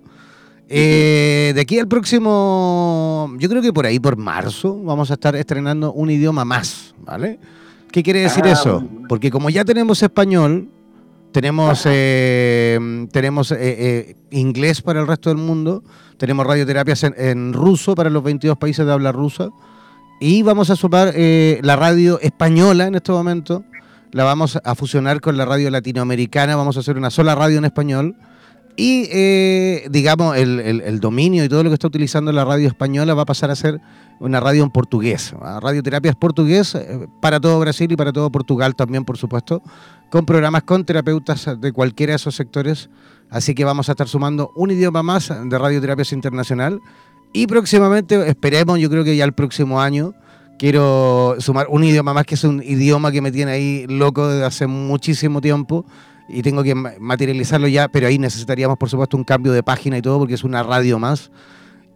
eh, 0.70 1.52
de 1.54 1.62
aquí 1.62 1.78
al 1.78 1.88
próximo, 1.88 3.32
yo 3.38 3.50
creo 3.50 3.62
que 3.62 3.74
por 3.74 3.86
ahí, 3.86 4.00
por 4.00 4.18
marzo, 4.18 4.80
vamos 4.82 5.12
a 5.12 5.16
estar 5.16 5.36
estrenando 5.36 5.94
un 5.94 6.10
idioma 6.10 6.46
más, 6.46 6.96
¿vale? 7.00 7.38
¿Qué 7.92 8.02
quiere 8.02 8.22
decir 8.22 8.44
ah, 8.46 8.54
eso? 8.54 8.84
Porque 9.08 9.30
como 9.30 9.52
ya 9.52 9.66
tenemos 9.66 10.02
español, 10.02 10.70
tenemos, 11.34 11.84
eh, 11.86 13.08
tenemos 13.12 13.52
eh, 13.52 14.16
inglés 14.32 14.82
para 14.82 15.02
el 15.02 15.08
resto 15.08 15.30
del 15.30 15.40
mundo, 15.40 15.84
tenemos 16.18 16.48
radioterapias 16.48 17.04
en, 17.04 17.52
ruso 17.52 17.96
para 17.96 18.10
los 18.10 18.24
22 18.24 18.58
países 18.58 18.86
de 18.86 18.94
habla 18.94 19.12
rusa, 19.12 19.50
y 20.22 20.44
vamos 20.44 20.70
a 20.70 20.78
sumar 20.78 21.14
la 21.16 21.76
radio 21.76 22.20
española 22.22 22.88
en 22.88 22.96
este 22.96 23.12
momento, 23.12 23.66
la 24.14 24.24
vamos 24.24 24.60
a 24.64 24.76
fusionar 24.76 25.20
con 25.20 25.38
la 25.38 25.44
radio 25.44 25.70
latinoamericana, 25.72 26.56
vamos 26.56 26.78
a 26.78 26.82
hacer 26.82 26.98
una 26.98 27.10
sola 27.10 27.36
radio 27.36 27.58
en 27.58 27.66
español. 27.66 28.16
Y, 28.76 29.08
eh, 29.12 29.88
digamos, 29.92 30.36
el, 30.36 31.00
dominio 31.00 31.44
y 31.44 31.50
todo 31.50 31.64
lo 31.64 31.70
que 31.70 31.76
está 31.76 31.88
utilizando 31.88 32.32
la 32.32 32.44
radio 32.44 32.68
española 32.68 33.14
va 33.14 33.22
a 33.22 33.26
pasar 33.26 33.52
a 33.52 33.56
ser 33.56 33.80
una 34.20 34.40
radio 34.40 34.64
en 34.64 34.72
portugués. 34.72 35.34
Radioterapia 35.62 36.12
es 36.12 36.16
portugués 36.16 36.74
eh, 36.76 37.08
para 37.22 37.40
todo 37.40 37.60
Brasil 37.60 37.92
y 37.92 37.96
para 37.96 38.12
todo 38.12 38.32
Portugal 38.32 38.76
también, 38.76 39.06
por 39.06 39.18
supuesto, 39.18 39.62
con 40.14 40.28
programas 40.28 40.62
con 40.62 40.86
terapeutas 40.86 41.60
de 41.60 41.72
cualquiera 41.72 42.12
de 42.12 42.18
esos 42.18 42.36
sectores. 42.36 42.88
Así 43.32 43.56
que 43.56 43.66
vamos 43.66 43.90
a 43.90 43.94
estar 43.94 44.08
sumando 44.08 44.52
un 44.56 44.70
idioma 44.70 45.02
más 45.02 45.34
de 45.44 45.58
Radioterapias 45.58 46.14
Internacional. 46.14 46.82
Y 47.34 47.48
próximamente, 47.48 48.30
esperemos, 48.30 48.78
yo 48.78 48.92
creo 48.92 49.04
que 49.04 49.16
ya 49.16 49.26
el 49.26 49.34
próximo 49.34 49.82
año, 49.82 50.14
quiero 50.60 51.38
sumar 51.40 51.66
un 51.68 51.84
idioma 51.84 52.14
más, 52.14 52.28
que 52.28 52.36
es 52.36 52.44
un 52.44 52.62
idioma 52.62 53.12
que 53.12 53.24
me 53.24 53.32
tiene 53.32 53.54
ahí 53.54 53.88
loco 53.88 54.28
desde 54.28 54.46
hace 54.46 54.68
muchísimo 54.68 55.42
tiempo 55.42 55.84
y 56.30 56.44
tengo 56.44 56.62
que 56.62 56.76
materializarlo 56.76 57.68
ya, 57.68 57.88
pero 57.88 58.06
ahí 58.06 58.20
necesitaríamos, 58.20 58.78
por 58.78 58.92
supuesto, 58.92 59.18
un 59.18 59.24
cambio 59.24 59.52
de 59.52 59.64
página 59.64 59.98
y 59.98 60.04
todo, 60.04 60.20
porque 60.20 60.36
es 60.36 60.44
una 60.44 60.62
radio 60.62 61.00
más. 61.00 61.32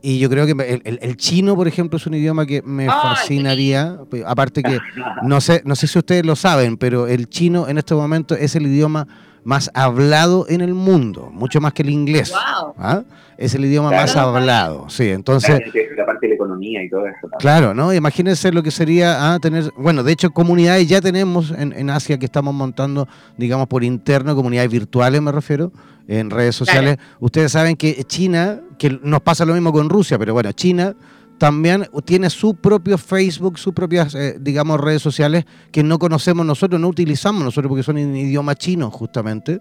Y 0.01 0.19
yo 0.19 0.29
creo 0.29 0.45
que 0.45 0.81
el, 0.83 1.17
chino, 1.17 1.55
por 1.55 1.67
ejemplo, 1.67 1.97
es 1.97 2.05
un 2.05 2.13
idioma 2.13 2.45
que 2.45 2.61
me 2.61 2.85
fascinaría. 2.85 3.99
Aparte 4.25 4.61
que, 4.61 4.79
no 5.23 5.41
sé, 5.41 5.63
no 5.65 5.75
sé 5.75 5.87
si 5.87 5.97
ustedes 5.97 6.25
lo 6.25 6.35
saben, 6.35 6.77
pero 6.77 7.07
el 7.07 7.27
chino 7.29 7.67
en 7.67 7.77
este 7.77 7.95
momento 7.95 8.35
es 8.35 8.55
el 8.55 8.67
idioma 8.67 9.07
más 9.47 9.71
hablado 9.73 10.45
en 10.49 10.59
el 10.59 10.73
mundo, 10.73 11.29
mucho 11.31 11.61
más 11.61 11.71
que 11.71 11.81
el 11.81 11.89
inglés. 11.89 12.33
¿ah? 12.35 13.03
Es 13.37 13.55
el 13.55 13.63
idioma 13.63 13.91
más 13.91 14.13
hablado, 14.17 14.89
sí. 14.89 15.07
Entonces, 15.07 15.61
la 15.95 16.05
parte 16.05 16.25
de 16.25 16.31
la 16.31 16.35
economía 16.35 16.83
y 16.83 16.89
todo 16.89 17.07
eso. 17.07 17.29
Claro, 17.39 17.73
¿no? 17.73 17.93
Imagínense 17.93 18.51
lo 18.51 18.61
que 18.61 18.71
sería 18.71 19.31
¿ah? 19.33 19.39
tener, 19.39 19.71
bueno, 19.77 20.03
de 20.03 20.11
hecho, 20.11 20.31
comunidades 20.31 20.89
ya 20.89 20.99
tenemos 20.99 21.51
en, 21.51 21.71
en, 21.71 21.89
Asia 21.89 22.19
que 22.19 22.25
estamos 22.25 22.53
montando, 22.53 23.07
digamos, 23.37 23.67
por 23.67 23.85
interno, 23.85 24.35
comunidades 24.35 24.69
virtuales, 24.69 25.21
me 25.21 25.31
refiero, 25.31 25.71
en 26.09 26.29
redes 26.29 26.53
sociales. 26.53 26.97
Ustedes 27.21 27.53
saben 27.53 27.77
que 27.77 28.03
China, 28.03 28.59
que 28.77 28.99
nos 29.01 29.21
pasa 29.21 29.45
lo 29.45 29.53
mismo 29.53 29.71
con 29.71 29.87
Rusia, 29.87 30.19
pero 30.19 30.33
bueno, 30.33 30.51
China 30.51 30.93
también 31.37 31.87
tiene 32.05 32.29
su 32.29 32.55
propio 32.55 32.97
Facebook, 32.97 33.59
sus 33.59 33.73
propias, 33.73 34.15
eh, 34.15 34.37
digamos, 34.39 34.79
redes 34.79 35.01
sociales 35.01 35.45
que 35.71 35.83
no 35.83 35.99
conocemos 35.99 36.45
nosotros, 36.45 36.79
no 36.81 36.87
utilizamos 36.87 37.43
nosotros 37.43 37.69
porque 37.69 37.83
son 37.83 37.97
en 37.97 38.15
idioma 38.15 38.55
chino, 38.55 38.89
justamente. 38.89 39.59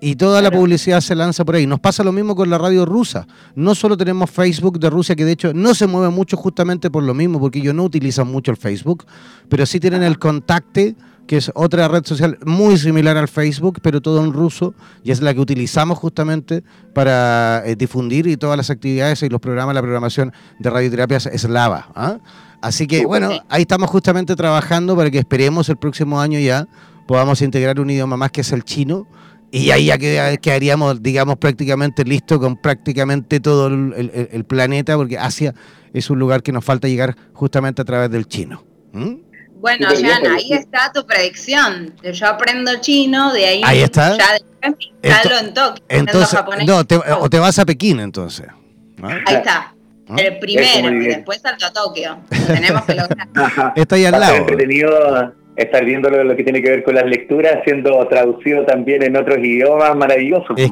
Y 0.00 0.16
toda 0.16 0.42
la 0.42 0.50
publicidad 0.50 1.00
se 1.00 1.14
lanza 1.14 1.44
por 1.44 1.54
ahí. 1.54 1.66
Nos 1.66 1.80
pasa 1.80 2.04
lo 2.04 2.12
mismo 2.12 2.36
con 2.36 2.50
la 2.50 2.58
radio 2.58 2.84
rusa. 2.84 3.26
No 3.54 3.74
solo 3.74 3.96
tenemos 3.96 4.30
Facebook 4.30 4.78
de 4.78 4.90
Rusia, 4.90 5.16
que 5.16 5.24
de 5.24 5.32
hecho 5.32 5.54
no 5.54 5.74
se 5.74 5.86
mueve 5.86 6.10
mucho 6.10 6.36
justamente 6.36 6.90
por 6.90 7.02
lo 7.02 7.14
mismo, 7.14 7.40
porque 7.40 7.60
ellos 7.60 7.74
no 7.74 7.84
utilizan 7.84 8.30
mucho 8.30 8.50
el 8.50 8.56
Facebook, 8.56 9.06
pero 9.48 9.64
sí 9.66 9.80
tienen 9.80 10.02
el 10.02 10.18
Contacte, 10.18 10.94
que 11.26 11.38
es 11.38 11.50
otra 11.54 11.88
red 11.88 12.04
social 12.04 12.38
muy 12.44 12.76
similar 12.76 13.16
al 13.16 13.28
Facebook, 13.28 13.78
pero 13.82 14.02
todo 14.02 14.22
en 14.22 14.32
ruso, 14.32 14.74
y 15.02 15.10
es 15.10 15.22
la 15.22 15.32
que 15.32 15.40
utilizamos 15.40 15.98
justamente 15.98 16.62
para 16.92 17.62
eh, 17.64 17.76
difundir 17.76 18.26
y 18.26 18.36
todas 18.36 18.56
las 18.56 18.68
actividades 18.70 19.22
y 19.22 19.28
los 19.28 19.40
programas, 19.40 19.74
la 19.74 19.80
programación 19.80 20.32
de 20.58 20.70
radioterapias 20.70 21.26
eslava. 21.26 21.88
¿ah? 21.94 22.18
Así 22.60 22.86
que 22.86 23.06
bueno, 23.06 23.30
ahí 23.48 23.62
estamos 23.62 23.88
justamente 23.90 24.36
trabajando 24.36 24.96
para 24.96 25.10
que 25.10 25.18
esperemos 25.18 25.68
el 25.68 25.76
próximo 25.76 26.20
año 26.20 26.38
ya 26.38 26.66
podamos 27.06 27.42
integrar 27.42 27.80
un 27.80 27.90
idioma 27.90 28.16
más 28.16 28.30
que 28.30 28.40
es 28.40 28.52
el 28.52 28.64
chino 28.64 29.06
y 29.50 29.70
ahí 29.70 29.86
ya 29.86 29.98
quedaríamos, 30.38 31.02
digamos, 31.02 31.36
prácticamente 31.36 32.04
listos 32.04 32.38
con 32.38 32.56
prácticamente 32.56 33.40
todo 33.40 33.68
el, 33.68 34.44
planeta, 34.46 34.96
porque 34.96 35.16
Asia 35.18 35.54
es 35.92 36.10
un 36.10 36.18
lugar 36.18 36.42
que 36.42 36.52
nos 36.52 36.64
falta 36.64 36.88
llegar 36.88 37.16
justamente 37.32 37.82
a 37.82 37.84
través 37.84 38.10
del 38.10 38.26
chino. 38.26 38.64
Bueno, 39.54 39.88
Jan, 39.88 40.26
ahí 40.26 40.52
está 40.52 40.92
tu 40.92 41.06
predicción. 41.06 41.94
Yo 42.02 42.26
aprendo 42.26 42.72
chino, 42.80 43.32
de 43.32 43.46
ahí, 43.46 43.62
ahí 43.64 43.80
está. 43.80 44.16
ya 44.18 44.38
instalo 45.02 45.38
en 45.38 45.54
Tokio. 45.54 45.84
Entonces, 45.88 46.40
no, 46.66 46.82
o 47.20 47.30
te 47.30 47.38
vas 47.38 47.58
a 47.58 47.64
Pekín 47.64 48.00
entonces. 48.00 48.46
Ahí 49.02 49.36
está. 49.36 49.74
El 50.18 50.38
primero, 50.38 50.92
y 50.92 51.06
después 51.06 51.40
salto 51.40 51.66
a 51.66 51.72
Tokio. 51.72 52.18
Tenemos 52.46 52.84
que 52.84 52.94
lograr. 52.94 53.72
está 53.76 53.94
ahí 53.96 54.04
al 54.04 54.20
lado 54.20 54.46
estar 55.56 55.84
viendo 55.84 56.10
lo, 56.10 56.36
que 56.36 56.42
tiene 56.42 56.60
que 56.60 56.70
ver 56.70 56.84
con 56.84 56.94
las 56.94 57.06
lecturas, 57.06 57.60
siendo 57.64 58.06
traducido 58.08 58.64
también 58.64 59.02
en 59.02 59.16
otros 59.16 59.38
idiomas, 59.38 59.96
maravilloso. 59.96 60.54
Es 60.56 60.70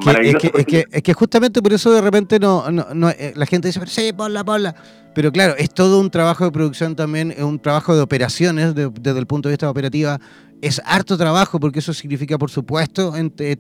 que, 0.67 0.85
es 0.91 1.03
que, 1.03 1.13
justamente 1.13 1.63
por 1.63 1.73
eso 1.73 1.93
de 1.93 2.01
repente 2.01 2.39
no, 2.39 2.71
no, 2.71 3.11
eh, 3.11 3.33
la 3.37 3.47
gente 3.47 3.69
dice, 3.69 3.81
sí, 3.87 4.13
ponla, 4.13 4.45
ponla. 4.45 4.75
Pero 5.15 5.31
claro, 5.31 5.55
es 5.57 5.71
todo 5.71 6.01
un 6.01 6.11
trabajo 6.11 6.45
de 6.45 6.53
producción 6.53 6.97
también, 6.97 7.31
es 7.31 7.43
un 7.43 7.61
trabajo 7.61 7.95
de 7.95 8.03
operaciones 8.03 8.75
desde 8.75 9.19
el 9.19 9.27
punto 9.27 9.49
de 9.49 9.53
vista 9.53 9.71
operativa. 9.71 10.19
Es 10.63 10.81
harto 10.85 11.19
trabajo 11.19 11.61
porque 11.61 11.81
eso 11.81 11.93
significa, 11.93 12.39
por 12.39 12.51
supuesto, 12.51 13.13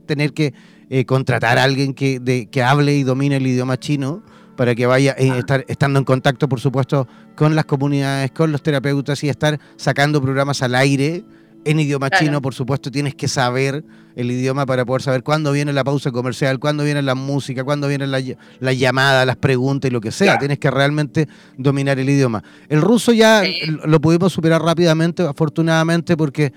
tener 0.07 0.33
que 0.33 0.55
eh, 0.89 1.05
contratar 1.05 1.59
a 1.59 1.64
alguien 1.64 1.95
que, 1.95 2.20
de, 2.20 2.47
que 2.47 2.62
hable 2.62 2.95
y 2.95 3.03
domine 3.03 3.37
el 3.37 3.47
idioma 3.47 3.79
chino 3.79 4.23
para 4.63 4.77
que 4.77 4.87
vaya 4.87 5.17
eh, 5.19 5.39
estar 5.39 5.65
estando 5.67 5.99
en 5.99 6.05
contacto, 6.05 6.49
por 6.49 6.61
supuesto, 6.61 7.09
con 7.35 7.57
las 7.57 7.65
comunidades, 7.65 8.31
con 8.31 8.53
los 8.53 8.63
terapeutas 8.63 9.25
y 9.25 9.29
estar 9.29 9.59
sacando 9.75 10.23
programas 10.23 10.63
al 10.63 10.77
aire 10.77 11.25
en 11.65 11.81
idioma 11.81 12.11
chino, 12.11 12.41
por 12.41 12.55
supuesto, 12.55 12.89
tienes 12.89 13.17
que 13.17 13.27
saber 13.27 13.83
el 14.15 14.31
idioma 14.31 14.65
para 14.65 14.85
poder 14.85 15.03
saber 15.03 15.25
cuándo 15.25 15.51
viene 15.51 15.73
la 15.73 15.83
pausa 15.83 16.13
comercial, 16.13 16.61
cuándo 16.61 16.85
viene 16.85 17.03
la 17.03 17.17
música, 17.17 17.65
cuándo 17.65 17.89
viene 17.89 18.07
la, 18.07 18.21
la 18.61 18.73
llamada, 18.73 19.27
las 19.27 19.35
preguntas 19.35 19.91
y 19.91 19.93
lo 19.93 20.01
que 20.01 20.13
sea. 20.13 20.39
Tienes 20.39 20.61
que 20.61 20.71
realmente 20.71 21.27
dominar 21.57 21.99
el 21.99 22.09
idioma. 22.09 22.45
El 22.69 22.83
ruso 22.83 23.13
ya 23.13 23.43
lo 23.85 24.01
pudimos 24.01 24.33
superar 24.33 24.63
rápidamente, 24.63 25.25
afortunadamente, 25.25 26.17
porque 26.17 26.53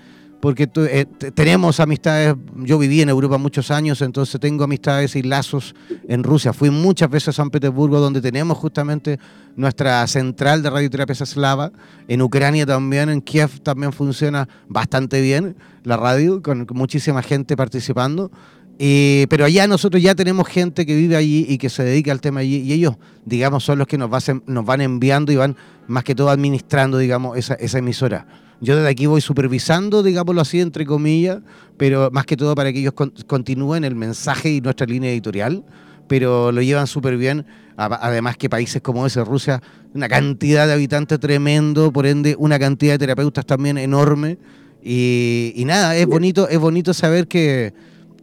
porque 0.46 0.70
eh, 0.76 1.06
tenemos 1.34 1.80
amistades, 1.80 2.36
yo 2.54 2.78
viví 2.78 3.02
en 3.02 3.08
Europa 3.08 3.36
muchos 3.36 3.72
años, 3.72 4.00
entonces 4.00 4.40
tengo 4.40 4.62
amistades 4.62 5.16
y 5.16 5.24
lazos 5.24 5.74
en 6.06 6.22
Rusia. 6.22 6.52
Fui 6.52 6.70
muchas 6.70 7.10
veces 7.10 7.30
a 7.30 7.32
San 7.32 7.50
Petersburgo, 7.50 7.98
donde 7.98 8.20
tenemos 8.20 8.56
justamente 8.56 9.18
nuestra 9.56 10.06
central 10.06 10.62
de 10.62 10.70
radioterapia 10.70 11.14
eslava. 11.14 11.72
En 12.06 12.22
Ucrania 12.22 12.64
también, 12.64 13.08
en 13.08 13.22
Kiev 13.22 13.58
también 13.58 13.92
funciona 13.92 14.48
bastante 14.68 15.20
bien 15.20 15.56
la 15.82 15.96
radio, 15.96 16.40
con 16.40 16.64
muchísima 16.74 17.22
gente 17.22 17.56
participando. 17.56 18.30
pero 18.78 19.46
allá 19.46 19.66
nosotros 19.66 20.00
ya 20.00 20.14
tenemos 20.14 20.46
gente 20.46 20.86
que 20.86 20.94
vive 20.94 21.16
allí 21.16 21.44
y 21.48 21.58
que 21.58 21.70
se 21.70 21.82
dedica 21.82 22.12
al 22.12 22.20
tema 22.20 22.38
allí, 22.38 22.58
y 22.58 22.72
ellos, 22.72 22.94
digamos, 23.24 23.64
son 23.64 23.78
los 23.80 23.88
que 23.88 23.98
nos, 23.98 24.08
nos 24.46 24.64
van 24.64 24.80
enviando 24.80 25.32
y 25.32 25.34
van 25.34 25.56
más 25.88 26.04
que 26.04 26.14
todo 26.14 26.30
administrando, 26.30 26.98
digamos, 26.98 27.36
esa, 27.36 27.54
esa 27.54 27.78
emisora. 27.78 28.45
Yo 28.60 28.76
desde 28.76 28.88
aquí 28.88 29.06
voy 29.06 29.20
supervisando, 29.20 30.02
digámoslo 30.02 30.40
así, 30.40 30.60
entre 30.60 30.86
comillas, 30.86 31.38
pero 31.76 32.10
más 32.10 32.24
que 32.24 32.36
todo 32.36 32.54
para 32.54 32.72
que 32.72 32.80
ellos 32.80 32.94
continúen 33.26 33.84
el 33.84 33.94
mensaje 33.94 34.50
y 34.50 34.60
nuestra 34.60 34.86
línea 34.86 35.10
editorial, 35.10 35.62
pero 36.08 36.52
lo 36.52 36.62
llevan 36.62 36.86
súper 36.86 37.16
bien. 37.16 37.44
Además 37.76 38.38
que 38.38 38.48
países 38.48 38.80
como 38.80 39.04
ese, 39.06 39.22
Rusia, 39.22 39.62
una 39.94 40.08
cantidad 40.08 40.66
de 40.66 40.72
habitantes 40.72 41.20
tremendo, 41.20 41.92
por 41.92 42.06
ende 42.06 42.34
una 42.38 42.58
cantidad 42.58 42.94
de 42.94 42.98
terapeutas 42.98 43.44
también 43.44 43.76
enorme. 43.76 44.38
Y, 44.82 45.62
nada, 45.66 45.94
es 45.96 46.06
bonito, 46.06 46.48
es 46.48 46.58
bonito 46.58 46.94
saber 46.94 47.28
que, 47.28 47.74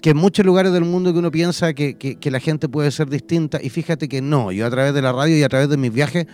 en 0.01 0.17
muchos 0.17 0.45
lugares 0.45 0.73
del 0.73 0.85
mundo 0.85 1.13
que 1.13 1.19
uno 1.19 1.29
piensa 1.29 1.73
que, 1.73 1.95
que, 1.95 2.31
la 2.31 2.39
gente 2.39 2.67
puede 2.67 2.89
ser 2.89 3.09
distinta, 3.09 3.59
y 3.61 3.69
fíjate 3.69 4.07
que 4.07 4.21
no, 4.21 4.51
yo 4.51 4.65
a 4.65 4.69
través 4.71 4.93
de 4.93 5.01
la 5.01 5.11
radio 5.11 5.37
y 5.37 5.43
a 5.43 5.49
través 5.49 5.69
de 5.69 5.77
mis 5.77 5.93
viajes 5.93 6.25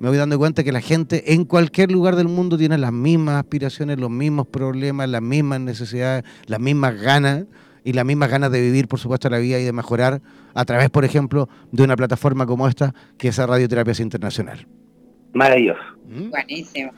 me 0.00 0.08
voy 0.08 0.18
dando 0.18 0.38
cuenta 0.38 0.62
que 0.64 0.72
la 0.72 0.80
gente 0.80 1.34
en 1.34 1.44
cualquier 1.44 1.90
lugar 1.90 2.16
del 2.16 2.28
mundo 2.28 2.56
tiene 2.56 2.78
las 2.78 2.92
mismas 2.92 3.36
aspiraciones, 3.36 3.98
los 3.98 4.10
mismos 4.10 4.46
problemas, 4.46 5.08
las 5.08 5.22
mismas 5.22 5.60
necesidades, 5.60 6.24
las 6.46 6.60
mismas 6.60 7.00
ganas 7.00 7.44
y 7.84 7.92
las 7.92 8.04
mismas 8.04 8.30
ganas 8.30 8.52
de 8.52 8.60
vivir, 8.60 8.86
por 8.88 8.98
supuesto, 8.98 9.28
la 9.28 9.38
vida 9.38 9.58
y 9.58 9.64
de 9.64 9.72
mejorar 9.72 10.20
a 10.54 10.64
través, 10.64 10.90
por 10.90 11.04
ejemplo, 11.04 11.48
de 11.72 11.82
una 11.82 11.96
plataforma 11.96 12.46
como 12.46 12.68
esta, 12.68 12.94
que 13.16 13.28
es 13.28 13.38
Radioterapias 13.38 14.00
Internacional. 14.00 14.66
Maravilloso. 15.32 15.80
¿Mm? 16.08 16.30
Buenísimo. 16.30 16.92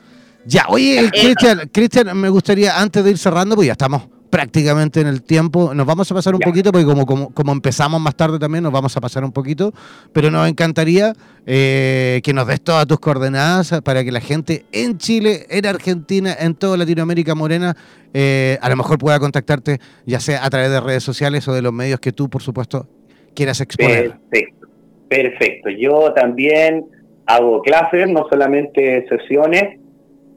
Ya, 0.45 0.65
oye, 0.69 1.09
Cristian, 1.11 1.69
Cristian, 1.71 2.19
me 2.19 2.29
gustaría, 2.29 2.79
antes 2.79 3.03
de 3.03 3.11
ir 3.11 3.17
cerrando, 3.17 3.55
pues 3.55 3.67
ya 3.67 3.73
estamos 3.73 4.07
prácticamente 4.31 5.01
en 5.01 5.07
el 5.07 5.21
tiempo. 5.21 5.75
Nos 5.75 5.85
vamos 5.85 6.09
a 6.09 6.15
pasar 6.15 6.33
un 6.33 6.39
poquito, 6.39 6.71
porque 6.71 6.85
como, 6.85 7.05
como, 7.05 7.51
empezamos 7.51 8.01
más 8.01 8.15
tarde 8.15 8.39
también, 8.39 8.63
nos 8.63 8.71
vamos 8.71 8.95
a 8.97 9.01
pasar 9.01 9.23
un 9.23 9.31
poquito, 9.31 9.73
pero 10.13 10.31
nos 10.31 10.49
encantaría 10.49 11.13
eh, 11.45 12.21
que 12.23 12.33
nos 12.33 12.47
des 12.47 12.61
todas 12.61 12.87
tus 12.87 12.99
coordenadas 12.99 13.81
para 13.83 14.03
que 14.03 14.11
la 14.11 14.21
gente 14.21 14.65
en 14.71 14.97
Chile, 14.97 15.45
en 15.49 15.67
Argentina, 15.67 16.33
en 16.39 16.55
toda 16.55 16.77
Latinoamérica 16.77 17.35
morena, 17.35 17.75
eh, 18.13 18.57
a 18.61 18.69
lo 18.69 18.77
mejor 18.77 18.97
pueda 18.97 19.19
contactarte, 19.19 19.79
ya 20.05 20.19
sea 20.19 20.43
a 20.45 20.49
través 20.49 20.71
de 20.71 20.79
redes 20.79 21.03
sociales 21.03 21.47
o 21.47 21.53
de 21.53 21.61
los 21.61 21.73
medios 21.73 21.99
que 21.99 22.13
tú, 22.13 22.29
por 22.29 22.41
supuesto, 22.41 22.87
quieras 23.35 23.59
exponer. 23.59 24.17
Perfecto, 24.29 24.67
perfecto. 25.09 25.69
Yo 25.69 26.13
también 26.13 26.85
hago 27.25 27.61
clases, 27.61 28.09
no 28.09 28.25
solamente 28.29 29.05
sesiones, 29.09 29.77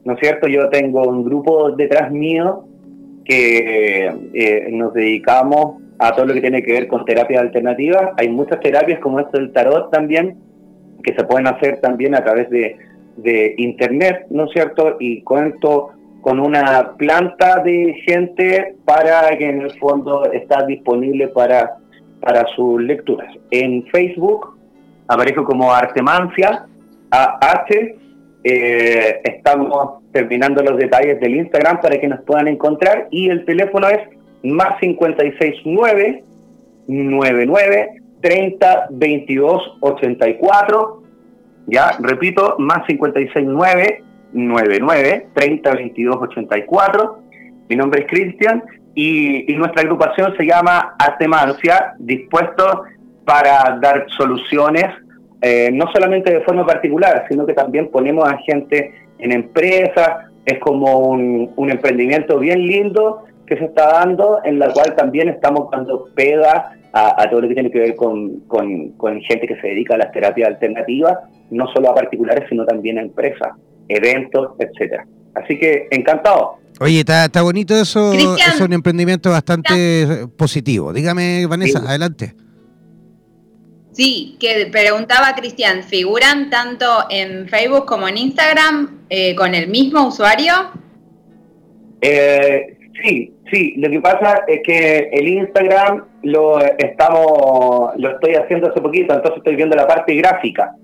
¿no 0.03 0.13
es 0.13 0.19
cierto? 0.19 0.47
Yo 0.49 0.69
tengo 0.69 1.01
un 1.03 1.23
grupo 1.23 1.71
detrás 1.71 2.11
mío 2.11 2.67
que 3.25 4.07
eh, 4.33 4.67
nos 4.71 4.93
dedicamos 4.93 5.81
a 5.99 6.13
todo 6.13 6.27
lo 6.27 6.33
que 6.33 6.41
tiene 6.41 6.63
que 6.63 6.73
ver 6.73 6.87
con 6.87 7.05
terapias 7.05 7.41
alternativas. 7.41 8.11
Hay 8.17 8.29
muchas 8.29 8.59
terapias 8.59 8.99
como 8.99 9.19
esto 9.19 9.37
del 9.37 9.51
tarot 9.51 9.91
también, 9.91 10.37
que 11.03 11.13
se 11.13 11.23
pueden 11.23 11.47
hacer 11.47 11.79
también 11.81 12.15
a 12.15 12.23
través 12.23 12.49
de, 12.49 12.77
de 13.17 13.55
internet, 13.57 14.27
¿no 14.29 14.45
es 14.45 14.51
cierto? 14.51 14.97
Y 14.99 15.21
cuento 15.21 15.91
con 16.21 16.39
una 16.39 16.93
planta 16.97 17.61
de 17.63 17.93
gente 18.05 18.75
para 18.83 19.29
que 19.37 19.47
en 19.47 19.61
el 19.61 19.71
fondo 19.77 20.25
está 20.31 20.65
disponible 20.65 21.27
para, 21.27 21.77
para 22.19 22.45
sus 22.55 22.81
lecturas. 22.81 23.31
En 23.51 23.85
Facebook 23.87 24.57
aparezco 25.07 25.43
como 25.43 25.71
Artemancia, 25.71 26.65
AH, 27.11 27.67
eh, 28.47 29.21
estamos 29.23 30.03
terminando 30.11 30.61
los 30.61 30.77
detalles 30.77 31.19
del 31.19 31.35
Instagram 31.35 31.81
para 31.81 31.99
que 31.99 32.07
nos 32.07 32.21
puedan 32.21 32.47
encontrar 32.47 33.07
y 33.09 33.27
el 33.27 33.43
teléfono 33.43 33.89
es 33.89 34.01
más 34.43 34.79
569 34.79 36.23
99 36.87 37.89
30 38.21 38.87
22 38.91 39.77
84. 39.79 41.03
Ya, 41.65 41.97
repito, 41.99 42.55
más 42.59 42.85
569 42.85 44.03
99 44.33 45.27
30 45.33 45.71
22 45.71 46.15
84. 46.15 47.19
Mi 47.67 47.75
nombre 47.75 48.01
es 48.01 48.07
Cristian 48.07 48.61
y, 48.93 49.51
y, 49.51 49.55
nuestra 49.57 49.81
agrupación 49.81 50.37
se 50.37 50.45
llama 50.45 50.93
Artemancia, 50.99 51.95
dispuesto 51.97 52.83
para 53.25 53.79
dar 53.81 54.05
soluciones 54.09 54.85
eh, 55.41 55.69
no 55.71 55.85
solamente 55.93 56.33
de 56.33 56.41
forma 56.41 56.65
particular, 56.65 57.25
sino 57.29 57.45
que 57.45 57.53
también 57.53 57.89
ponemos 57.89 58.27
a 58.27 58.37
gente 58.37 58.93
en 59.19 59.31
empresas, 59.31 60.31
es 60.45 60.59
como 60.59 61.09
un, 61.09 61.69
emprendimiento 61.69 62.39
bien 62.39 62.65
lindo 62.65 63.23
que 63.47 63.57
se 63.57 63.65
está 63.65 63.87
dando, 63.87 64.39
en 64.43 64.59
la 64.59 64.71
cual 64.71 64.95
también 64.95 65.29
estamos 65.29 65.69
dando 65.71 66.09
pega 66.15 66.71
a, 66.93 67.29
todo 67.29 67.41
lo 67.41 67.47
que 67.49 67.53
tiene 67.55 67.71
que 67.71 67.79
ver 67.79 67.95
con, 67.95 68.43
gente 69.27 69.47
que 69.47 69.59
se 69.59 69.67
dedica 69.67 69.95
a 69.95 69.97
las 69.97 70.11
terapias 70.11 70.49
alternativas, 70.49 71.17
no 71.51 71.67
solo 71.73 71.89
a 71.89 71.95
particulares, 71.95 72.45
sino 72.49 72.65
también 72.65 72.97
a 72.97 73.01
empresas, 73.01 73.49
eventos, 73.87 74.51
etcétera. 74.59 75.05
Así 75.35 75.59
que 75.59 75.87
encantado. 75.91 76.55
Oye, 76.79 76.99
está, 76.99 77.25
está 77.25 77.41
bonito 77.41 77.75
eso, 77.75 78.13
es 78.13 78.61
un 78.61 78.73
emprendimiento 78.73 79.29
bastante 79.29 80.27
positivo. 80.37 80.93
Dígame, 80.93 81.45
Vanessa, 81.47 81.79
adelante. 81.79 82.33
Sí, 83.95 84.35
que 84.41 84.67
preguntaba 84.69 85.33
Cristian, 85.37 85.81
¿figuran 85.81 86.49
tanto 86.49 86.85
en 87.09 87.47
Facebook 87.47 87.85
como 87.85 88.09
en 88.09 88.17
Instagram 88.17 89.05
eh, 89.09 89.33
con 89.35 89.55
el 89.55 89.69
mismo 89.69 90.05
usuario? 90.05 90.51
Eh, 92.01 92.75
sí, 93.01 93.33
sí, 93.49 93.75
lo 93.77 93.89
que 93.89 94.01
pasa 94.01 94.43
es 94.49 94.59
que 94.65 95.09
el 95.13 95.29
Instagram 95.29 96.03
lo 96.23 96.59
estamos, 96.59 97.95
lo 97.95 98.09
estoy 98.09 98.35
haciendo 98.35 98.69
hace 98.69 98.81
poquito, 98.81 99.13
entonces 99.13 99.37
estoy 99.37 99.55
viendo 99.55 99.77
la 99.77 99.87
parte 99.87 100.13
gráfica. 100.15 100.75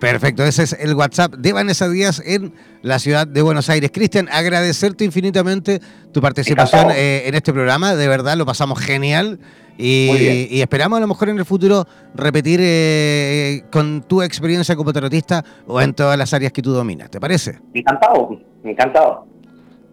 Perfecto, 0.00 0.42
ese 0.44 0.62
es 0.62 0.72
el 0.80 0.94
WhatsApp 0.94 1.34
de 1.34 1.52
Vanessa 1.52 1.86
Díaz 1.86 2.22
en 2.24 2.54
la 2.80 2.98
ciudad 2.98 3.26
de 3.26 3.42
Buenos 3.42 3.68
Aires. 3.68 3.90
Cristian, 3.92 4.30
agradecerte 4.32 5.04
infinitamente 5.04 5.80
tu 6.10 6.22
participación 6.22 6.90
eh, 6.90 7.24
en 7.26 7.34
este 7.34 7.52
programa, 7.52 7.94
de 7.94 8.08
verdad 8.08 8.38
lo 8.38 8.46
pasamos 8.46 8.78
genial 8.80 9.38
y, 9.76 10.60
esperamos 10.60 10.96
a 10.96 11.00
lo 11.00 11.06
mejor 11.06 11.28
en 11.28 11.38
el 11.38 11.44
futuro 11.44 11.86
repetir 12.14 12.60
eh, 12.62 13.62
con 13.70 14.02
tu 14.02 14.22
experiencia 14.22 14.74
como 14.74 14.92
tarotista 14.92 15.44
o 15.66 15.82
en 15.82 15.92
todas 15.92 16.16
las 16.18 16.32
áreas 16.32 16.52
que 16.52 16.62
tú 16.62 16.72
dominas. 16.72 17.10
¿Te 17.10 17.20
parece? 17.20 17.58
Encantado, 17.74 18.40
encantado. 18.64 19.26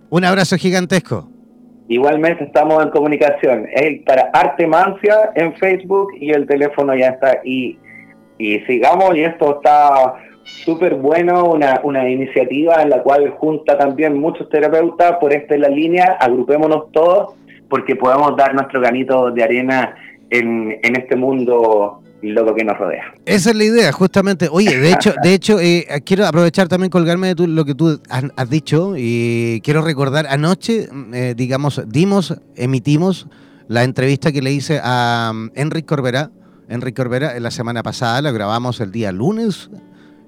Un 0.10 0.24
abrazo 0.24 0.56
gigantesco. 0.58 1.30
Igualmente 1.88 2.44
estamos 2.44 2.84
en 2.84 2.90
comunicación. 2.90 3.68
Es 3.72 4.02
para 4.04 4.30
Arte 4.34 4.68
Mancia 4.68 5.32
en 5.36 5.54
Facebook 5.56 6.10
y 6.20 6.32
el 6.32 6.46
teléfono 6.46 6.94
ya 6.96 7.10
está. 7.10 7.40
Y, 7.44 7.78
y 8.38 8.60
sigamos, 8.62 9.16
y 9.16 9.22
esto 9.24 9.58
está 9.58 10.16
súper 10.44 10.96
bueno, 10.96 11.46
una, 11.46 11.82
una 11.84 12.10
iniciativa 12.10 12.82
en 12.82 12.90
la 12.90 13.04
cual 13.04 13.30
junta 13.32 13.78
también 13.78 14.18
muchos 14.18 14.50
terapeutas 14.50 15.14
por 15.20 15.34
esta 15.34 15.58
la 15.58 15.70
línea, 15.70 16.18
agrupémonos 16.20 16.92
todos 16.92 17.36
porque 17.70 17.96
podamos 17.96 18.36
dar 18.38 18.54
nuestro 18.54 18.80
granito 18.80 19.32
de 19.32 19.44
arena 19.44 19.96
en, 20.30 20.80
en 20.84 20.96
este 20.96 21.16
mundo 21.16 22.02
loco 22.22 22.56
que 22.56 22.64
nos 22.64 22.78
rodea. 22.78 23.14
Esa 23.26 23.52
es 23.52 23.56
la 23.56 23.64
idea, 23.64 23.92
justamente. 23.92 24.48
Oye, 24.52 24.78
de 24.78 24.92
hecho, 24.92 25.14
de 25.22 25.34
hecho 25.34 25.60
eh, 25.60 25.86
quiero 26.06 26.26
aprovechar 26.26 26.68
también 26.68 26.90
colgarme 26.90 27.36
de 27.36 27.48
lo 27.48 27.66
que 27.66 27.76
tú 27.76 28.00
has, 28.10 28.50
dicho 28.50 28.94
y 28.98 29.62
quiero 29.64 29.82
recordar 29.82 30.28
anoche, 30.28 30.90
eh, 31.14 31.34
digamos, 31.36 31.82
dimos, 31.88 32.36
emitimos 32.56 33.28
la 33.68 33.84
entrevista 33.84 34.32
que 34.32 34.42
le 34.42 34.52
hice 34.52 34.80
a 34.84 35.32
um, 35.34 35.50
Enrique 35.56 35.86
Corbera. 35.86 36.32
Enrique 36.70 37.02
Corbera 37.02 37.36
en 37.38 37.44
la 37.44 37.52
semana 37.52 37.84
pasada, 37.84 38.22
la 38.22 38.32
grabamos 38.32 38.80
el 38.82 38.92
día 38.92 39.12
lunes 39.12 39.70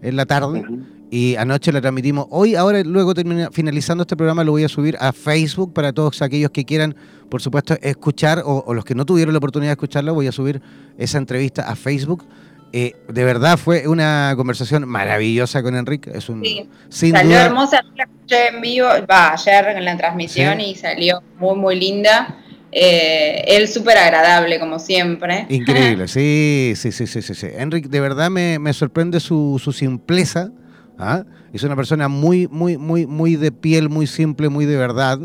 en 0.01 0.15
la 0.15 0.25
tarde. 0.25 0.65
Y 1.11 1.35
anoche 1.37 1.71
la 1.71 1.81
transmitimos. 1.81 2.27
Hoy, 2.29 2.55
ahora, 2.55 2.83
luego 2.83 3.15
termina, 3.15 3.49
finalizando 3.51 4.03
este 4.03 4.15
programa, 4.15 4.43
lo 4.43 4.51
voy 4.51 4.63
a 4.63 4.69
subir 4.69 4.95
a 4.99 5.11
Facebook 5.11 5.73
para 5.73 5.91
todos 5.91 6.21
aquellos 6.21 6.51
que 6.51 6.65
quieran, 6.65 6.95
por 7.29 7.41
supuesto, 7.41 7.75
escuchar 7.81 8.43
o, 8.45 8.73
los 8.73 8.85
que 8.85 8.93
no 8.93 9.05
tuvieron 9.05 9.33
la 9.33 9.39
oportunidad 9.39 9.69
de 9.69 9.73
escucharlo, 9.73 10.13
voy 10.13 10.27
a 10.27 10.31
subir 10.31 10.61
esa 10.97 11.17
entrevista 11.17 11.67
a 11.67 11.75
Facebook. 11.75 12.25
Eh, 12.71 12.93
de 13.07 13.23
verdad 13.23 13.57
fue 13.57 13.87
una 13.87 14.33
conversación 14.35 14.87
maravillosa 14.87 15.63
con 15.63 15.75
Enrique. 15.75 16.11
Es 16.13 16.29
un, 16.29 16.43
sí, 16.89 17.09
salió 17.09 17.37
hermosa, 17.37 17.83
la 17.95 18.03
escuché 18.03 18.49
en 18.49 18.61
vivo, 18.61 18.87
va, 19.09 19.33
ayer 19.33 19.77
en 19.77 19.85
la 19.85 19.97
transmisión 19.97 20.61
y 20.61 20.75
salió 20.75 21.23
muy, 21.39 21.55
muy 21.55 21.79
linda. 21.79 22.37
Eh, 22.71 23.43
él 23.47 23.67
súper 23.67 23.97
agradable, 23.97 24.59
como 24.59 24.77
siempre. 24.77 25.47
Increíble, 25.49 26.07
sí, 26.07 26.73
sí, 26.75 26.91
sí, 26.91 27.07
sí, 27.07 27.21
sí. 27.23 27.47
Enrique, 27.57 27.89
de 27.89 27.99
verdad 27.99 28.29
me, 28.29 28.59
me 28.59 28.73
sorprende 28.73 29.19
su, 29.19 29.59
su 29.63 29.71
simpleza 29.71 30.51
¿ah? 30.99 31.23
Es 31.51 31.63
una 31.63 31.75
persona 31.75 32.07
muy, 32.07 32.47
muy, 32.47 32.77
muy, 32.77 33.07
muy 33.07 33.35
de 33.35 33.51
piel, 33.51 33.89
muy 33.89 34.05
simple, 34.05 34.49
muy 34.49 34.65
de 34.65 34.77
verdad. 34.77 35.19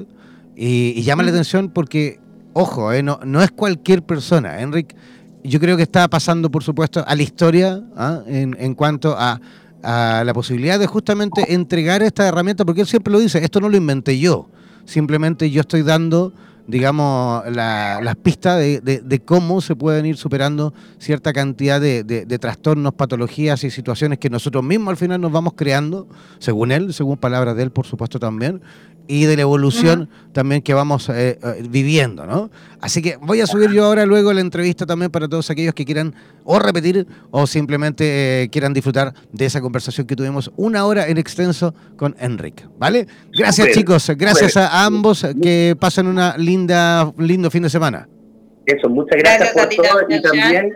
Y, 0.57 1.03
llama 1.03 1.23
la 1.23 1.31
atención 1.31 1.69
porque, 1.69 2.21
ojo, 2.53 2.93
¿eh? 2.93 3.03
no, 3.03 3.21
no 3.25 3.43
es 3.43 3.51
cualquier 3.51 4.03
persona. 4.03 4.61
Enrique, 4.61 4.97
yo 5.43 5.61
creo 5.61 5.77
que 5.77 5.83
está 5.83 6.09
pasando, 6.09 6.51
por 6.51 6.63
supuesto, 6.63 7.05
a 7.07 7.15
la 7.15 7.23
historia 7.23 7.83
¿ah? 7.97 8.23
en, 8.27 8.57
en, 8.59 8.75
cuanto 8.75 9.15
a, 9.19 9.41
a 9.83 10.23
la 10.25 10.33
posibilidad 10.33 10.79
de 10.79 10.87
justamente 10.87 11.53
entregar 11.53 12.03
esta 12.03 12.27
herramienta, 12.27 12.65
porque 12.65 12.81
él 12.81 12.87
siempre 12.87 13.13
lo 13.13 13.19
dice, 13.19 13.45
esto 13.45 13.61
no 13.61 13.69
lo 13.69 13.77
inventé 13.77 14.19
yo, 14.19 14.49
simplemente 14.87 15.51
yo 15.51 15.61
estoy 15.61 15.83
dando 15.83 16.33
digamos, 16.67 17.45
las 17.51 18.17
pistas 18.17 18.59
de, 18.59 19.23
cómo 19.25 19.61
se 19.61 19.77
pueden 19.77 20.07
ir 20.07 20.17
superando 20.17 20.73
cierta 20.99 21.33
cantidad 21.33 21.81
de, 21.81 22.39
trastornos, 22.39 22.95
patologías 22.95 23.65
y 23.65 23.71
situaciones 23.71 24.19
que 24.19 24.31
nosotros 24.31 24.65
mismos 24.65 24.91
al 24.93 24.97
final 24.97 25.21
nos 25.21 25.33
vamos 25.33 25.55
creando, 25.57 26.09
según 26.39 26.73
él, 26.73 26.93
según 26.93 27.17
palabras 27.17 27.57
de 27.57 27.65
él, 27.65 27.71
por 27.71 27.87
supuesto 27.87 28.19
también, 28.19 28.63
y 29.07 29.25
de 29.25 29.37
la 29.37 29.43
evolución 29.43 30.09
también 30.33 30.63
que 30.63 30.75
vamos 30.75 31.09
eh, 31.09 31.39
eh, 31.43 31.63
viviendo, 31.69 32.27
¿no? 32.27 32.51
Así 32.81 33.03
que 33.03 33.17
voy 33.21 33.41
a 33.41 33.47
subir 33.47 33.71
yo 33.71 33.85
ahora 33.85 34.07
luego 34.07 34.33
la 34.33 34.41
entrevista 34.41 34.87
también 34.87 35.11
para 35.11 35.29
todos 35.29 35.49
aquellos 35.51 35.75
que 35.75 35.85
quieran 35.85 36.15
o 36.45 36.59
repetir 36.59 37.07
o 37.31 37.47
simplemente 37.47 38.43
eh, 38.43 38.49
quieran 38.49 38.73
disfrutar 38.73 39.15
de 39.33 39.45
esa 39.45 39.61
conversación 39.61 40.07
que 40.07 40.17
tuvimos 40.17 40.51
una 40.57 40.85
hora 40.85 41.07
en 41.09 41.19
extenso 41.19 41.75
con 41.97 42.17
Enrique, 42.19 42.65
¿vale? 42.79 43.07
Gracias 43.33 43.69
chicos, 43.73 44.11
gracias 44.17 44.57
a 44.57 44.85
ambos, 44.85 45.27
que 45.43 45.77
pasen 45.79 46.07
una 46.07 46.37
linda, 46.37 46.54
lindo 47.19 47.51
fin 47.51 47.63
de 47.63 47.71
semana. 47.71 48.09
Eso, 48.67 48.89
muchas 48.89 49.19
gracias, 49.19 49.53
por 49.53 49.69
todo 49.69 50.01
y 50.09 50.23
también, 50.23 50.73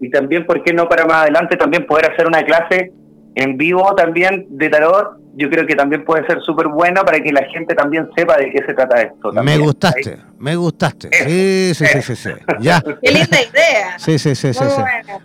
y 0.00 0.10
también, 0.10 0.46
¿por 0.46 0.62
qué 0.62 0.72
no 0.72 0.88
para 0.88 1.06
más 1.06 1.22
adelante 1.22 1.56
también 1.56 1.86
poder 1.86 2.12
hacer 2.12 2.26
una 2.26 2.44
clase 2.44 2.92
en 3.34 3.56
vivo 3.56 3.94
también 3.94 4.46
de 4.50 4.68
tarot 4.68 5.26
yo 5.38 5.50
creo 5.50 5.66
que 5.66 5.74
también 5.74 6.02
puede 6.02 6.26
ser 6.26 6.40
súper 6.40 6.66
bueno 6.68 7.02
para 7.04 7.20
que 7.20 7.30
la 7.30 7.44
gente 7.52 7.74
también 7.74 8.08
sepa 8.16 8.38
de 8.38 8.50
qué 8.50 8.64
se 8.66 8.72
trata 8.72 9.02
esto. 9.02 9.30
Me 9.32 9.58
gustaste, 9.58 10.18
me 10.38 10.56
gustaste. 10.56 11.10
Sí, 11.12 11.74
sí, 11.74 11.86
sí, 11.86 12.02
sí, 12.02 12.16
sí. 12.16 12.30
Ya. 12.58 12.80
Qué 13.02 13.12
linda 13.12 13.36
idea. 13.42 13.98
Sí, 13.98 14.18
sí, 14.18 14.34
sí, 14.34 14.54
sí, 14.54 14.64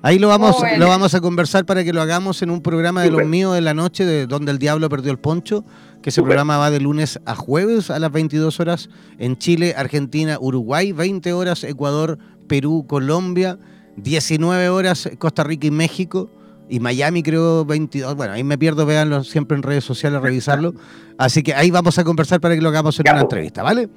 Ahí 0.02 0.20
lo 0.20 0.28
vamos, 0.28 0.62
lo 0.78 0.90
vamos 0.90 1.16
a 1.16 1.22
conversar 1.22 1.66
para 1.66 1.86
que 1.86 1.94
lo 1.94 2.02
hagamos 2.02 2.42
en 2.42 2.50
un 2.50 2.62
programa 2.62 3.04
de 3.04 3.12
los 3.12 3.26
míos 3.26 3.56
de 3.56 3.62
la 3.62 3.74
noche, 3.74 4.04
de 4.04 4.28
Donde 4.28 4.52
el 4.52 4.60
Diablo 4.60 4.90
Perdió 4.90 5.14
el 5.14 5.18
Poncho, 5.18 5.64
que 6.02 6.10
ese 6.10 6.22
programa 6.22 6.58
va 6.58 6.72
de 6.72 6.80
lunes 6.80 7.20
a 7.26 7.36
jueves 7.36 7.90
a 7.90 8.00
las 8.00 8.12
22 8.12 8.60
horas 8.60 8.90
en 9.20 9.38
Chile, 9.38 9.74
Argentina, 9.78 10.38
Uruguay, 10.40 10.92
20 10.92 11.34
horas 11.34 11.64
Ecuador, 11.64 12.18
Perú, 12.48 12.86
Colombia, 12.88 13.58
19 13.98 14.70
horas 14.70 15.10
Costa 15.20 15.44
Rica 15.44 15.68
y 15.68 15.72
México 15.72 16.30
y 16.72 16.80
Miami 16.80 17.22
creo 17.22 17.66
22. 17.66 18.16
Bueno, 18.16 18.34
ahí 18.34 18.44
me 18.46 18.58
pierdo, 18.58 18.86
véanlo 18.86 19.26
siempre 19.26 19.58
en 19.58 19.64
redes 19.64 19.84
sociales, 19.84 20.22
revisarlo. 20.22 20.74
Así 21.18 21.44
que 21.44 21.54
ahí 21.54 21.70
vamos 21.70 22.00
a 22.00 22.04
conversar 22.06 22.40
para 22.40 22.56
que 22.56 22.62
lo 22.62 22.70
hagamos 22.70 22.98
en 22.98 23.04
una 23.04 23.12
pues. 23.14 23.24
entrevista, 23.24 23.62
¿vale? 23.62 23.90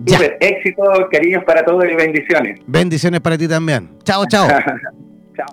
Ya. 0.00 0.18
éxito, 0.40 0.82
cariños 1.10 1.44
para 1.44 1.64
todos 1.64 1.84
y 1.84 1.94
bendiciones. 1.94 2.60
Bendiciones 2.66 3.20
para 3.20 3.38
ti 3.38 3.46
también. 3.46 3.90
Chao, 4.02 4.26
chao. 4.26 4.48
chao. 5.36 5.46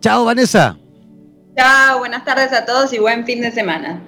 Chao, 0.00 0.24
Vanessa. 0.24 0.78
Chao, 1.54 1.98
buenas 1.98 2.24
tardes 2.24 2.50
a 2.52 2.64
todos 2.64 2.92
y 2.94 2.98
buen 2.98 3.26
fin 3.26 3.42
de 3.42 3.52
semana. 3.52 4.00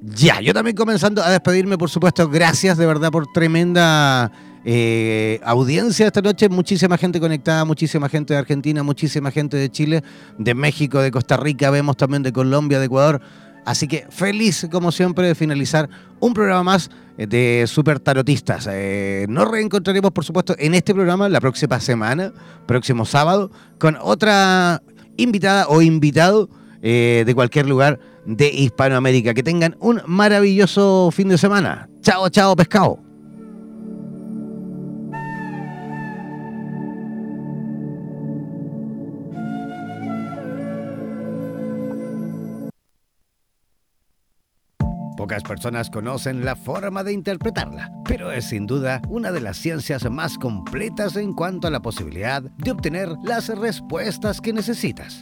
Ya, 0.00 0.40
yo 0.40 0.54
también 0.54 0.76
comenzando 0.76 1.22
a 1.22 1.30
despedirme, 1.30 1.76
por 1.76 1.90
supuesto, 1.90 2.28
gracias 2.28 2.78
de 2.78 2.86
verdad 2.86 3.10
por 3.10 3.26
tremenda 3.32 4.30
eh, 4.64 5.40
audiencia 5.44 6.06
esta 6.06 6.20
noche, 6.20 6.48
muchísima 6.48 6.96
gente 6.96 7.18
conectada, 7.18 7.64
muchísima 7.64 8.08
gente 8.08 8.32
de 8.32 8.38
Argentina, 8.38 8.82
muchísima 8.84 9.32
gente 9.32 9.56
de 9.56 9.70
Chile, 9.70 10.04
de 10.38 10.54
México, 10.54 11.00
de 11.00 11.10
Costa 11.10 11.36
Rica, 11.36 11.70
vemos 11.70 11.96
también 11.96 12.22
de 12.22 12.32
Colombia, 12.32 12.78
de 12.78 12.86
Ecuador. 12.86 13.20
Así 13.64 13.88
que 13.88 14.06
feliz, 14.08 14.68
como 14.70 14.92
siempre, 14.92 15.26
de 15.26 15.34
finalizar 15.34 15.88
un 16.20 16.32
programa 16.32 16.62
más 16.62 16.90
de 17.16 17.64
Super 17.66 17.98
Tarotistas. 17.98 18.68
Eh, 18.70 19.26
nos 19.28 19.50
reencontraremos, 19.50 20.12
por 20.12 20.24
supuesto, 20.24 20.54
en 20.58 20.74
este 20.74 20.94
programa 20.94 21.28
la 21.28 21.40
próxima 21.40 21.80
semana, 21.80 22.32
próximo 22.66 23.04
sábado, 23.04 23.50
con 23.78 23.98
otra 24.00 24.80
invitada 25.16 25.66
o 25.68 25.82
invitado 25.82 26.48
eh, 26.80 27.24
de 27.26 27.34
cualquier 27.34 27.66
lugar 27.66 27.98
de 28.28 28.48
Hispanoamérica. 28.48 29.34
Que 29.34 29.42
tengan 29.42 29.76
un 29.80 30.02
maravilloso 30.06 31.10
fin 31.10 31.28
de 31.28 31.38
semana. 31.38 31.88
Chao, 32.02 32.28
chao, 32.28 32.54
pescado. 32.54 33.08
Pocas 45.16 45.42
personas 45.42 45.90
conocen 45.90 46.44
la 46.44 46.54
forma 46.54 47.02
de 47.02 47.12
interpretarla, 47.12 47.90
pero 48.04 48.30
es 48.30 48.44
sin 48.44 48.66
duda 48.66 49.02
una 49.08 49.32
de 49.32 49.40
las 49.40 49.56
ciencias 49.56 50.08
más 50.08 50.38
completas 50.38 51.16
en 51.16 51.34
cuanto 51.34 51.66
a 51.66 51.72
la 51.72 51.82
posibilidad 51.82 52.40
de 52.40 52.70
obtener 52.70 53.08
las 53.24 53.48
respuestas 53.48 54.40
que 54.40 54.52
necesitas. 54.52 55.20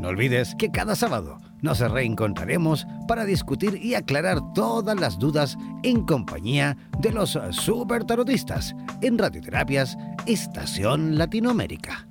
No 0.00 0.08
olvides 0.08 0.56
que 0.58 0.72
cada 0.72 0.96
sábado 0.96 1.38
nos 1.62 1.80
reencontraremos 1.80 2.86
para 3.08 3.24
discutir 3.24 3.76
y 3.82 3.94
aclarar 3.94 4.40
todas 4.54 4.98
las 4.98 5.18
dudas 5.18 5.56
en 5.82 6.04
compañía 6.04 6.76
de 7.00 7.12
los 7.12 7.38
super 7.50 8.04
tarotistas 8.04 8.74
en 9.02 9.18
Radioterapias 9.18 9.96
Estación 10.26 11.18
Latinoamérica. 11.18 12.08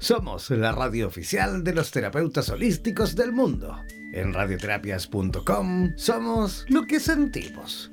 Somos 0.00 0.48
la 0.50 0.72
radio 0.72 1.08
oficial 1.08 1.64
de 1.64 1.74
los 1.74 1.90
terapeutas 1.90 2.48
holísticos 2.50 3.16
del 3.16 3.32
mundo. 3.32 3.76
En 4.14 4.32
radioterapias.com 4.32 5.90
somos 5.96 6.64
lo 6.68 6.86
que 6.86 6.98
sentimos. 7.00 7.90